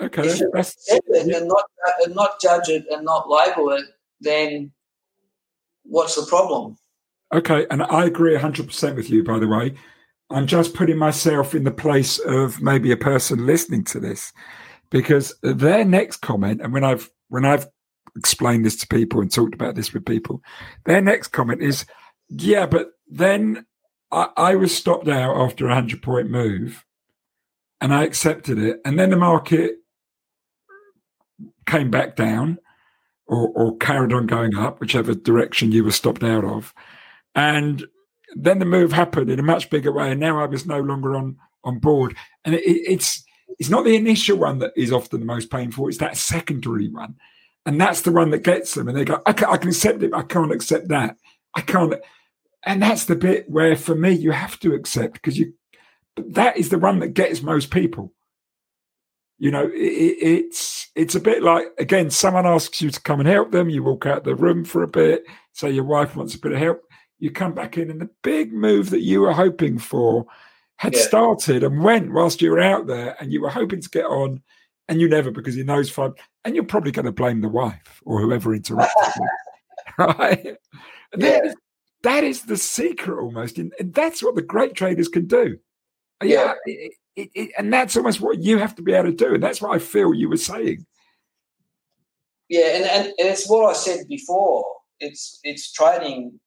okay, 0.00 0.26
if 0.26 0.40
that's, 0.52 0.76
it 0.88 1.02
and 1.08 1.48
not 1.48 1.64
and 2.04 2.14
not 2.14 2.40
judge 2.40 2.68
it 2.68 2.84
and 2.90 3.04
not 3.04 3.30
label 3.30 3.70
it, 3.70 3.84
then 4.20 4.72
what's 5.84 6.16
the 6.16 6.26
problem? 6.26 6.76
Okay, 7.34 7.66
and 7.70 7.82
I 7.82 8.04
agree 8.04 8.36
hundred 8.36 8.66
percent 8.66 8.96
with 8.96 9.10
you. 9.10 9.24
By 9.24 9.38
the 9.38 9.48
way, 9.48 9.74
I'm 10.30 10.46
just 10.46 10.74
putting 10.74 10.96
myself 10.96 11.54
in 11.54 11.64
the 11.64 11.70
place 11.72 12.18
of 12.20 12.62
maybe 12.62 12.92
a 12.92 12.96
person 12.96 13.46
listening 13.46 13.84
to 13.84 14.00
this, 14.00 14.32
because 14.90 15.34
their 15.42 15.84
next 15.84 16.18
comment, 16.18 16.60
and 16.62 16.72
when 16.72 16.84
I've 16.84 17.10
when 17.28 17.44
I've 17.44 17.66
explained 18.16 18.64
this 18.64 18.76
to 18.76 18.86
people 18.86 19.20
and 19.20 19.30
talked 19.30 19.54
about 19.54 19.74
this 19.74 19.92
with 19.92 20.06
people, 20.06 20.40
their 20.84 21.00
next 21.00 21.28
comment 21.28 21.62
is, 21.62 21.84
"Yeah, 22.28 22.66
but 22.66 22.92
then 23.08 23.66
I, 24.12 24.28
I 24.36 24.54
was 24.54 24.76
stopped 24.76 25.08
out 25.08 25.36
after 25.36 25.66
a 25.66 25.74
hundred 25.74 26.02
point 26.02 26.30
move, 26.30 26.84
and 27.80 27.92
I 27.92 28.04
accepted 28.04 28.58
it, 28.58 28.80
and 28.84 28.98
then 28.98 29.10
the 29.10 29.16
market 29.16 29.78
came 31.66 31.90
back 31.90 32.14
down." 32.14 32.58
Or, 33.28 33.48
or 33.56 33.76
carried 33.78 34.12
on 34.12 34.28
going 34.28 34.54
up, 34.54 34.78
whichever 34.78 35.12
direction 35.12 35.72
you 35.72 35.82
were 35.82 35.90
stopped 35.90 36.22
out 36.22 36.44
of. 36.44 36.72
And 37.36 37.86
then 38.34 38.58
the 38.58 38.64
move 38.64 38.92
happened 38.92 39.30
in 39.30 39.38
a 39.38 39.44
much 39.44 39.70
bigger 39.70 39.92
way, 39.92 40.10
and 40.10 40.18
now 40.18 40.40
I 40.40 40.46
was 40.46 40.66
no 40.66 40.80
longer 40.80 41.14
on 41.14 41.36
on 41.62 41.78
board. 41.78 42.16
And 42.44 42.54
it, 42.54 42.64
it's 42.64 43.22
it's 43.58 43.68
not 43.68 43.84
the 43.84 43.94
initial 43.94 44.38
one 44.38 44.58
that 44.58 44.72
is 44.74 44.90
often 44.90 45.20
the 45.20 45.26
most 45.26 45.50
painful; 45.50 45.86
it's 45.86 45.98
that 45.98 46.16
secondary 46.16 46.88
one, 46.88 47.14
and 47.66 47.80
that's 47.80 48.00
the 48.00 48.10
one 48.10 48.30
that 48.30 48.42
gets 48.42 48.74
them. 48.74 48.88
And 48.88 48.96
they 48.96 49.04
go, 49.04 49.20
I 49.26 49.32
can, 49.32 49.48
I 49.48 49.58
can 49.58 49.68
accept 49.68 50.02
it, 50.02 50.14
I 50.14 50.22
can't 50.22 50.50
accept 50.50 50.88
that. 50.88 51.16
I 51.54 51.60
can't." 51.60 51.94
And 52.64 52.82
that's 52.82 53.04
the 53.04 53.14
bit 53.14 53.48
where, 53.48 53.76
for 53.76 53.94
me, 53.94 54.10
you 54.12 54.32
have 54.32 54.58
to 54.60 54.74
accept 54.74 55.14
because 55.14 55.38
you. 55.38 55.52
That 56.16 56.56
is 56.56 56.70
the 56.70 56.78
one 56.78 57.00
that 57.00 57.08
gets 57.08 57.42
most 57.42 57.70
people. 57.70 58.14
You 59.38 59.50
know, 59.50 59.66
it, 59.66 59.74
it's 59.74 60.88
it's 60.94 61.14
a 61.14 61.20
bit 61.20 61.42
like 61.42 61.66
again, 61.78 62.08
someone 62.08 62.46
asks 62.46 62.80
you 62.80 62.90
to 62.90 63.00
come 63.02 63.20
and 63.20 63.28
help 63.28 63.52
them. 63.52 63.68
You 63.68 63.82
walk 63.82 64.06
out 64.06 64.24
the 64.24 64.34
room 64.34 64.64
for 64.64 64.82
a 64.82 64.88
bit. 64.88 65.24
Say 65.52 65.70
your 65.70 65.84
wife 65.84 66.16
wants 66.16 66.34
a 66.34 66.38
bit 66.38 66.52
of 66.52 66.58
help 66.58 66.85
you 67.18 67.30
come 67.30 67.54
back 67.54 67.78
in, 67.78 67.90
and 67.90 68.00
the 68.00 68.10
big 68.22 68.52
move 68.52 68.90
that 68.90 69.00
you 69.00 69.20
were 69.20 69.32
hoping 69.32 69.78
for 69.78 70.26
had 70.76 70.94
yeah. 70.94 71.00
started 71.00 71.62
and 71.62 71.82
went 71.82 72.12
whilst 72.12 72.42
you 72.42 72.50
were 72.50 72.60
out 72.60 72.86
there, 72.86 73.16
and 73.20 73.32
you 73.32 73.40
were 73.40 73.50
hoping 73.50 73.80
to 73.80 73.90
get 73.90 74.04
on, 74.04 74.42
and 74.88 75.00
you 75.00 75.08
never 75.08 75.30
because 75.30 75.56
in 75.56 75.66
those 75.66 75.90
five, 75.90 76.12
and 76.44 76.54
you're 76.54 76.64
probably 76.64 76.92
going 76.92 77.06
to 77.06 77.12
blame 77.12 77.40
the 77.40 77.48
wife 77.48 78.02
or 78.04 78.20
whoever 78.20 78.54
interrupted 78.54 79.14
you, 79.16 79.28
right? 79.98 80.44
Yeah. 80.44 80.54
That, 81.12 81.46
is, 81.46 81.54
that 82.02 82.24
is 82.24 82.42
the 82.42 82.56
secret 82.56 83.20
almost, 83.20 83.58
and, 83.58 83.72
and 83.78 83.94
that's 83.94 84.22
what 84.22 84.34
the 84.34 84.42
great 84.42 84.74
traders 84.74 85.08
can 85.08 85.26
do. 85.26 85.58
Yeah, 86.22 86.28
yeah 86.28 86.54
it, 86.66 86.92
it, 87.16 87.30
it, 87.34 87.50
and 87.56 87.72
that's 87.72 87.96
almost 87.96 88.20
what 88.20 88.42
you 88.42 88.58
have 88.58 88.74
to 88.74 88.82
be 88.82 88.92
able 88.92 89.10
to 89.10 89.16
do, 89.16 89.34
and 89.34 89.42
that's 89.42 89.62
what 89.62 89.74
I 89.74 89.78
feel 89.78 90.12
you 90.12 90.28
were 90.28 90.36
saying. 90.36 90.84
Yeah, 92.48 92.76
and, 92.76 92.84
and, 92.84 93.06
and 93.06 93.28
it's 93.28 93.48
what 93.48 93.68
I 93.68 93.72
said 93.72 94.06
before. 94.08 94.64
It's 95.00 95.40
it's 95.42 95.72
trading 95.72 96.38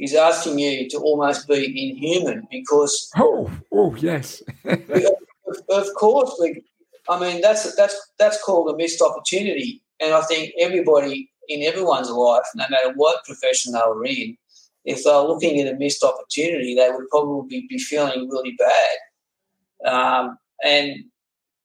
is 0.00 0.14
asking 0.14 0.58
you 0.58 0.88
to 0.88 0.98
almost 0.98 1.48
be 1.48 1.90
inhuman 1.90 2.46
because 2.50 3.10
oh 3.16 3.50
oh 3.72 3.94
yes. 3.96 4.42
Of, 4.64 4.80
of, 5.70 5.86
course 5.94 6.36
we, 6.40 6.62
I 7.08 7.18
mean 7.18 7.40
that's 7.40 7.74
that's 7.76 7.96
that's 8.18 8.42
called 8.42 8.70
a 8.70 8.76
missed 8.76 9.02
opportunity. 9.02 9.82
And 10.00 10.14
I 10.14 10.22
think 10.22 10.52
everybody 10.58 11.30
in 11.48 11.62
everyone's 11.62 12.10
life 12.10 12.44
no 12.54 12.66
matter 12.70 12.92
what 12.94 13.24
profession 13.24 13.72
they 13.72 13.80
were 13.86 14.04
in 14.04 14.36
if 14.84 15.02
they're 15.04 15.20
looking 15.20 15.60
at 15.60 15.72
a 15.72 15.76
missed 15.76 16.04
opportunity 16.04 16.74
they 16.74 16.90
would 16.90 17.08
probably 17.10 17.66
be 17.68 17.78
feeling 17.78 18.28
really 18.28 18.56
bad. 18.58 19.90
Um, 19.90 20.38
and 20.64 21.04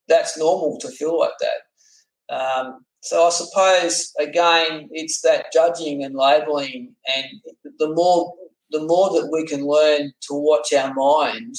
that's 0.07 0.37
normal 0.37 0.77
to 0.79 0.89
feel 0.89 1.19
like 1.19 1.31
that. 1.39 2.35
Um, 2.35 2.85
so 3.03 3.27
I 3.27 3.29
suppose 3.31 4.13
again, 4.17 4.87
it's 4.91 5.19
that 5.21 5.51
judging 5.51 6.05
and 6.05 6.15
labelling, 6.15 6.95
and 7.13 7.25
the 7.77 7.93
more 7.93 8.33
the 8.71 8.85
more 8.85 9.09
that 9.09 9.29
we 9.29 9.45
can 9.45 9.67
learn 9.67 10.13
to 10.21 10.33
watch 10.33 10.71
our 10.73 10.93
mind 10.93 11.55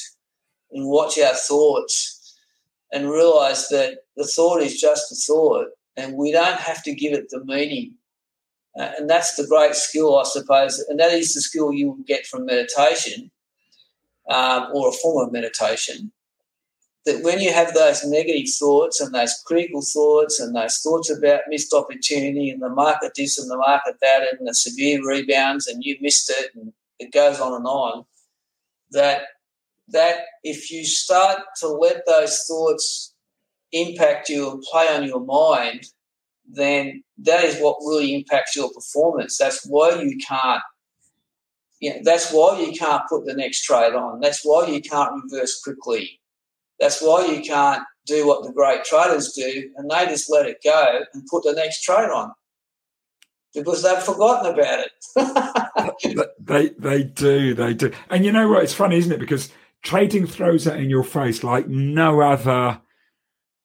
and 0.72 0.88
watch 0.88 1.18
our 1.18 1.34
thoughts, 1.34 2.34
and 2.92 3.10
realise 3.10 3.68
that 3.68 3.98
the 4.16 4.24
thought 4.24 4.62
is 4.62 4.80
just 4.80 5.12
a 5.12 5.14
thought, 5.14 5.68
and 5.98 6.16
we 6.16 6.32
don't 6.32 6.58
have 6.58 6.82
to 6.84 6.94
give 6.94 7.12
it 7.12 7.28
the 7.28 7.44
meaning. 7.44 7.94
Uh, 8.78 8.92
and 8.98 9.08
that's 9.08 9.36
the 9.36 9.46
great 9.46 9.74
skill, 9.74 10.18
I 10.18 10.24
suppose, 10.24 10.78
and 10.88 10.98
that 10.98 11.12
is 11.12 11.34
the 11.34 11.42
skill 11.42 11.74
you 11.74 11.88
will 11.88 12.04
get 12.06 12.26
from 12.26 12.46
meditation 12.46 13.30
um, 14.30 14.68
or 14.72 14.88
a 14.88 14.92
form 14.92 15.26
of 15.26 15.32
meditation 15.32 16.10
that 17.04 17.22
when 17.22 17.40
you 17.40 17.52
have 17.52 17.74
those 17.74 18.04
negative 18.04 18.48
thoughts 18.58 19.00
and 19.00 19.14
those 19.14 19.34
critical 19.44 19.82
thoughts 19.82 20.40
and 20.40 20.56
those 20.56 20.78
thoughts 20.78 21.10
about 21.10 21.42
missed 21.48 21.74
opportunity 21.74 22.48
and 22.48 22.62
the 22.62 22.70
market 22.70 23.12
this 23.14 23.38
and 23.38 23.50
the 23.50 23.58
market 23.58 23.96
that 24.00 24.22
and 24.32 24.48
the 24.48 24.54
severe 24.54 25.06
rebounds 25.06 25.66
and 25.66 25.84
you 25.84 25.96
missed 26.00 26.30
it 26.30 26.50
and 26.54 26.72
it 26.98 27.12
goes 27.12 27.40
on 27.40 27.54
and 27.54 27.66
on, 27.66 28.04
that 28.90 29.22
that 29.88 30.20
if 30.42 30.70
you 30.70 30.84
start 30.84 31.40
to 31.60 31.68
let 31.68 32.06
those 32.06 32.42
thoughts 32.48 33.14
impact 33.72 34.30
you 34.30 34.50
and 34.50 34.62
play 34.62 34.86
on 34.88 35.04
your 35.04 35.20
mind, 35.20 35.84
then 36.50 37.02
that 37.18 37.44
is 37.44 37.60
what 37.60 37.76
really 37.80 38.14
impacts 38.14 38.56
your 38.56 38.72
performance. 38.72 39.36
That's 39.36 39.66
why 39.66 40.00
you 40.00 40.16
can't 40.26 40.62
you 41.80 41.90
know, 41.90 42.00
that's 42.02 42.32
why 42.32 42.58
you 42.60 42.72
can't 42.72 43.02
put 43.10 43.26
the 43.26 43.34
next 43.34 43.64
trade 43.64 43.92
on. 43.92 44.20
That's 44.20 44.40
why 44.42 44.68
you 44.68 44.80
can't 44.80 45.22
reverse 45.22 45.60
quickly 45.60 46.18
that's 46.80 47.00
why 47.00 47.26
you 47.26 47.42
can't 47.42 47.82
do 48.06 48.26
what 48.26 48.44
the 48.44 48.52
great 48.52 48.84
traders 48.84 49.32
do, 49.32 49.70
and 49.76 49.90
they 49.90 50.06
just 50.06 50.30
let 50.30 50.46
it 50.46 50.58
go 50.62 51.00
and 51.12 51.26
put 51.30 51.44
the 51.44 51.52
next 51.52 51.82
trade 51.82 52.10
on 52.10 52.32
because 53.54 53.82
they've 53.82 54.02
forgotten 54.02 54.52
about 54.52 54.86
it. 54.86 56.32
they 56.40 56.70
they 56.78 57.04
do 57.04 57.54
they 57.54 57.74
do, 57.74 57.92
and 58.10 58.24
you 58.24 58.32
know 58.32 58.48
what? 58.48 58.64
It's 58.64 58.74
funny, 58.74 58.98
isn't 58.98 59.12
it? 59.12 59.20
Because 59.20 59.50
trading 59.82 60.26
throws 60.26 60.64
that 60.64 60.78
in 60.78 60.90
your 60.90 61.04
face 61.04 61.44
like 61.44 61.68
no 61.68 62.20
other. 62.20 62.80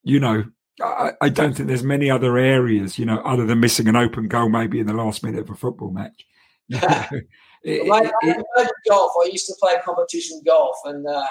You 0.04 0.20
know, 0.20 0.46
I, 0.82 1.12
I 1.22 1.30
don't 1.30 1.54
think 1.54 1.68
there's 1.68 1.84
many 1.84 2.10
other 2.10 2.38
areas. 2.38 2.98
You 2.98 3.06
know, 3.06 3.20
other 3.20 3.46
than 3.46 3.60
missing 3.60 3.88
an 3.88 3.96
open 3.96 4.28
goal, 4.28 4.50
maybe 4.50 4.80
in 4.80 4.88
the 4.88 4.94
last 4.94 5.24
minute 5.24 5.42
of 5.42 5.50
a 5.50 5.56
football 5.56 5.92
match. 5.92 6.26
it, 6.70 7.24
it, 7.64 8.46
it, 8.54 8.72
golf. 8.88 9.12
I 9.22 9.30
used 9.32 9.48
to 9.48 9.56
play 9.60 9.74
competition 9.84 10.42
golf, 10.46 10.78
and 10.86 11.06
uh, 11.08 11.26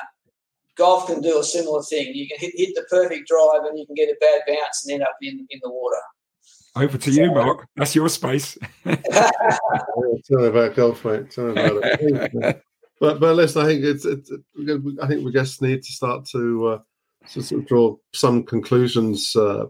golf 0.78 1.08
can 1.08 1.20
do 1.20 1.38
a 1.38 1.44
similar 1.44 1.82
thing. 1.82 2.14
You 2.14 2.26
can 2.28 2.38
hit, 2.38 2.52
hit 2.56 2.74
the 2.74 2.86
perfect 2.88 3.28
drive 3.28 3.64
and 3.64 3.78
you 3.78 3.84
can 3.84 3.94
get 3.94 4.08
a 4.08 4.16
bad 4.20 4.42
bounce 4.46 4.86
and 4.86 4.94
end 4.94 5.02
up 5.02 5.16
in, 5.20 5.46
in 5.50 5.60
the 5.62 5.68
water. 5.68 5.96
Over 6.76 6.96
to 6.96 7.12
so, 7.12 7.20
you, 7.20 7.32
Mark. 7.32 7.66
That's 7.76 7.94
your 7.94 8.08
space. 8.08 8.56
tell 8.84 8.98
me 10.30 10.46
about 10.46 10.76
golf, 10.76 11.04
mate. 11.04 11.30
Tell 11.30 11.46
me 11.46 11.52
about 11.52 11.82
it. 11.82 12.62
but 13.00 13.18
but 13.20 13.34
listen, 13.34 13.62
I 13.62 13.66
think 13.66 13.84
it's, 13.84 14.04
it's 14.04 14.30
I 15.02 15.06
think 15.08 15.24
we 15.24 15.32
just 15.32 15.60
need 15.60 15.82
to 15.82 15.92
start 15.92 16.24
to 16.26 16.68
uh, 16.68 16.78
to 17.30 17.42
sort 17.42 17.62
of 17.62 17.68
draw 17.68 17.96
some 18.12 18.44
conclusions 18.44 19.34
uh, 19.34 19.64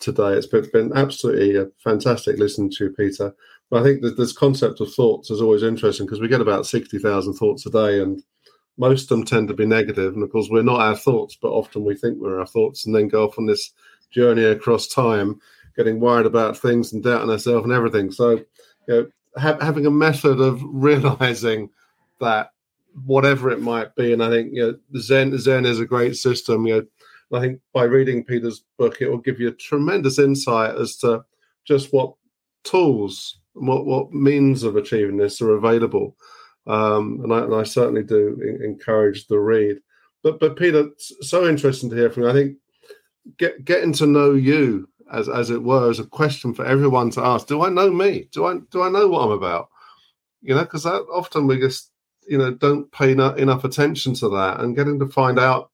today. 0.00 0.32
It's 0.32 0.46
been, 0.46 0.68
been 0.72 0.92
absolutely 0.96 1.58
uh, 1.58 1.66
fantastic 1.84 2.38
listening 2.38 2.70
to 2.72 2.84
you, 2.84 2.90
Peter. 2.90 3.32
But 3.70 3.80
I 3.80 3.84
think 3.84 4.02
that 4.02 4.16
this 4.16 4.32
concept 4.32 4.80
of 4.80 4.92
thoughts 4.92 5.30
is 5.30 5.42
always 5.42 5.62
interesting 5.62 6.06
because 6.06 6.20
we 6.20 6.28
get 6.28 6.40
about 6.40 6.66
sixty 6.66 6.98
thousand 6.98 7.34
thoughts 7.34 7.66
a 7.66 7.70
day, 7.70 8.00
and 8.00 8.22
most 8.78 9.02
of 9.02 9.08
them 9.08 9.24
tend 9.24 9.48
to 9.48 9.54
be 9.54 9.66
negative, 9.66 10.14
and 10.14 10.22
of 10.22 10.30
course 10.30 10.48
we're 10.50 10.62
not 10.62 10.80
our 10.80 10.96
thoughts, 10.96 11.36
but 11.40 11.50
often 11.50 11.84
we 11.84 11.96
think 11.96 12.18
we're 12.18 12.38
our 12.38 12.46
thoughts, 12.46 12.86
and 12.86 12.94
then 12.94 13.08
go 13.08 13.26
off 13.26 13.38
on 13.38 13.46
this 13.46 13.72
journey 14.10 14.44
across 14.44 14.86
time, 14.86 15.40
getting 15.76 16.00
worried 16.00 16.26
about 16.26 16.56
things 16.56 16.92
and 16.92 17.02
doubting 17.02 17.30
ourselves 17.30 17.64
and 17.64 17.72
everything. 17.72 18.10
So, 18.12 18.30
you 18.30 18.46
know, 18.88 19.06
ha- 19.36 19.58
having 19.60 19.84
a 19.84 19.90
method 19.90 20.40
of 20.40 20.62
realizing 20.64 21.70
that 22.20 22.52
whatever 23.04 23.50
it 23.50 23.60
might 23.60 23.94
be, 23.96 24.12
and 24.12 24.22
I 24.22 24.30
think 24.30 24.54
you 24.54 24.62
know, 24.62 25.00
Zen 25.00 25.36
Zen 25.38 25.66
is 25.66 25.80
a 25.80 25.86
great 25.86 26.16
system. 26.16 26.66
You 26.66 26.74
know, 27.32 27.38
I 27.38 27.40
think 27.40 27.60
by 27.72 27.82
reading 27.82 28.24
Peter's 28.24 28.62
book, 28.78 28.98
it 29.00 29.10
will 29.10 29.18
give 29.18 29.40
you 29.40 29.48
a 29.48 29.52
tremendous 29.52 30.20
insight 30.20 30.76
as 30.76 30.96
to 30.98 31.24
just 31.64 31.92
what 31.92 32.14
tools, 32.62 33.40
what 33.54 33.86
what 33.86 34.12
means 34.12 34.62
of 34.62 34.76
achieving 34.76 35.16
this 35.16 35.42
are 35.42 35.56
available 35.56 36.16
um, 36.68 37.20
and, 37.22 37.32
I, 37.32 37.38
and, 37.44 37.54
I, 37.54 37.62
certainly 37.62 38.02
do 38.02 38.38
encourage 38.62 39.26
the 39.26 39.38
read. 39.38 39.78
But 40.22 40.38
but 40.38 40.56
Peter, 40.56 40.88
it's 40.88 41.12
so 41.22 41.48
interesting 41.48 41.88
to 41.90 41.96
hear 41.96 42.10
from 42.10 42.24
you. 42.24 42.28
I 42.28 42.32
think 42.34 42.56
get, 43.38 43.64
getting 43.64 43.92
to 43.94 44.06
know 44.06 44.34
you, 44.34 44.88
as 45.10 45.28
as 45.30 45.48
it 45.48 45.62
were, 45.62 45.90
is 45.90 45.98
a 45.98 46.04
question 46.04 46.52
for 46.52 46.66
everyone 46.66 47.10
to 47.12 47.24
ask. 47.24 47.46
Do 47.46 47.62
I 47.62 47.70
know 47.70 47.90
me? 47.90 48.28
Do 48.32 48.44
I 48.44 48.58
do 48.70 48.82
I 48.82 48.90
know 48.90 49.08
what 49.08 49.24
I'm 49.24 49.30
about? 49.30 49.70
You 50.42 50.54
know, 50.54 50.60
because 50.60 50.84
often 50.84 51.46
we 51.46 51.58
just 51.58 51.90
you 52.28 52.36
know 52.36 52.52
don't 52.52 52.92
pay 52.92 53.12
enough, 53.12 53.38
enough 53.38 53.64
attention 53.64 54.12
to 54.14 54.28
that, 54.28 54.60
and 54.60 54.76
getting 54.76 54.98
to 54.98 55.08
find 55.08 55.38
out 55.38 55.70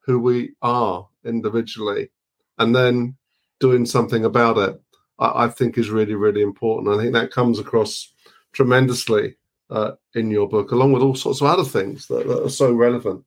who 0.00 0.18
we 0.18 0.52
are 0.60 1.08
individually 1.24 2.10
and 2.58 2.74
then 2.74 3.16
doing 3.60 3.86
something 3.86 4.24
about 4.24 4.58
it, 4.58 4.80
I 5.18 5.48
think 5.48 5.78
is 5.78 5.90
really, 5.90 6.14
really 6.14 6.42
important. 6.42 6.94
I 6.94 7.02
think 7.02 7.14
that 7.14 7.32
comes 7.32 7.58
across 7.58 8.12
tremendously 8.52 9.36
uh, 9.70 9.92
in 10.14 10.30
your 10.30 10.48
book, 10.48 10.70
along 10.70 10.92
with 10.92 11.02
all 11.02 11.14
sorts 11.14 11.40
of 11.40 11.46
other 11.46 11.64
things 11.64 12.06
that, 12.06 12.26
that, 12.26 12.44
are 12.44 12.50
so 12.50 12.72
relevant 12.72 13.24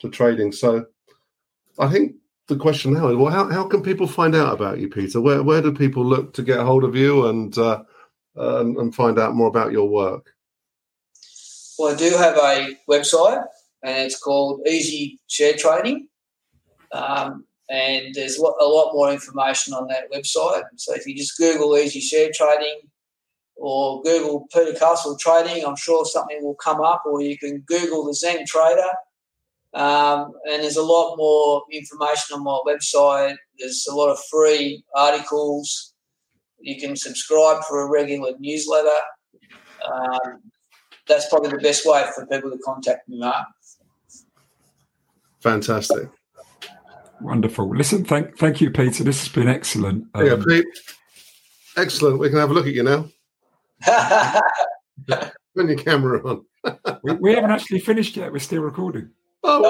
to 0.00 0.08
trading. 0.08 0.52
So 0.52 0.86
I 1.78 1.88
think 1.88 2.16
the 2.48 2.56
question 2.56 2.94
now 2.94 3.08
is, 3.08 3.16
well, 3.16 3.32
how, 3.32 3.50
how 3.50 3.64
can 3.66 3.82
people 3.82 4.06
find 4.06 4.34
out 4.34 4.54
about 4.54 4.78
you, 4.78 4.88
Peter? 4.88 5.20
Where, 5.20 5.42
where 5.42 5.62
do 5.62 5.72
people 5.72 6.04
look 6.04 6.32
to 6.34 6.42
get 6.42 6.60
a 6.60 6.64
hold 6.64 6.84
of 6.84 6.96
you 6.96 7.26
and, 7.26 7.56
uh, 7.56 7.82
and, 8.36 8.76
and 8.76 8.94
find 8.94 9.18
out 9.18 9.34
more 9.34 9.48
about 9.48 9.72
your 9.72 9.88
work? 9.88 10.32
Well, 11.78 11.94
I 11.94 11.96
do 11.96 12.10
have 12.16 12.36
a 12.36 12.76
website, 12.88 13.44
and 13.82 14.06
it's 14.06 14.18
called 14.18 14.66
Easy 14.66 15.18
Share 15.28 15.56
Trading. 15.56 16.08
Um, 16.92 17.44
and 17.70 18.14
there's 18.14 18.36
a 18.36 18.42
lot 18.42 18.92
more 18.92 19.10
information 19.10 19.72
on 19.72 19.88
that 19.88 20.12
website. 20.12 20.64
So 20.76 20.94
if 20.94 21.06
you 21.06 21.16
just 21.16 21.38
Google 21.38 21.76
Easy 21.78 22.00
Share 22.00 22.30
Trading 22.34 22.80
or 23.56 24.02
Google 24.02 24.46
Peter 24.52 24.74
Castle 24.74 25.16
Trading, 25.18 25.64
I'm 25.64 25.76
sure 25.76 26.04
something 26.04 26.38
will 26.42 26.56
come 26.56 26.80
up, 26.80 27.02
or 27.06 27.22
you 27.22 27.38
can 27.38 27.60
Google 27.60 28.04
the 28.04 28.14
Zen 28.14 28.46
Trader. 28.46 28.90
Um, 29.74 30.32
and 30.50 30.62
there's 30.62 30.76
a 30.76 30.82
lot 30.82 31.16
more 31.16 31.62
information 31.72 32.36
on 32.36 32.44
my 32.44 32.60
website. 32.66 33.36
There's 33.58 33.86
a 33.90 33.94
lot 33.94 34.10
of 34.10 34.18
free 34.30 34.84
articles. 34.94 35.94
You 36.60 36.78
can 36.78 36.94
subscribe 36.96 37.64
for 37.64 37.82
a 37.82 37.90
regular 37.90 38.32
newsletter. 38.38 38.98
Um, 39.90 40.40
that's 41.08 41.28
probably 41.28 41.50
the 41.50 41.58
best 41.58 41.86
way 41.86 42.04
for 42.14 42.26
people 42.26 42.50
to 42.50 42.58
contact 42.58 43.08
me, 43.08 43.18
Mark. 43.18 43.46
Fantastic. 45.40 46.08
Wonderful. 47.20 47.74
Listen, 47.74 48.04
thank 48.04 48.36
thank 48.36 48.60
you, 48.60 48.70
Peter. 48.70 49.04
This 49.04 49.20
has 49.20 49.28
been 49.28 49.48
excellent. 49.48 50.06
Um, 50.14 50.26
yeah, 50.26 50.36
Pete. 50.46 50.64
Excellent. 51.76 52.18
We 52.18 52.28
can 52.28 52.38
have 52.38 52.50
a 52.50 52.54
look 52.54 52.66
at 52.66 52.74
you 52.74 52.82
now. 52.82 53.08
Turn 55.08 55.68
your 55.68 55.76
camera 55.76 56.22
on. 56.24 56.44
we, 57.02 57.12
we, 57.14 57.34
haven't 57.34 57.50
actually 57.50 57.80
finished 57.80 58.16
yet. 58.16 58.32
We're 58.32 58.38
still 58.38 58.62
recording. 58.62 59.10
Oh, 59.44 59.62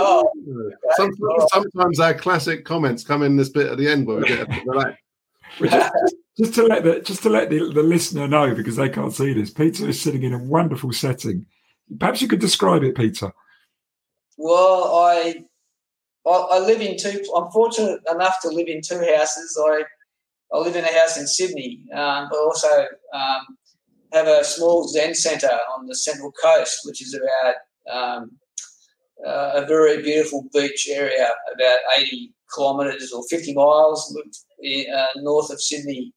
oh 0.45 0.71
sometimes, 0.97 1.51
sometimes, 1.53 2.01
our 2.01 2.15
classic 2.15 2.65
comments 2.65 3.05
come 3.05 3.23
in 3.23 3.37
this 3.37 3.49
bit 3.49 3.69
at 3.69 3.79
the 3.79 3.89
end 3.89 4.07
where 4.07 4.19
we 4.19 4.29
get 4.29 4.41
a 4.41 4.63
relaxed. 4.67 5.03
Just, 5.59 5.95
just, 6.39 6.55
to 6.55 6.63
let 6.65 6.85
the 6.85 7.01
just 7.01 7.23
to 7.23 7.31
let 7.31 7.51
the, 7.51 7.73
the 7.73 7.83
listener 7.83 8.29
know 8.29 8.55
because 8.55 8.77
they 8.77 8.89
can't 8.89 9.13
see 9.13 9.33
this, 9.33 9.51
Peter 9.51 9.89
is 9.89 10.01
sitting 10.01 10.23
in 10.23 10.35
a 10.35 10.39
wonderful 10.39 10.93
setting. 10.93 11.47
Perhaps 11.99 12.23
you 12.23 12.29
could 12.29 12.41
describe 12.41 12.83
it, 12.83 12.97
Peter. 12.97 13.33
Well, 14.37 14.95
I 14.95 15.45
I, 16.27 16.59
live 16.61 16.81
in 16.81 16.97
two. 16.97 17.23
I'm 17.37 17.51
fortunate 17.51 18.01
enough 18.11 18.37
to 18.43 18.49
live 18.49 18.69
in 18.69 18.81
two 18.81 18.99
houses. 19.17 19.59
I 19.61 19.83
I 20.55 20.59
live 20.59 20.77
in 20.77 20.85
a 20.85 20.99
house 21.01 21.19
in 21.19 21.27
Sydney, 21.27 21.85
um, 21.95 22.29
but 22.31 22.39
also 22.39 22.87
um, 23.15 23.57
have 24.13 24.29
a 24.29 24.45
small 24.45 24.87
Zen 24.89 25.15
centre 25.15 25.59
on 25.77 25.87
the 25.87 25.95
Central 25.95 26.33
Coast, 26.33 26.81
which 26.85 27.03
is 27.03 27.15
about 27.15 27.55
um, 27.93 28.31
uh, 29.27 29.63
a 29.63 29.67
very 29.67 30.03
beautiful 30.03 30.47
beach 30.53 30.89
area, 30.91 31.29
about 31.55 31.79
80 31.99 32.33
kilometres 32.55 33.13
or 33.13 33.23
50 33.31 33.55
miles 33.55 34.17
uh, 34.17 35.07
north 35.17 35.51
of 35.51 35.61
Sydney. 35.61 36.13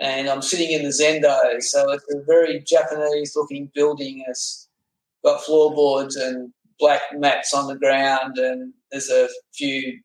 And 0.00 0.28
I'm 0.28 0.42
sitting 0.42 0.70
in 0.70 0.82
the 0.82 0.90
Zendo, 0.90 1.60
so 1.60 1.90
it's 1.90 2.04
a 2.14 2.22
very 2.26 2.60
Japanese-looking 2.60 3.72
building. 3.74 4.24
It's 4.28 4.68
got 5.24 5.42
floorboards 5.42 6.14
and 6.16 6.52
black 6.78 7.02
mats 7.14 7.52
on 7.52 7.66
the 7.66 7.76
ground, 7.76 8.38
and 8.38 8.72
there's 8.92 9.10
a 9.10 9.28
few 9.54 9.98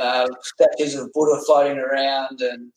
uh, 0.00 0.26
statues 0.42 0.96
of 0.96 1.12
Buddha 1.12 1.40
floating 1.46 1.78
around, 1.78 2.40
and 2.40 2.72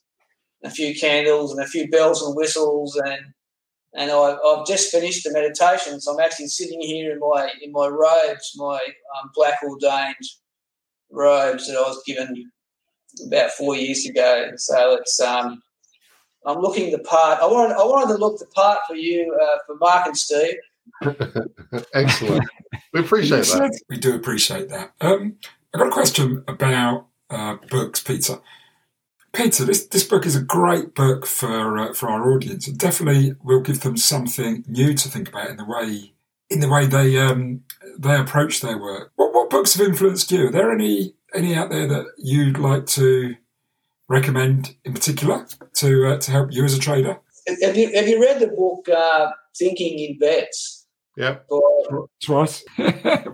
a 0.63 0.69
few 0.69 0.93
candles, 0.93 1.51
and 1.51 1.61
a 1.63 1.67
few 1.67 1.89
bells 1.89 2.21
and 2.21 2.35
whistles, 2.35 2.95
and 3.03 3.33
and 3.95 4.11
I, 4.11 4.37
have 4.55 4.67
just 4.67 4.91
finished 4.91 5.23
the 5.23 5.31
meditation, 5.31 5.99
so 5.99 6.13
I'm 6.13 6.19
actually 6.19 6.47
sitting 6.47 6.81
here 6.81 7.11
in 7.11 7.19
my 7.19 7.51
in 7.61 7.71
my 7.71 7.87
robes, 7.87 8.53
my 8.55 8.79
um, 9.17 9.31
black 9.33 9.59
ordained 9.63 10.15
robes 11.11 11.67
that 11.67 11.77
I 11.77 11.81
was 11.81 12.01
given 12.05 12.51
about 13.25 13.51
four 13.51 13.75
years 13.75 14.05
ago. 14.05 14.51
So 14.57 14.95
it's 14.95 15.19
um, 15.19 15.61
I'm 16.45 16.59
looking 16.59 16.91
the 16.91 16.99
part. 16.99 17.41
I 17.41 17.47
wanted 17.47 17.75
I 17.75 17.83
wanted 17.83 18.13
to 18.13 18.19
look 18.19 18.39
the 18.39 18.45
part 18.47 18.79
for 18.87 18.95
you, 18.95 19.35
uh, 19.41 19.57
for 19.65 19.75
Mark 19.77 20.07
and 20.07 20.17
Steve. 20.17 20.55
Excellent. 21.93 22.47
We 22.93 23.01
appreciate 23.01 23.45
that. 23.45 23.79
We 23.89 23.97
do 23.97 24.15
appreciate 24.15 24.69
that. 24.69 24.91
Um, 25.01 25.37
I've 25.73 25.79
got 25.79 25.87
a 25.87 25.91
question 25.91 26.43
about 26.47 27.07
uh, 27.29 27.57
books, 27.69 28.01
Peter. 28.01 28.39
Peter, 29.33 29.63
this, 29.65 29.85
this 29.87 30.03
book 30.03 30.25
is 30.25 30.35
a 30.35 30.41
great 30.41 30.95
book 30.95 31.25
for 31.25 31.77
uh, 31.77 31.93
for 31.93 32.09
our 32.09 32.31
audience. 32.31 32.67
It 32.67 32.77
definitely 32.77 33.35
will 33.43 33.61
give 33.61 33.81
them 33.81 33.97
something 33.97 34.63
new 34.67 34.93
to 34.93 35.09
think 35.09 35.29
about 35.29 35.49
in 35.49 35.57
the 35.57 35.65
way 35.65 36.13
in 36.49 36.59
the 36.59 36.69
way 36.69 36.85
they 36.87 37.17
um, 37.17 37.63
they 37.97 38.17
approach 38.17 38.61
their 38.61 38.77
work. 38.77 39.11
What, 39.15 39.33
what 39.33 39.49
books 39.49 39.75
have 39.75 39.87
influenced 39.87 40.31
you? 40.31 40.47
Are 40.47 40.51
there 40.51 40.71
any 40.71 41.13
any 41.33 41.55
out 41.55 41.69
there 41.69 41.87
that 41.87 42.05
you'd 42.17 42.57
like 42.57 42.85
to 42.87 43.35
recommend 44.07 44.75
in 44.83 44.93
particular 44.93 45.45
to 45.75 46.07
uh, 46.07 46.17
to 46.17 46.31
help 46.31 46.51
you 46.51 46.65
as 46.65 46.75
a 46.75 46.79
trader? 46.79 47.19
Have 47.61 47.77
you 47.77 47.93
have 47.93 48.07
you 48.07 48.21
read 48.21 48.39
the 48.39 48.47
book 48.47 48.89
uh, 48.89 49.31
Thinking 49.55 49.99
in 49.99 50.17
Bets? 50.17 50.87
Yep. 51.17 51.47
Twice. 52.23 52.63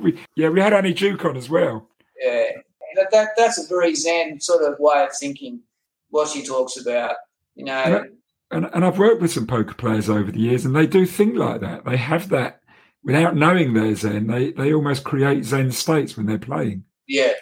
we, 0.01 0.19
yeah, 0.35 0.49
we 0.49 0.59
had 0.59 0.73
Annie 0.73 0.93
Duke 0.93 1.23
on 1.23 1.37
as 1.37 1.49
well. 1.49 1.87
Yeah, 2.19 2.47
that, 2.95 3.11
that, 3.11 3.29
that's 3.37 3.63
a 3.63 3.67
very 3.67 3.93
Zen 3.93 4.39
sort 4.41 4.63
of 4.63 4.79
way 4.79 5.03
of 5.03 5.15
thinking. 5.15 5.61
What 6.09 6.29
she 6.29 6.45
talks 6.45 6.77
about, 6.77 7.15
you 7.55 7.65
know. 7.65 8.05
And, 8.51 8.69
and 8.73 8.85
I've 8.85 8.99
worked 8.99 9.21
with 9.21 9.31
some 9.31 9.47
poker 9.47 9.73
players 9.73 10.09
over 10.09 10.31
the 10.31 10.39
years, 10.39 10.65
and 10.65 10.75
they 10.75 10.87
do 10.87 11.05
think 11.05 11.35
like 11.35 11.61
that. 11.61 11.83
They 11.83 11.97
have 11.97 12.29
that 12.29 12.61
without 13.03 13.35
knowing 13.35 13.73
they're 13.73 13.95
Zen. 13.95 14.27
They 14.27 14.51
they 14.51 14.73
almost 14.73 15.03
create 15.03 15.45
Zen 15.45 15.71
states 15.71 16.17
when 16.17 16.25
they're 16.25 16.37
playing. 16.37 16.83
Yeah. 17.07 17.33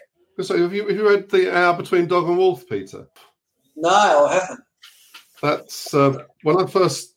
So 0.41 0.57
have 0.61 0.73
you 0.73 0.87
have 0.87 0.95
you 0.95 1.07
read 1.07 1.29
the 1.29 1.55
hour 1.55 1.75
between 1.75 2.07
dog 2.07 2.27
and 2.27 2.37
wolf, 2.37 2.67
Peter? 2.67 3.07
No, 3.75 3.89
I 3.89 4.33
haven't. 4.33 4.59
That's 5.41 5.93
uh, 5.93 6.23
when 6.43 6.57
I 6.57 6.67
first 6.67 7.13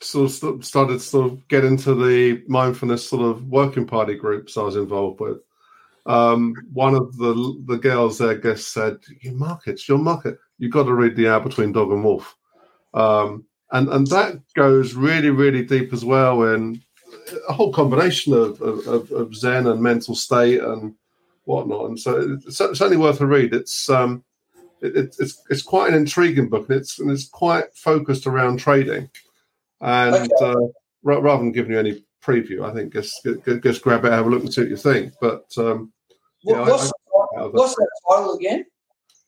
sort 0.00 0.42
of 0.42 0.64
started 0.64 1.00
sort 1.00 1.32
of 1.32 1.48
get 1.48 1.64
into 1.64 1.94
the 1.94 2.42
mindfulness 2.46 3.08
sort 3.08 3.22
of 3.22 3.46
working 3.46 3.86
party 3.86 4.14
groups 4.14 4.56
I 4.56 4.62
was 4.62 4.76
involved 4.76 5.20
with. 5.20 5.38
Um, 6.06 6.54
one 6.72 6.94
of 6.94 7.16
the 7.16 7.62
the 7.66 7.78
girls 7.78 8.18
there, 8.18 8.30
I 8.30 8.34
guess, 8.34 8.66
said, 8.66 8.98
"Your 9.22 9.34
markets, 9.34 9.88
your 9.88 9.98
market. 9.98 10.38
You've 10.58 10.72
got 10.72 10.84
to 10.84 10.94
read 10.94 11.16
the 11.16 11.28
hour 11.28 11.40
between 11.40 11.72
dog 11.72 11.90
and 11.90 12.04
wolf." 12.04 12.36
Um, 12.92 13.44
and 13.72 13.88
and 13.88 14.06
that 14.08 14.40
goes 14.54 14.94
really 14.94 15.30
really 15.30 15.64
deep 15.64 15.92
as 15.92 16.04
well 16.04 16.54
in 16.54 16.80
a 17.48 17.52
whole 17.52 17.72
combination 17.72 18.32
of, 18.32 18.60
of, 18.60 19.10
of 19.12 19.34
Zen 19.34 19.66
and 19.66 19.82
mental 19.82 20.14
state 20.14 20.60
and 20.60 20.94
whatnot. 21.44 21.86
And 21.86 21.98
so 21.98 22.38
it's 22.46 22.56
certainly 22.56 22.96
worth 22.96 23.20
a 23.20 23.26
read. 23.26 23.54
It's 23.54 23.88
um, 23.88 24.24
it, 24.80 25.16
it's 25.18 25.42
it's 25.50 25.62
quite 25.62 25.92
an 25.92 25.98
intriguing 25.98 26.48
book, 26.48 26.68
and 26.68 26.78
it's 26.78 26.98
and 26.98 27.10
it's 27.10 27.28
quite 27.28 27.74
focused 27.74 28.26
around 28.26 28.58
trading. 28.58 29.08
And 29.80 30.14
okay. 30.14 30.34
uh, 30.40 30.66
rather 31.02 31.38
than 31.38 31.52
giving 31.52 31.72
you 31.72 31.78
any 31.78 32.04
preview, 32.22 32.68
I 32.68 32.72
think 32.72 32.92
just 32.92 33.26
just 33.62 33.82
grab 33.82 34.04
it, 34.04 34.12
have 34.12 34.26
a 34.26 34.30
look, 34.30 34.42
and 34.42 34.52
see 34.52 34.62
what 34.62 34.70
you 34.70 34.76
think. 34.76 35.14
But 35.20 35.46
um, 35.58 35.92
what, 36.42 36.56
know, 36.56 36.72
what's, 36.72 36.92
I, 37.36 37.40
I, 37.40 37.46
what's 37.46 37.74
that 37.74 37.88
title 38.08 38.34
again? 38.36 38.64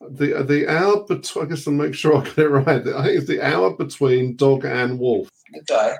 The 0.00 0.42
the 0.42 0.68
hour 0.68 1.04
between. 1.04 1.46
I 1.46 1.48
guess 1.48 1.64
to 1.64 1.70
make 1.70 1.94
sure 1.94 2.16
I 2.16 2.24
get 2.24 2.38
it 2.38 2.48
right. 2.48 2.86
I 2.86 3.04
think 3.04 3.18
it's 3.18 3.26
the 3.26 3.42
hour 3.42 3.74
between 3.74 4.36
dog 4.36 4.64
and 4.64 4.98
wolf. 4.98 5.30
Okay. 5.70 5.94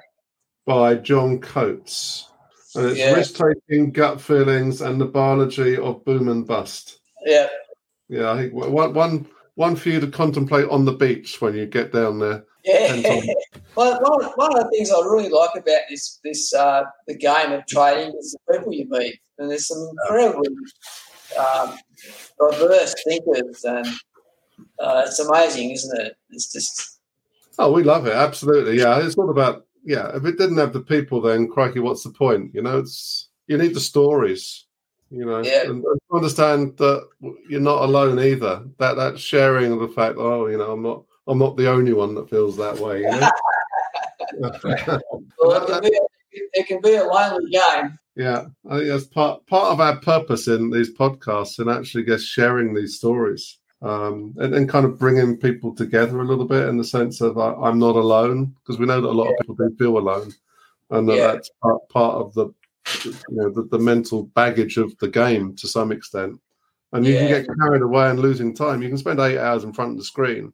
By 0.66 0.96
John 0.96 1.38
Coates, 1.38 2.28
and 2.74 2.86
it's 2.86 2.98
yeah. 2.98 3.12
risk 3.12 3.36
taking, 3.36 3.92
gut 3.92 4.20
feelings, 4.20 4.80
and 4.80 5.00
the 5.00 5.06
biology 5.06 5.76
of 5.78 6.04
boom 6.04 6.28
and 6.28 6.46
bust. 6.46 6.98
Yeah. 7.24 7.48
Yeah, 8.08 8.32
I 8.32 8.36
think 8.36 8.52
one 8.52 8.92
one 8.92 9.26
one 9.54 9.76
for 9.76 9.88
you 9.88 10.00
to 10.00 10.06
contemplate 10.06 10.68
on 10.68 10.84
the 10.84 10.92
beach 10.92 11.40
when 11.40 11.54
you 11.54 11.66
get 11.66 11.92
down 11.92 12.18
there. 12.18 12.44
Yeah. 12.64 13.20
well, 13.76 14.00
one 14.00 14.24
of, 14.24 14.32
one 14.34 14.58
of 14.58 14.64
the 14.64 14.70
things 14.70 14.90
I 14.90 14.98
really 15.00 15.28
like 15.28 15.54
about 15.54 15.82
this 15.88 16.20
this 16.22 16.52
uh, 16.52 16.84
the 17.06 17.16
game 17.16 17.52
of 17.52 17.66
trading 17.66 18.14
is 18.18 18.36
the 18.46 18.58
people 18.58 18.72
you 18.72 18.86
meet, 18.88 19.18
and 19.38 19.50
there's 19.50 19.66
some 19.66 19.88
incredibly 20.02 20.48
um, 21.38 21.76
diverse 22.38 22.94
thinkers, 23.06 23.64
and 23.64 23.86
uh, 24.78 25.04
it's 25.06 25.18
amazing, 25.18 25.70
isn't 25.70 26.00
it? 26.00 26.16
It's 26.30 26.52
just. 26.52 27.00
Oh, 27.58 27.72
we 27.72 27.82
love 27.82 28.06
it. 28.06 28.12
Absolutely. 28.12 28.78
Yeah. 28.78 28.98
It's 29.04 29.16
all 29.16 29.30
about, 29.30 29.66
yeah. 29.84 30.14
If 30.14 30.24
it 30.24 30.38
didn't 30.38 30.58
have 30.58 30.72
the 30.72 30.80
people, 30.80 31.20
then 31.20 31.48
crikey, 31.48 31.80
what's 31.80 32.02
the 32.02 32.10
point? 32.10 32.54
You 32.54 32.62
know, 32.62 32.78
it's, 32.78 33.28
you 33.46 33.56
need 33.56 33.74
the 33.74 33.80
stories, 33.80 34.66
you 35.10 35.24
know, 35.24 35.42
yeah. 35.42 35.62
and, 35.62 35.82
and 35.82 36.00
understand 36.12 36.76
that 36.76 37.08
you're 37.48 37.60
not 37.60 37.82
alone 37.82 38.18
either. 38.18 38.64
That, 38.78 38.96
that 38.96 39.18
sharing 39.18 39.72
of 39.72 39.80
the 39.80 39.88
fact, 39.88 40.16
oh, 40.18 40.48
you 40.48 40.58
know, 40.58 40.72
I'm 40.72 40.82
not, 40.82 41.04
I'm 41.26 41.38
not 41.38 41.56
the 41.56 41.70
only 41.70 41.94
one 41.94 42.14
that 42.16 42.28
feels 42.28 42.56
that 42.58 42.78
way. 42.78 43.00
You 43.00 43.10
know? 43.10 43.30
well, 45.38 45.62
it, 45.62 45.66
can 45.66 45.80
be, 45.80 46.00
it 46.52 46.66
can 46.66 46.80
be 46.82 46.96
a 46.96 47.04
lonely 47.04 47.50
game. 47.50 47.98
Yeah, 48.16 48.46
I 48.68 48.78
think 48.78 48.88
that's 48.88 49.04
part 49.04 49.46
part 49.46 49.72
of 49.72 49.80
our 49.80 50.00
purpose 50.00 50.48
in 50.48 50.70
these 50.70 50.92
podcasts 50.94 51.58
and 51.58 51.70
actually 51.70 52.04
just 52.04 52.26
sharing 52.26 52.74
these 52.74 52.96
stories. 52.96 53.58
um, 53.82 54.34
and, 54.38 54.54
and 54.54 54.70
kind 54.70 54.86
of 54.86 54.98
bringing 54.98 55.36
people 55.36 55.74
together 55.74 56.20
a 56.20 56.24
little 56.24 56.46
bit 56.46 56.66
in 56.66 56.78
the 56.78 56.84
sense 56.84 57.20
of 57.20 57.36
I, 57.36 57.68
am 57.68 57.78
not 57.78 57.94
alone 57.94 58.54
because 58.56 58.78
we 58.80 58.86
know 58.86 59.02
that 59.02 59.08
a 59.08 59.10
lot 59.10 59.24
yeah. 59.24 59.32
of 59.32 59.38
people 59.40 59.54
do 59.56 59.76
feel 59.78 59.98
alone, 59.98 60.32
and 60.90 61.06
that 61.08 61.16
yeah. 61.16 61.26
that's 61.32 61.50
part, 61.62 61.88
part 61.90 62.14
of 62.14 62.32
the 62.32 62.46
you 63.04 63.14
know 63.30 63.50
the, 63.50 63.68
the, 63.70 63.78
mental 63.78 64.24
baggage 64.24 64.78
of 64.78 64.96
the 64.98 65.08
game 65.08 65.54
to 65.56 65.68
some 65.68 65.92
extent. 65.92 66.40
And 66.92 67.04
you 67.04 67.14
yeah. 67.14 67.18
can 67.18 67.28
get 67.28 67.58
carried 67.60 67.82
away 67.82 68.08
and 68.08 68.18
losing 68.18 68.54
time. 68.54 68.80
You 68.80 68.88
can 68.88 68.96
spend 68.96 69.20
eight 69.20 69.38
hours 69.38 69.64
in 69.64 69.72
front 69.72 69.90
of 69.90 69.98
the 69.98 70.04
screen 70.04 70.52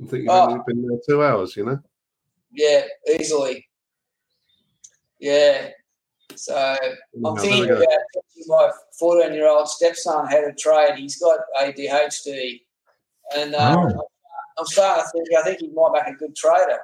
and 0.00 0.10
think 0.10 0.22
you've 0.22 0.30
oh. 0.30 0.50
only 0.50 0.60
been 0.66 0.88
there 0.88 0.98
two 1.08 1.22
hours. 1.22 1.56
You 1.56 1.66
know? 1.66 1.78
Yeah, 2.50 2.84
easily. 3.20 3.68
Yeah. 5.20 5.68
So 6.36 6.76
I'm 7.26 7.36
thinking 7.36 7.70
about 7.70 7.88
my 8.46 8.70
14 8.98 9.32
year 9.32 9.48
old 9.48 9.68
stepson 9.68 10.26
had 10.26 10.44
a 10.44 10.52
trade. 10.52 10.96
He's 10.96 11.18
got 11.18 11.40
ADHD. 11.60 12.60
And 13.36 13.54
um, 13.54 13.78
oh. 13.78 14.06
I'm 14.58 14.66
starting 14.66 15.04
to 15.04 15.10
think, 15.12 15.28
I 15.38 15.42
think 15.42 15.60
he 15.60 15.68
might 15.68 15.92
make 15.94 16.14
a 16.14 16.18
good 16.18 16.36
trader. 16.36 16.78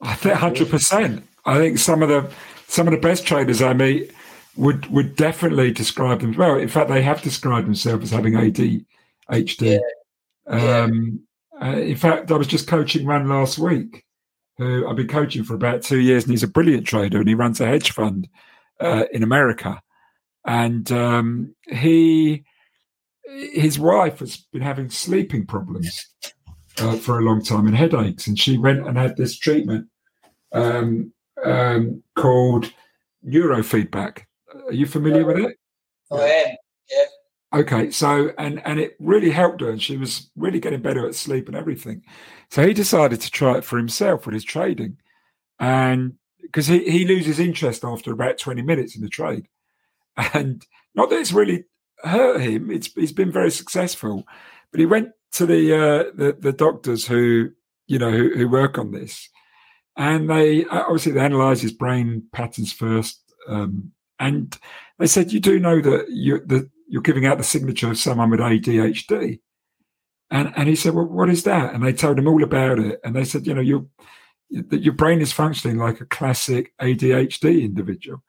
I 0.00 0.14
think 0.14 0.38
100%. 0.38 1.22
I 1.44 1.58
think 1.58 1.78
some 1.78 2.02
of 2.02 2.08
the 2.08 2.30
some 2.68 2.88
of 2.88 2.92
the 2.92 2.98
best 2.98 3.24
traders 3.24 3.62
I 3.62 3.72
meet 3.72 4.12
would 4.56 4.86
would 4.88 5.16
definitely 5.16 5.70
describe 5.70 6.20
them 6.20 6.34
well. 6.36 6.56
In 6.56 6.68
fact, 6.68 6.88
they 6.88 7.02
have 7.02 7.22
described 7.22 7.66
themselves 7.66 8.04
as 8.04 8.10
having 8.10 8.34
ADHD. 8.34 8.84
Yeah. 9.28 9.78
Um, 10.46 11.20
yeah. 11.60 11.68
Uh, 11.68 11.76
in 11.76 11.96
fact, 11.96 12.30
I 12.30 12.36
was 12.36 12.48
just 12.48 12.66
coaching 12.66 13.06
one 13.06 13.28
last 13.28 13.58
week 13.58 14.04
who 14.58 14.86
I've 14.88 14.96
been 14.96 15.08
coaching 15.08 15.44
for 15.44 15.54
about 15.54 15.82
two 15.82 16.00
years, 16.00 16.24
and 16.24 16.32
he's 16.32 16.42
a 16.42 16.48
brilliant 16.48 16.86
trader, 16.86 17.18
and 17.18 17.28
he 17.28 17.34
runs 17.34 17.60
a 17.60 17.66
hedge 17.66 17.92
fund 17.92 18.28
uh, 18.80 19.04
in 19.12 19.22
America. 19.22 19.80
And 20.46 20.90
um, 20.92 21.54
he, 21.68 22.44
his 23.24 23.78
wife 23.78 24.20
has 24.20 24.36
been 24.52 24.62
having 24.62 24.90
sleeping 24.90 25.46
problems 25.46 26.06
uh, 26.78 26.96
for 26.96 27.18
a 27.18 27.22
long 27.22 27.42
time 27.42 27.66
and 27.66 27.76
headaches, 27.76 28.26
and 28.26 28.38
she 28.38 28.58
went 28.58 28.86
and 28.86 28.96
had 28.96 29.16
this 29.16 29.38
treatment 29.38 29.88
um, 30.52 31.12
um, 31.44 32.02
called 32.14 32.72
neurofeedback. 33.26 34.22
Are 34.66 34.72
you 34.72 34.86
familiar 34.86 35.24
with 35.24 35.38
it? 35.38 35.56
I 36.12 36.16
am. 36.16 36.56
Yeah. 36.90 37.04
Okay, 37.60 37.90
so 37.90 38.32
and 38.38 38.64
and 38.66 38.78
it 38.78 38.96
really 38.98 39.30
helped 39.30 39.60
her, 39.60 39.70
and 39.70 39.82
she 39.82 39.96
was 39.96 40.30
really 40.36 40.60
getting 40.60 40.82
better 40.82 41.06
at 41.06 41.14
sleep 41.14 41.48
and 41.48 41.56
everything. 41.56 42.02
So 42.50 42.66
he 42.66 42.74
decided 42.74 43.20
to 43.20 43.30
try 43.30 43.58
it 43.58 43.64
for 43.64 43.78
himself 43.78 44.26
with 44.26 44.34
his 44.34 44.44
trading, 44.44 44.98
and 45.58 46.14
because 46.46 46.66
he, 46.66 46.90
he 46.90 47.06
loses 47.06 47.38
interest 47.38 47.84
after 47.84 48.12
about 48.12 48.38
twenty 48.38 48.62
minutes 48.62 48.96
in 48.96 49.02
the 49.02 49.08
trade, 49.08 49.46
and 50.34 50.64
not 50.94 51.10
that 51.10 51.20
it's 51.20 51.32
really 51.32 51.64
hurt 52.02 52.40
him. 52.40 52.70
It's 52.70 52.92
he's 52.94 53.12
been 53.12 53.32
very 53.32 53.50
successful, 53.50 54.24
but 54.70 54.80
he 54.80 54.86
went 54.86 55.10
to 55.32 55.46
the 55.46 55.74
uh, 55.74 56.04
the, 56.14 56.36
the 56.38 56.52
doctors 56.52 57.06
who 57.06 57.50
you 57.86 57.98
know 57.98 58.10
who, 58.10 58.34
who 58.34 58.48
work 58.48 58.78
on 58.78 58.92
this, 58.92 59.28
and 59.96 60.30
they 60.30 60.64
uh, 60.64 60.82
obviously 60.82 61.12
they 61.12 61.20
analyze 61.20 61.60
his 61.60 61.72
brain 61.72 62.24
patterns 62.32 62.72
first, 62.72 63.20
um, 63.48 63.92
and 64.18 64.58
they 64.98 65.06
said 65.06 65.32
you 65.32 65.40
do 65.40 65.58
know 65.58 65.80
that 65.80 66.06
you 66.08 66.40
that 66.46 66.70
you're 66.88 67.02
giving 67.02 67.26
out 67.26 67.38
the 67.38 67.44
signature 67.44 67.90
of 67.90 67.98
someone 67.98 68.30
with 68.30 68.40
ADHD. 68.40 69.40
And 70.30 70.52
and 70.56 70.68
he 70.68 70.76
said, 70.76 70.94
well, 70.94 71.04
what 71.04 71.28
is 71.28 71.44
that? 71.44 71.74
And 71.74 71.84
they 71.84 71.92
told 71.92 72.18
him 72.18 72.28
all 72.28 72.42
about 72.42 72.78
it. 72.78 73.00
And 73.04 73.14
they 73.14 73.24
said, 73.24 73.46
you 73.46 73.54
know, 73.54 73.60
your 73.60 73.86
that 74.50 74.82
your 74.82 74.94
brain 74.94 75.20
is 75.20 75.32
functioning 75.32 75.78
like 75.78 76.00
a 76.00 76.06
classic 76.06 76.72
ADHD 76.80 77.62
individual. 77.62 78.22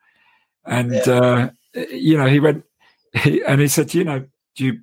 And 0.66 0.92
yeah. 0.92 1.02
uh, 1.12 1.50
you 1.92 2.18
know, 2.18 2.28
he 2.28 2.40
went 2.40 2.64
he, 3.14 3.44
and 3.44 3.62
he 3.62 3.68
said, 3.68 3.94
you 3.94 4.04
know, 4.04 4.26
do 4.56 4.66
you 4.66 4.80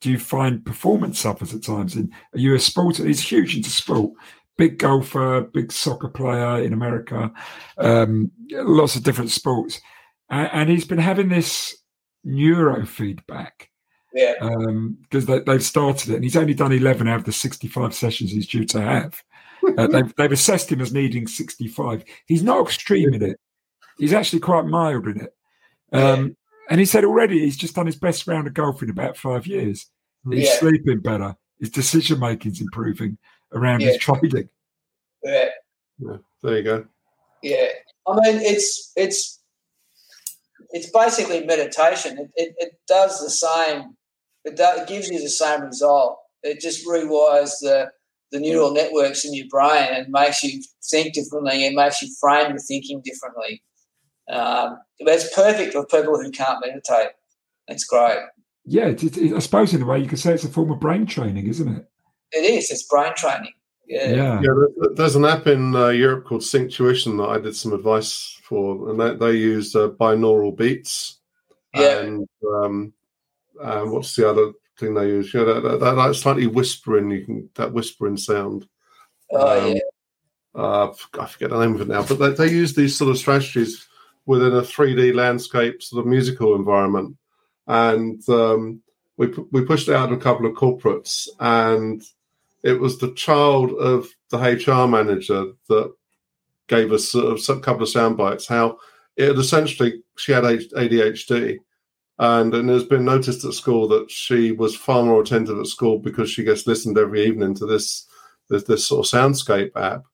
do 0.00 0.10
you 0.10 0.18
find 0.18 0.64
performance 0.64 1.18
suffers 1.18 1.54
at 1.54 1.62
times? 1.62 1.94
And 1.94 2.12
are 2.34 2.38
you 2.38 2.54
a 2.54 2.58
sporter? 2.58 3.06
He's 3.06 3.20
huge 3.20 3.56
into 3.56 3.70
sport. 3.70 4.12
Big 4.56 4.78
golfer, 4.78 5.42
big 5.42 5.70
soccer 5.70 6.08
player 6.08 6.60
in 6.60 6.72
America, 6.72 7.30
um, 7.78 8.32
lots 8.50 8.96
of 8.96 9.04
different 9.04 9.30
sports, 9.30 9.80
and, 10.30 10.50
and 10.52 10.68
he's 10.68 10.84
been 10.84 10.98
having 10.98 11.28
this 11.28 11.76
neurofeedback. 12.26 13.68
Yeah. 14.12 14.32
Because 14.40 15.28
um, 15.28 15.42
they, 15.46 15.52
have 15.52 15.62
started 15.62 16.10
it, 16.10 16.14
and 16.16 16.24
he's 16.24 16.36
only 16.36 16.54
done 16.54 16.72
11 16.72 17.06
out 17.06 17.20
of 17.20 17.24
the 17.24 17.32
65 17.32 17.94
sessions 17.94 18.32
he's 18.32 18.48
due 18.48 18.64
to 18.64 18.80
have. 18.80 19.22
Uh, 19.78 19.86
they've, 19.86 20.14
they've 20.16 20.32
assessed 20.32 20.70
him 20.70 20.80
as 20.80 20.92
needing 20.92 21.26
65. 21.26 22.04
He's 22.26 22.42
not 22.42 22.66
extreme 22.66 23.14
in 23.14 23.22
it, 23.22 23.40
he's 23.98 24.12
actually 24.12 24.40
quite 24.40 24.66
mild 24.66 25.06
in 25.06 25.20
it. 25.20 25.34
Um, 25.92 26.36
and 26.70 26.80
he 26.80 26.86
said 26.86 27.04
already 27.04 27.40
he's 27.40 27.56
just 27.56 27.74
done 27.74 27.86
his 27.86 27.96
best 27.96 28.26
round 28.26 28.46
of 28.46 28.54
golf 28.54 28.82
in 28.82 28.90
about 28.90 29.16
five 29.16 29.46
years. 29.46 29.86
He's 30.30 30.46
yeah. 30.46 30.58
sleeping 30.58 31.00
better, 31.00 31.36
his 31.58 31.70
decision 31.70 32.20
making's 32.20 32.60
improving 32.60 33.18
around 33.52 33.80
yeah. 33.80 33.88
his 33.88 33.98
trading. 33.98 34.48
Yeah. 35.22 35.48
yeah. 35.98 36.16
There 36.42 36.56
you 36.56 36.62
go. 36.62 36.84
Yeah. 37.42 37.68
I 38.06 38.14
mean, 38.14 38.40
it's 38.40 38.92
it's 38.96 39.40
it's 40.70 40.90
basically 40.90 41.44
meditation. 41.44 42.18
It, 42.18 42.30
it, 42.36 42.54
it 42.58 42.80
does 42.86 43.20
the 43.20 43.30
same. 43.30 43.96
It, 44.44 44.56
do, 44.56 44.64
it 44.64 44.88
gives 44.88 45.08
you 45.08 45.20
the 45.20 45.28
same 45.28 45.62
result. 45.62 46.18
It 46.42 46.60
just 46.60 46.86
rewires 46.86 47.52
the 47.60 47.90
the 48.30 48.40
neural 48.40 48.72
networks 48.72 49.24
in 49.24 49.34
your 49.34 49.46
brain 49.48 49.88
and 49.90 50.08
makes 50.10 50.42
you 50.42 50.62
think 50.90 51.14
differently 51.14 51.66
and 51.66 51.76
makes 51.76 52.02
you 52.02 52.08
frame 52.20 52.50
your 52.50 52.58
thinking 52.58 53.00
differently. 53.04 53.62
Um, 54.30 54.78
it's 54.98 55.34
perfect 55.34 55.72
for 55.72 55.86
people 55.86 56.20
who 56.20 56.30
can't 56.30 56.60
meditate. 56.60 57.12
It's 57.68 57.84
great. 57.84 58.18
Yeah, 58.64 58.88
it, 58.88 59.02
it, 59.16 59.34
I 59.34 59.38
suppose 59.38 59.72
in 59.72 59.82
a 59.82 59.86
way 59.86 59.98
you 59.98 60.06
could 60.06 60.18
say 60.18 60.34
it's 60.34 60.44
a 60.44 60.48
form 60.48 60.70
of 60.70 60.80
brain 60.80 61.06
training, 61.06 61.46
isn't 61.46 61.68
it? 61.68 61.86
It 62.32 62.44
is. 62.44 62.70
It's 62.70 62.82
brain 62.82 63.12
training. 63.16 63.52
Yeah. 63.86 64.10
Yeah. 64.10 64.40
yeah 64.42 64.88
there's 64.94 65.16
an 65.16 65.24
app 65.24 65.46
in 65.46 65.74
uh, 65.74 65.88
Europe 65.88 66.26
called 66.26 66.42
Synctuition 66.42 67.16
that 67.16 67.30
I 67.30 67.38
did 67.38 67.56
some 67.56 67.72
advice 67.72 68.38
for, 68.42 68.90
and 68.90 69.00
they, 69.00 69.14
they 69.14 69.38
use 69.38 69.74
uh, 69.74 69.88
binaural 69.88 70.54
beats. 70.54 71.20
Yeah. 71.74 72.00
And 72.00 72.28
um, 72.46 72.92
uh, 73.62 73.84
what's 73.84 74.14
the 74.16 74.28
other 74.28 74.52
thing 74.78 74.94
they 74.94 75.08
use? 75.08 75.32
You 75.32 75.44
know, 75.44 75.60
that, 75.60 75.80
that, 75.80 75.94
that 75.94 76.14
slightly 76.14 76.46
whispering, 76.46 77.10
you 77.10 77.24
can 77.24 77.50
that 77.54 77.72
whispering 77.72 78.16
sound. 78.16 78.68
Oh 79.30 79.68
um, 79.68 79.74
yeah. 79.74 79.80
Uh, 80.54 80.92
I 81.20 81.26
forget 81.26 81.50
the 81.50 81.60
name 81.60 81.74
of 81.74 81.82
it 81.82 81.88
now, 81.88 82.02
but 82.02 82.18
they, 82.18 82.30
they 82.30 82.52
use 82.52 82.74
these 82.74 82.96
sort 82.96 83.10
of 83.10 83.18
strategies 83.18 83.86
within 84.26 84.54
a 84.54 84.62
3D 84.62 85.14
landscape 85.14 85.82
sort 85.82 86.00
of 86.00 86.10
musical 86.10 86.54
environment, 86.54 87.16
and 87.66 88.26
um, 88.28 88.82
we 89.16 89.28
we 89.52 89.64
pushed 89.64 89.88
it 89.88 89.94
out 89.94 90.06
to 90.06 90.14
a 90.14 90.20
couple 90.20 90.46
of 90.46 90.54
corporates, 90.54 91.28
and 91.38 92.02
it 92.62 92.80
was 92.80 92.98
the 92.98 93.12
child 93.12 93.72
of 93.72 94.08
the 94.30 94.38
HR 94.38 94.88
manager 94.88 95.52
that 95.68 95.92
gave 96.66 96.92
us 96.92 97.08
sort 97.08 97.26
of 97.26 97.56
a 97.56 97.60
couple 97.60 97.82
of 97.82 97.88
sound 97.88 98.16
bites 98.16 98.46
how 98.46 98.78
it 99.16 99.36
essentially 99.38 100.02
she 100.16 100.32
had 100.32 100.44
ADHD 100.44 101.58
and 102.18 102.54
and 102.54 102.68
has 102.68 102.84
been 102.84 103.04
noticed 103.04 103.44
at 103.44 103.52
school 103.52 103.86
that 103.88 104.10
she 104.10 104.52
was 104.52 104.76
far 104.76 105.02
more 105.02 105.20
attentive 105.20 105.58
at 105.58 105.66
school 105.66 105.98
because 105.98 106.30
she 106.30 106.44
gets 106.44 106.66
listened 106.66 106.98
every 106.98 107.24
evening 107.24 107.54
to 107.54 107.66
this 107.66 108.06
this, 108.48 108.64
this 108.64 108.86
sort 108.86 109.06
of 109.06 109.12
soundscape 109.12 109.76
app. 109.76 110.04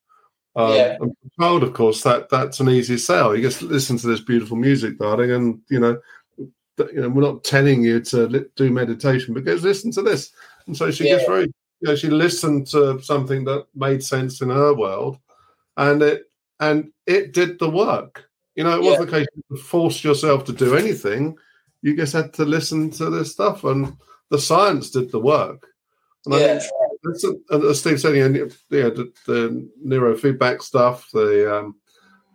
Um, 0.57 0.75
yeah. 0.75 0.97
And 1.01 1.17
child, 1.41 1.63
of 1.63 1.73
course, 1.73 2.03
that 2.03 2.29
that's 2.29 2.61
an 2.61 2.69
easy 2.69 2.99
sell. 2.99 3.35
You 3.35 3.43
just 3.43 3.63
listen 3.63 3.97
to 3.99 4.07
this 4.07 4.21
beautiful 4.21 4.57
music, 4.57 4.99
darling, 4.99 5.33
and 5.33 5.61
you 5.71 5.81
know, 5.81 5.99
you 6.39 7.01
know, 7.01 7.09
we're 7.09 7.23
not 7.23 7.45
telling 7.45 7.83
you 7.83 8.01
to 8.01 8.27
li- 8.27 8.45
do 8.57 8.71
meditation, 8.71 9.35
but 9.35 9.45
just 9.45 9.65
listen 9.65 9.91
to 9.93 10.03
this. 10.03 10.31
And 10.67 10.77
so 10.77 10.91
she 10.91 11.05
yeah. 11.05 11.17
gets 11.17 11.29
very, 11.29 11.45
you 11.45 11.89
know, 11.89 11.97
she 11.97 12.09
listened 12.09 12.67
to 12.69 13.01
something 13.01 13.45
that 13.45 13.67
made 13.75 14.03
sense 14.03 14.41
in 14.41 14.51
her 14.51 14.75
world, 14.75 15.19
and 15.77 16.03
it 16.03 16.25
and 16.61 16.93
it 17.07 17.33
did 17.33 17.59
the 17.59 17.71
work. 17.71 18.29
You 18.55 18.63
know, 18.63 18.77
it 18.77 18.83
wasn't 18.83 19.09
a 19.09 19.13
case 19.13 19.27
you 19.51 19.57
force 19.57 20.05
yourself 20.05 20.45
to 20.45 20.53
do 20.53 20.77
anything. 20.77 21.37
You 21.85 21.95
just 21.95 22.15
had 22.15 22.33
to 22.35 22.47
listen 22.47 22.91
to 22.93 23.11
this 23.11 23.33
stuff, 23.33 23.65
and 23.65 23.95
the 24.31 24.39
science 24.39 24.89
did 24.89 25.11
the 25.11 25.21
work. 25.21 25.67
And 26.25 26.35
yeah. 26.35 26.59
I 26.59 27.19
think, 27.21 27.43
as 27.53 27.81
Steve 27.81 28.01
said, 28.01 28.17
you 28.17 28.27
know, 28.27 28.49
the, 28.71 29.13
the 29.27 29.69
neurofeedback 29.87 30.63
stuff, 30.63 31.11
the 31.13 31.55
um, 31.55 31.77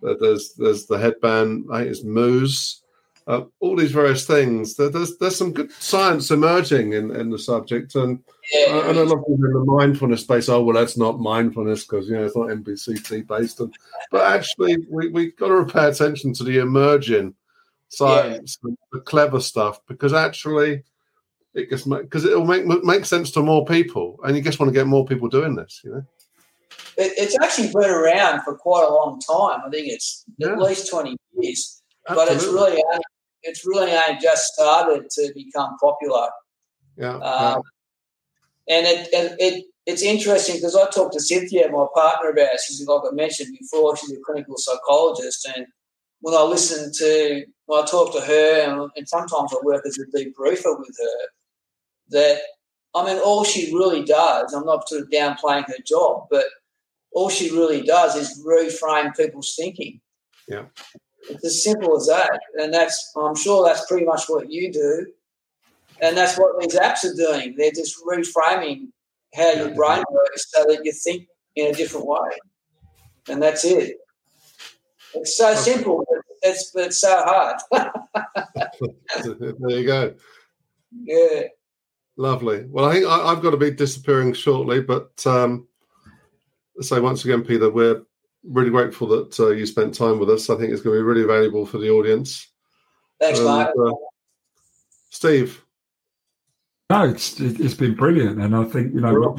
there's 0.04 0.54
there's 0.54 0.86
the 0.86 1.00
headband, 1.00 1.66
I 1.74 1.80
think 1.80 1.90
it's 1.90 2.04
Muse, 2.04 2.84
uh, 3.26 3.46
all 3.60 3.76
these 3.76 3.92
various 3.92 4.28
things. 4.28 4.76
There's 4.76 5.18
there's 5.18 5.36
some 5.36 5.52
good 5.52 5.72
science 5.72 6.30
emerging 6.30 6.94
in, 6.94 7.10
in 7.16 7.32
the 7.32 7.40
subject, 7.40 7.96
and 7.96 8.20
yeah, 8.54 8.88
and 8.88 9.00
a 9.00 9.04
lot 9.04 9.18
of 9.18 9.26
people 9.26 9.46
in 9.46 9.54
the 9.54 9.66
mindfulness 9.66 10.22
space. 10.22 10.48
Oh 10.48 10.62
well, 10.62 10.76
that's 10.76 10.96
not 10.96 11.20
mindfulness 11.20 11.86
because 11.86 12.08
you 12.08 12.16
know 12.16 12.26
it's 12.26 12.38
not 12.38 12.50
MBCT 12.50 13.26
based, 13.26 13.62
and 13.62 13.74
but 14.12 14.32
actually 14.32 14.78
we 14.92 15.10
we 15.10 15.32
got 15.32 15.48
to 15.48 15.66
pay 15.66 15.88
attention 15.88 16.34
to 16.36 16.44
the 16.44 16.60
emerging 16.60 17.34
science, 17.90 18.58
yeah. 18.64 18.74
the 18.94 19.02
clever 19.02 19.40
stuff, 19.40 19.80
because 19.88 20.14
actually 20.14 20.84
it 21.54 21.70
gets 21.70 21.84
because 21.84 22.26
it'll 22.26 22.46
make 22.46 22.66
make 22.66 23.06
sense 23.06 23.32
to 23.32 23.42
more 23.42 23.66
people, 23.66 24.20
and 24.24 24.36
you 24.36 24.42
just 24.42 24.60
want 24.60 24.70
to 24.72 24.80
get 24.80 24.88
more 24.88 25.06
people 25.06 25.28
doing 25.28 25.56
this, 25.56 25.82
you 25.84 25.92
know. 25.92 26.06
It, 26.98 27.14
it's 27.18 27.38
actually 27.44 27.68
been 27.74 27.90
around 27.90 28.44
for 28.44 28.56
quite 28.56 28.88
a 28.88 28.94
long 28.94 29.20
time. 29.20 29.62
I 29.66 29.70
think 29.70 29.88
it's 29.88 30.24
yeah. 30.38 30.54
at 30.54 30.60
least 30.60 30.90
twenty 30.90 31.18
years, 31.38 31.82
Absolutely. 32.08 32.36
but 32.36 32.36
it's 32.36 32.46
really 32.46 32.84
it's 33.44 33.66
really 33.66 33.92
only 33.92 34.20
just 34.22 34.54
started 34.54 35.10
to 35.10 35.32
become 35.36 35.78
popular. 35.80 36.30
Yeah. 36.98 37.18
Um, 37.18 37.62
And 38.72 38.86
it, 38.86 39.12
and 39.16 39.36
it 39.40 39.66
it's 39.88 40.04
interesting 40.04 40.58
because 40.58 40.76
I 40.76 40.88
talked 40.92 41.14
to 41.14 41.20
Cynthia, 41.20 41.72
my 41.72 41.88
partner, 41.96 42.30
about 42.30 42.54
it. 42.54 42.60
She's 42.64 42.86
like 42.86 43.02
I 43.10 43.16
mentioned 43.16 43.58
before, 43.60 43.98
she's 43.98 44.12
a 44.12 44.22
clinical 44.24 44.58
psychologist, 44.58 45.50
and 45.56 45.66
when 46.22 46.36
I 46.36 46.44
listened 46.44 46.94
to 46.96 47.46
I 47.72 47.86
talk 47.86 48.14
to 48.14 48.22
her, 48.22 48.62
and, 48.62 48.92
and 48.96 49.08
sometimes 49.08 49.54
I 49.54 49.58
work 49.64 49.86
as 49.86 49.98
a 50.00 50.06
debriefer 50.06 50.80
with 50.80 50.98
her, 51.00 51.28
that 52.10 52.42
I 52.96 53.06
mean, 53.06 53.22
all 53.24 53.44
she 53.44 53.74
really 53.74 54.04
does, 54.04 54.54
I'm 54.54 54.66
not 54.66 54.90
sort 54.90 55.04
of 55.04 55.10
downplaying 55.10 55.68
her 55.68 55.78
job, 55.86 56.28
but 56.32 56.46
all 57.12 57.30
she 57.30 57.52
really 57.52 57.82
does 57.82 58.16
is 58.16 58.44
reframe 58.46 59.16
people's 59.16 59.56
thinking. 59.56 60.02
Yeah. 60.48 60.66
It's 61.30 61.46
as 61.46 61.64
simple 61.64 61.98
as 61.98 62.08
that. 62.08 62.40
And 62.56 62.74
that's, 62.74 63.12
I'm 63.16 63.36
sure 63.36 63.64
that's 63.64 63.86
pretty 63.86 64.06
much 64.06 64.24
what 64.28 64.52
you 64.52 64.72
do. 64.72 65.08
And 66.02 66.18
that's 66.18 66.38
what 66.38 66.60
these 66.60 66.80
apps 66.80 67.04
are 67.04 67.16
doing. 67.16 67.56
They're 67.58 67.72
just 67.72 68.04
reframing 68.04 68.88
how 69.36 69.52
your 69.52 69.76
brain 69.76 70.04
works 70.10 70.48
so 70.50 70.64
that 70.64 70.82
you 70.84 70.92
think 70.92 71.28
in 71.56 71.68
a 71.68 71.74
different 71.74 72.08
way. 72.08 72.30
And 73.28 73.42
that's 73.42 73.66
it. 73.66 73.98
It's 75.14 75.38
so 75.38 75.54
simple, 75.56 76.06
it's, 76.42 76.72
it's 76.76 77.00
so 77.00 77.24
hard. 77.26 77.62
there 79.24 79.70
you 79.70 79.86
go. 79.86 80.16
Yeah. 81.04 81.44
Lovely. 82.18 82.66
Well, 82.68 82.86
I 82.86 82.94
think 82.94 83.06
I, 83.08 83.30
have 83.30 83.42
got 83.42 83.52
to 83.52 83.58
be 83.58 83.72
disappearing 83.72 84.34
shortly, 84.34 84.82
but 84.82 85.26
um, 85.26 85.68
say 86.82 87.00
once 87.00 87.24
again, 87.24 87.44
Peter, 87.44 87.70
we're 87.70 88.04
really 88.44 88.70
grateful 88.70 89.08
that 89.08 89.40
uh, 89.40 89.52
you 89.52 89.66
spent 89.66 89.94
time 89.94 90.20
with 90.20 90.30
us. 90.30 90.50
I 90.50 90.58
think 90.58 90.72
it's 90.72 90.82
going 90.82 90.96
to 90.98 91.00
be 91.00 91.06
really 91.06 91.26
valuable 91.26 91.66
for 91.66 91.78
the 91.78 91.90
audience. 91.90 92.52
Thanks, 93.22 93.40
Mark. 93.40 93.74
Uh, 93.82 93.92
Steve. 95.10 95.64
No, 96.90 97.04
it's 97.04 97.40
it's 97.40 97.76
been 97.76 97.94
brilliant, 97.94 98.42
and 98.42 98.56
I 98.56 98.64
think 98.64 98.94
you 98.94 99.02
know, 99.02 99.38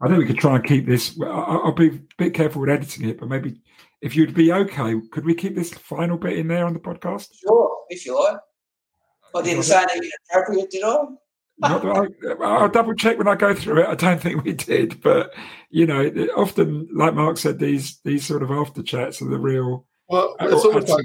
I 0.00 0.08
think 0.08 0.18
we 0.18 0.26
could 0.26 0.38
try 0.38 0.56
and 0.56 0.64
keep 0.64 0.86
this. 0.86 1.20
I'll 1.22 1.72
be 1.72 1.88
a 1.88 2.00
bit 2.16 2.34
careful 2.34 2.62
with 2.62 2.70
editing 2.70 3.08
it, 3.08 3.20
but 3.20 3.28
maybe 3.28 3.60
if 4.02 4.16
you'd 4.16 4.34
be 4.34 4.52
okay, 4.52 5.00
could 5.12 5.24
we 5.24 5.34
keep 5.34 5.54
this 5.54 5.72
final 5.72 6.18
bit 6.18 6.36
in 6.36 6.48
there 6.48 6.66
on 6.66 6.74
the 6.74 6.80
podcast? 6.80 7.28
Sure, 7.40 7.78
if 7.88 8.04
you 8.04 8.20
like. 8.20 8.36
I 9.34 9.42
didn't 9.42 9.62
say 9.62 9.80
anything 9.82 10.10
inappropriate, 10.30 10.70
did 10.70 10.84
I? 10.84 10.98
I, 11.62 12.62
will 12.62 12.68
double 12.68 12.94
check 12.94 13.18
when 13.18 13.28
I 13.28 13.36
go 13.36 13.54
through 13.54 13.82
it. 13.82 13.88
I 13.88 13.94
don't 13.94 14.20
think 14.20 14.42
we 14.42 14.52
did, 14.52 15.00
but 15.00 15.32
you 15.70 15.86
know, 15.86 16.08
often, 16.36 16.88
like 16.92 17.14
Mark 17.14 17.38
said, 17.38 17.58
these 17.58 18.00
these 18.04 18.26
sort 18.26 18.42
of 18.42 18.50
after 18.50 18.82
chats 18.82 19.22
are 19.22 19.28
the 19.28 19.38
real. 19.38 19.86
Well, 20.08 20.34
it's 20.40 20.64
almost 20.64 20.88
like 20.88 21.04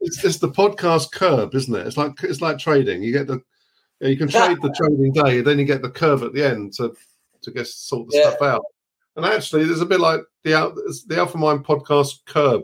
it's, 0.00 0.24
it's, 0.24 0.38
the 0.38 0.48
podcast 0.48 1.12
curve, 1.12 1.54
isn't 1.54 1.74
it? 1.74 1.86
It's 1.86 1.96
like 1.96 2.12
it's 2.22 2.40
like 2.40 2.58
trading. 2.58 3.02
You 3.02 3.12
get 3.12 3.26
the 3.26 3.40
you 4.00 4.16
can 4.16 4.28
trade 4.28 4.58
the 4.62 4.70
trading 4.76 5.12
day, 5.12 5.42
then 5.42 5.58
you 5.58 5.66
get 5.66 5.82
the 5.82 5.90
curve 5.90 6.22
at 6.22 6.32
the 6.32 6.44
end 6.44 6.72
to 6.74 6.94
to 7.42 7.50
get 7.50 7.66
sort 7.66 8.08
the 8.08 8.18
yeah. 8.18 8.30
stuff 8.30 8.42
out. 8.42 8.64
And 9.16 9.24
actually, 9.24 9.64
there's 9.64 9.80
a 9.80 9.86
bit 9.86 10.00
like 10.00 10.20
the 10.42 11.04
the 11.06 11.16
Alpha 11.18 11.38
Mind 11.38 11.64
podcast 11.64 12.24
curb 12.26 12.62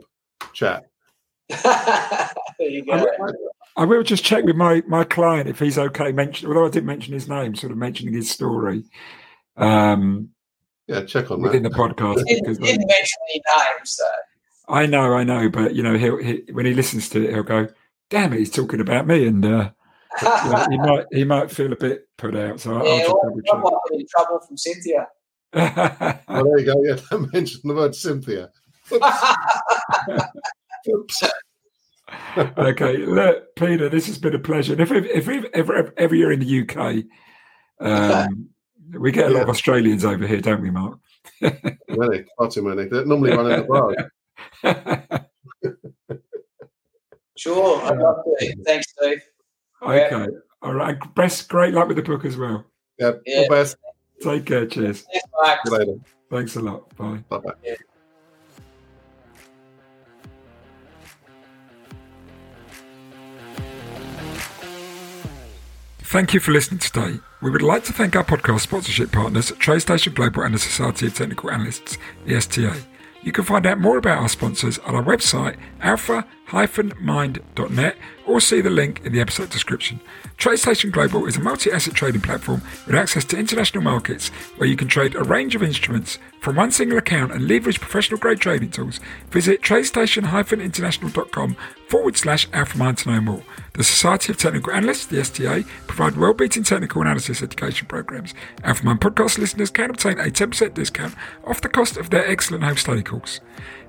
chat. 0.52 0.84
there 1.48 2.68
you 2.68 2.84
go. 2.84 2.94
I, 2.94 3.82
I 3.82 3.84
will 3.84 4.02
just 4.02 4.24
check 4.24 4.44
with 4.44 4.56
my 4.56 4.82
my 4.86 5.04
client 5.04 5.48
if 5.48 5.58
he's 5.58 5.78
okay. 5.78 6.12
Mention 6.12 6.48
although 6.48 6.66
I 6.66 6.70
didn't 6.70 6.86
mention 6.86 7.14
his 7.14 7.28
name, 7.28 7.54
sort 7.54 7.72
of 7.72 7.78
mentioning 7.78 8.14
his 8.14 8.30
story. 8.30 8.84
Um, 9.56 10.30
yeah, 10.86 11.04
check 11.04 11.30
on 11.30 11.40
within 11.40 11.62
that. 11.62 11.70
the 11.70 11.78
podcast. 11.78 12.24
He 12.26 12.34
didn't, 12.34 12.60
didn't 12.60 12.86
mention 12.86 13.18
any 13.30 13.42
names, 13.56 13.96
though. 13.96 14.74
I 14.74 14.86
know, 14.86 15.14
I 15.14 15.24
know, 15.24 15.48
but 15.48 15.74
you 15.74 15.82
know, 15.82 15.96
he'll 15.96 16.18
he, 16.18 16.42
when 16.52 16.66
he 16.66 16.74
listens 16.74 17.08
to 17.10 17.24
it, 17.24 17.30
he'll 17.30 17.42
go, 17.42 17.68
"Damn 18.08 18.32
it, 18.32 18.38
he's 18.38 18.50
talking 18.50 18.80
about 18.80 19.06
me," 19.06 19.26
and 19.26 19.44
uh, 19.44 19.70
you 20.20 20.28
know, 20.28 20.66
he 20.70 20.78
might 20.78 21.04
he 21.12 21.24
might 21.24 21.50
feel 21.50 21.72
a 21.72 21.76
bit 21.76 22.08
put 22.16 22.36
out. 22.36 22.60
So 22.60 22.84
yeah, 22.84 22.92
I'll 22.92 22.98
just 22.98 23.08
well, 23.08 23.40
I 23.52 23.58
might 23.58 23.78
be 23.90 23.96
in 24.00 24.06
trouble 24.08 24.40
from 24.40 24.56
Cynthia. 24.56 25.06
Well, 25.52 26.44
there 26.44 26.58
you 26.58 26.66
go. 26.66 26.82
Yeah, 26.84 26.96
don't 27.10 27.32
mention 27.32 27.60
the 27.64 27.74
word 27.74 27.94
Cynthia. 27.94 28.50
Oops. 28.92 29.06
Oops 30.88 31.22
okay, 32.36 32.98
look, 32.98 33.54
Peter, 33.56 33.88
this 33.88 34.06
has 34.06 34.18
been 34.18 34.34
a 34.34 34.38
pleasure. 34.38 34.72
And 34.72 34.80
if 34.80 34.90
if, 34.90 35.28
if 35.28 35.46
ever 35.54 35.92
ever 35.96 36.14
you're 36.14 36.32
in 36.32 36.40
the 36.40 36.62
UK, 36.62 37.04
um, 37.80 38.48
we 38.98 39.12
get 39.12 39.30
a 39.30 39.34
lot 39.34 39.44
of 39.44 39.48
Australians 39.48 40.04
over 40.04 40.26
here, 40.26 40.40
don't 40.40 40.62
we, 40.62 40.70
Mark? 40.70 40.98
many, 41.40 42.24
far 42.36 42.50
too 42.50 42.62
many. 42.62 42.88
They're 42.88 43.04
normally 43.04 43.30
run 43.32 43.50
in 43.50 43.60
the 43.60 43.66
bar. 43.66 43.94
sure, 47.36 47.82
I'd 47.82 47.98
love 47.98 48.24
to. 48.24 48.56
Thanks, 48.64 48.86
Dave. 49.00 49.22
Okay, 49.82 50.08
yeah. 50.10 50.26
all 50.62 50.74
right. 50.74 50.96
Best, 51.14 51.48
great 51.48 51.74
luck 51.74 51.88
with 51.88 51.96
the 51.96 52.02
book 52.02 52.24
as 52.24 52.36
well. 52.36 52.64
Yeah, 52.98 53.12
yeah. 53.24 53.38
all 53.40 53.48
best. 53.48 53.76
Take 54.22 54.46
care. 54.46 54.66
Cheers. 54.66 55.06
Thanks, 55.12 55.28
Mark. 55.32 55.64
Later. 55.66 56.00
Thanks 56.30 56.56
a 56.56 56.60
lot. 56.60 56.96
Bye. 56.96 57.22
Bye. 57.28 57.38
Bye. 57.38 57.52
Yeah. 57.64 57.74
Thank 66.10 66.34
you 66.34 66.40
for 66.40 66.50
listening 66.50 66.80
today. 66.80 67.20
We 67.40 67.50
would 67.50 67.62
like 67.62 67.84
to 67.84 67.92
thank 67.92 68.16
our 68.16 68.24
podcast 68.24 68.60
sponsorship 68.62 69.12
partners, 69.12 69.52
TradeStation 69.52 70.12
Global 70.12 70.42
and 70.42 70.54
the 70.54 70.58
Society 70.58 71.06
of 71.06 71.14
Technical 71.14 71.52
Analysts, 71.52 71.98
the 72.26 72.34
STA. 72.34 72.74
You 73.22 73.32
can 73.32 73.44
find 73.44 73.66
out 73.66 73.78
more 73.78 73.98
about 73.98 74.18
our 74.18 74.28
sponsors 74.28 74.78
at 74.78 74.94
our 74.94 75.02
website, 75.02 75.56
alpha-mind.net, 75.80 77.96
or 78.26 78.40
see 78.40 78.60
the 78.60 78.70
link 78.70 79.04
in 79.04 79.12
the 79.12 79.20
episode 79.20 79.50
description. 79.50 80.00
TradeStation 80.38 80.90
Global 80.90 81.26
is 81.26 81.36
a 81.36 81.40
multi-asset 81.40 81.94
trading 81.94 82.22
platform 82.22 82.62
with 82.86 82.94
access 82.94 83.24
to 83.26 83.38
international 83.38 83.84
markets 83.84 84.28
where 84.56 84.68
you 84.68 84.76
can 84.76 84.88
trade 84.88 85.14
a 85.14 85.22
range 85.22 85.54
of 85.54 85.62
instruments 85.62 86.18
from 86.40 86.56
one 86.56 86.70
single 86.70 86.96
account 86.96 87.32
and 87.32 87.46
leverage 87.46 87.78
professional 87.78 88.18
grade 88.18 88.40
trading 88.40 88.70
tools. 88.70 89.00
Visit 89.30 89.60
tradestation-international.com 89.60 91.56
forward 91.88 92.16
slash 92.16 92.48
alphamind 92.50 92.96
to 92.98 93.10
know 93.10 93.20
more. 93.20 93.42
The 93.80 93.84
Society 93.84 94.30
of 94.30 94.36
Technical 94.36 94.74
Analysts, 94.74 95.06
the 95.06 95.20
STA, 95.20 95.64
provide 95.86 96.14
well-beaten 96.14 96.64
technical 96.64 97.00
analysis 97.00 97.42
education 97.42 97.86
programs. 97.86 98.34
Alphamind 98.62 98.98
podcast 98.98 99.38
listeners 99.38 99.70
can 99.70 99.88
obtain 99.88 100.20
a 100.20 100.24
10% 100.24 100.74
discount 100.74 101.14
off 101.46 101.62
the 101.62 101.70
cost 101.70 101.96
of 101.96 102.10
their 102.10 102.28
excellent 102.28 102.62
home 102.62 102.76
study 102.76 103.02
course. 103.02 103.40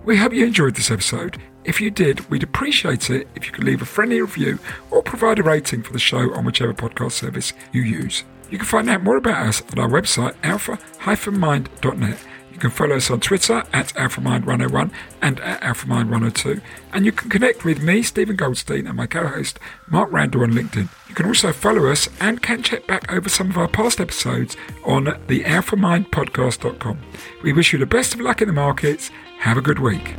We 0.05 0.15
hope 0.15 0.31
you 0.31 0.45
enjoyed 0.45 0.75
this 0.75 0.91
episode. 0.91 1.41
If 1.65 1.81
you 1.81 1.91
did, 1.91 2.29
we'd 2.29 2.41
appreciate 2.41 3.09
it 3.09 3.27
if 3.35 3.45
you 3.45 3.51
could 3.51 3.65
leave 3.65 3.81
a 3.81 3.85
friendly 3.85 4.21
review 4.21 4.59
or 4.91 5.03
provide 5.03 5.39
a 5.39 5.43
rating 5.43 5.83
for 5.83 5.91
the 5.91 5.99
show 5.99 6.33
on 6.35 6.45
whichever 6.45 6.73
podcast 6.73 7.11
service 7.11 7.51
you 7.73 7.81
use. 7.81 8.23
You 8.49 8.59
can 8.59 8.67
find 8.67 8.89
out 8.89 9.03
more 9.03 9.17
about 9.17 9.45
us 9.45 9.59
at 9.59 9.77
our 9.77 9.89
website, 9.89 10.35
alpha-mind.net. 10.41 12.17
You 12.61 12.69
can 12.69 12.77
follow 12.77 12.97
us 12.97 13.09
on 13.09 13.19
Twitter 13.21 13.63
at 13.73 13.87
AlphaMind101 13.95 14.91
and 15.19 15.39
at 15.39 15.61
AlphaMind102. 15.61 16.61
And 16.93 17.05
you 17.05 17.11
can 17.11 17.27
connect 17.27 17.65
with 17.65 17.81
me, 17.81 18.03
Stephen 18.03 18.35
Goldstein, 18.35 18.85
and 18.85 18.95
my 18.95 19.07
co 19.07 19.25
host, 19.25 19.57
Mark 19.89 20.11
Randall, 20.11 20.43
on 20.43 20.51
LinkedIn. 20.51 20.87
You 21.09 21.15
can 21.15 21.25
also 21.25 21.53
follow 21.53 21.87
us 21.87 22.07
and 22.19 22.43
can 22.43 22.61
check 22.61 22.85
back 22.85 23.11
over 23.11 23.29
some 23.29 23.49
of 23.49 23.57
our 23.57 23.67
past 23.67 23.99
episodes 23.99 24.55
on 24.85 25.05
the 25.25 25.43
alphamindpodcast.com. 25.43 26.99
We 27.41 27.51
wish 27.51 27.73
you 27.73 27.79
the 27.79 27.87
best 27.87 28.13
of 28.13 28.19
luck 28.19 28.43
in 28.43 28.47
the 28.47 28.53
markets. 28.53 29.09
Have 29.39 29.57
a 29.57 29.61
good 29.61 29.79
week. 29.79 30.13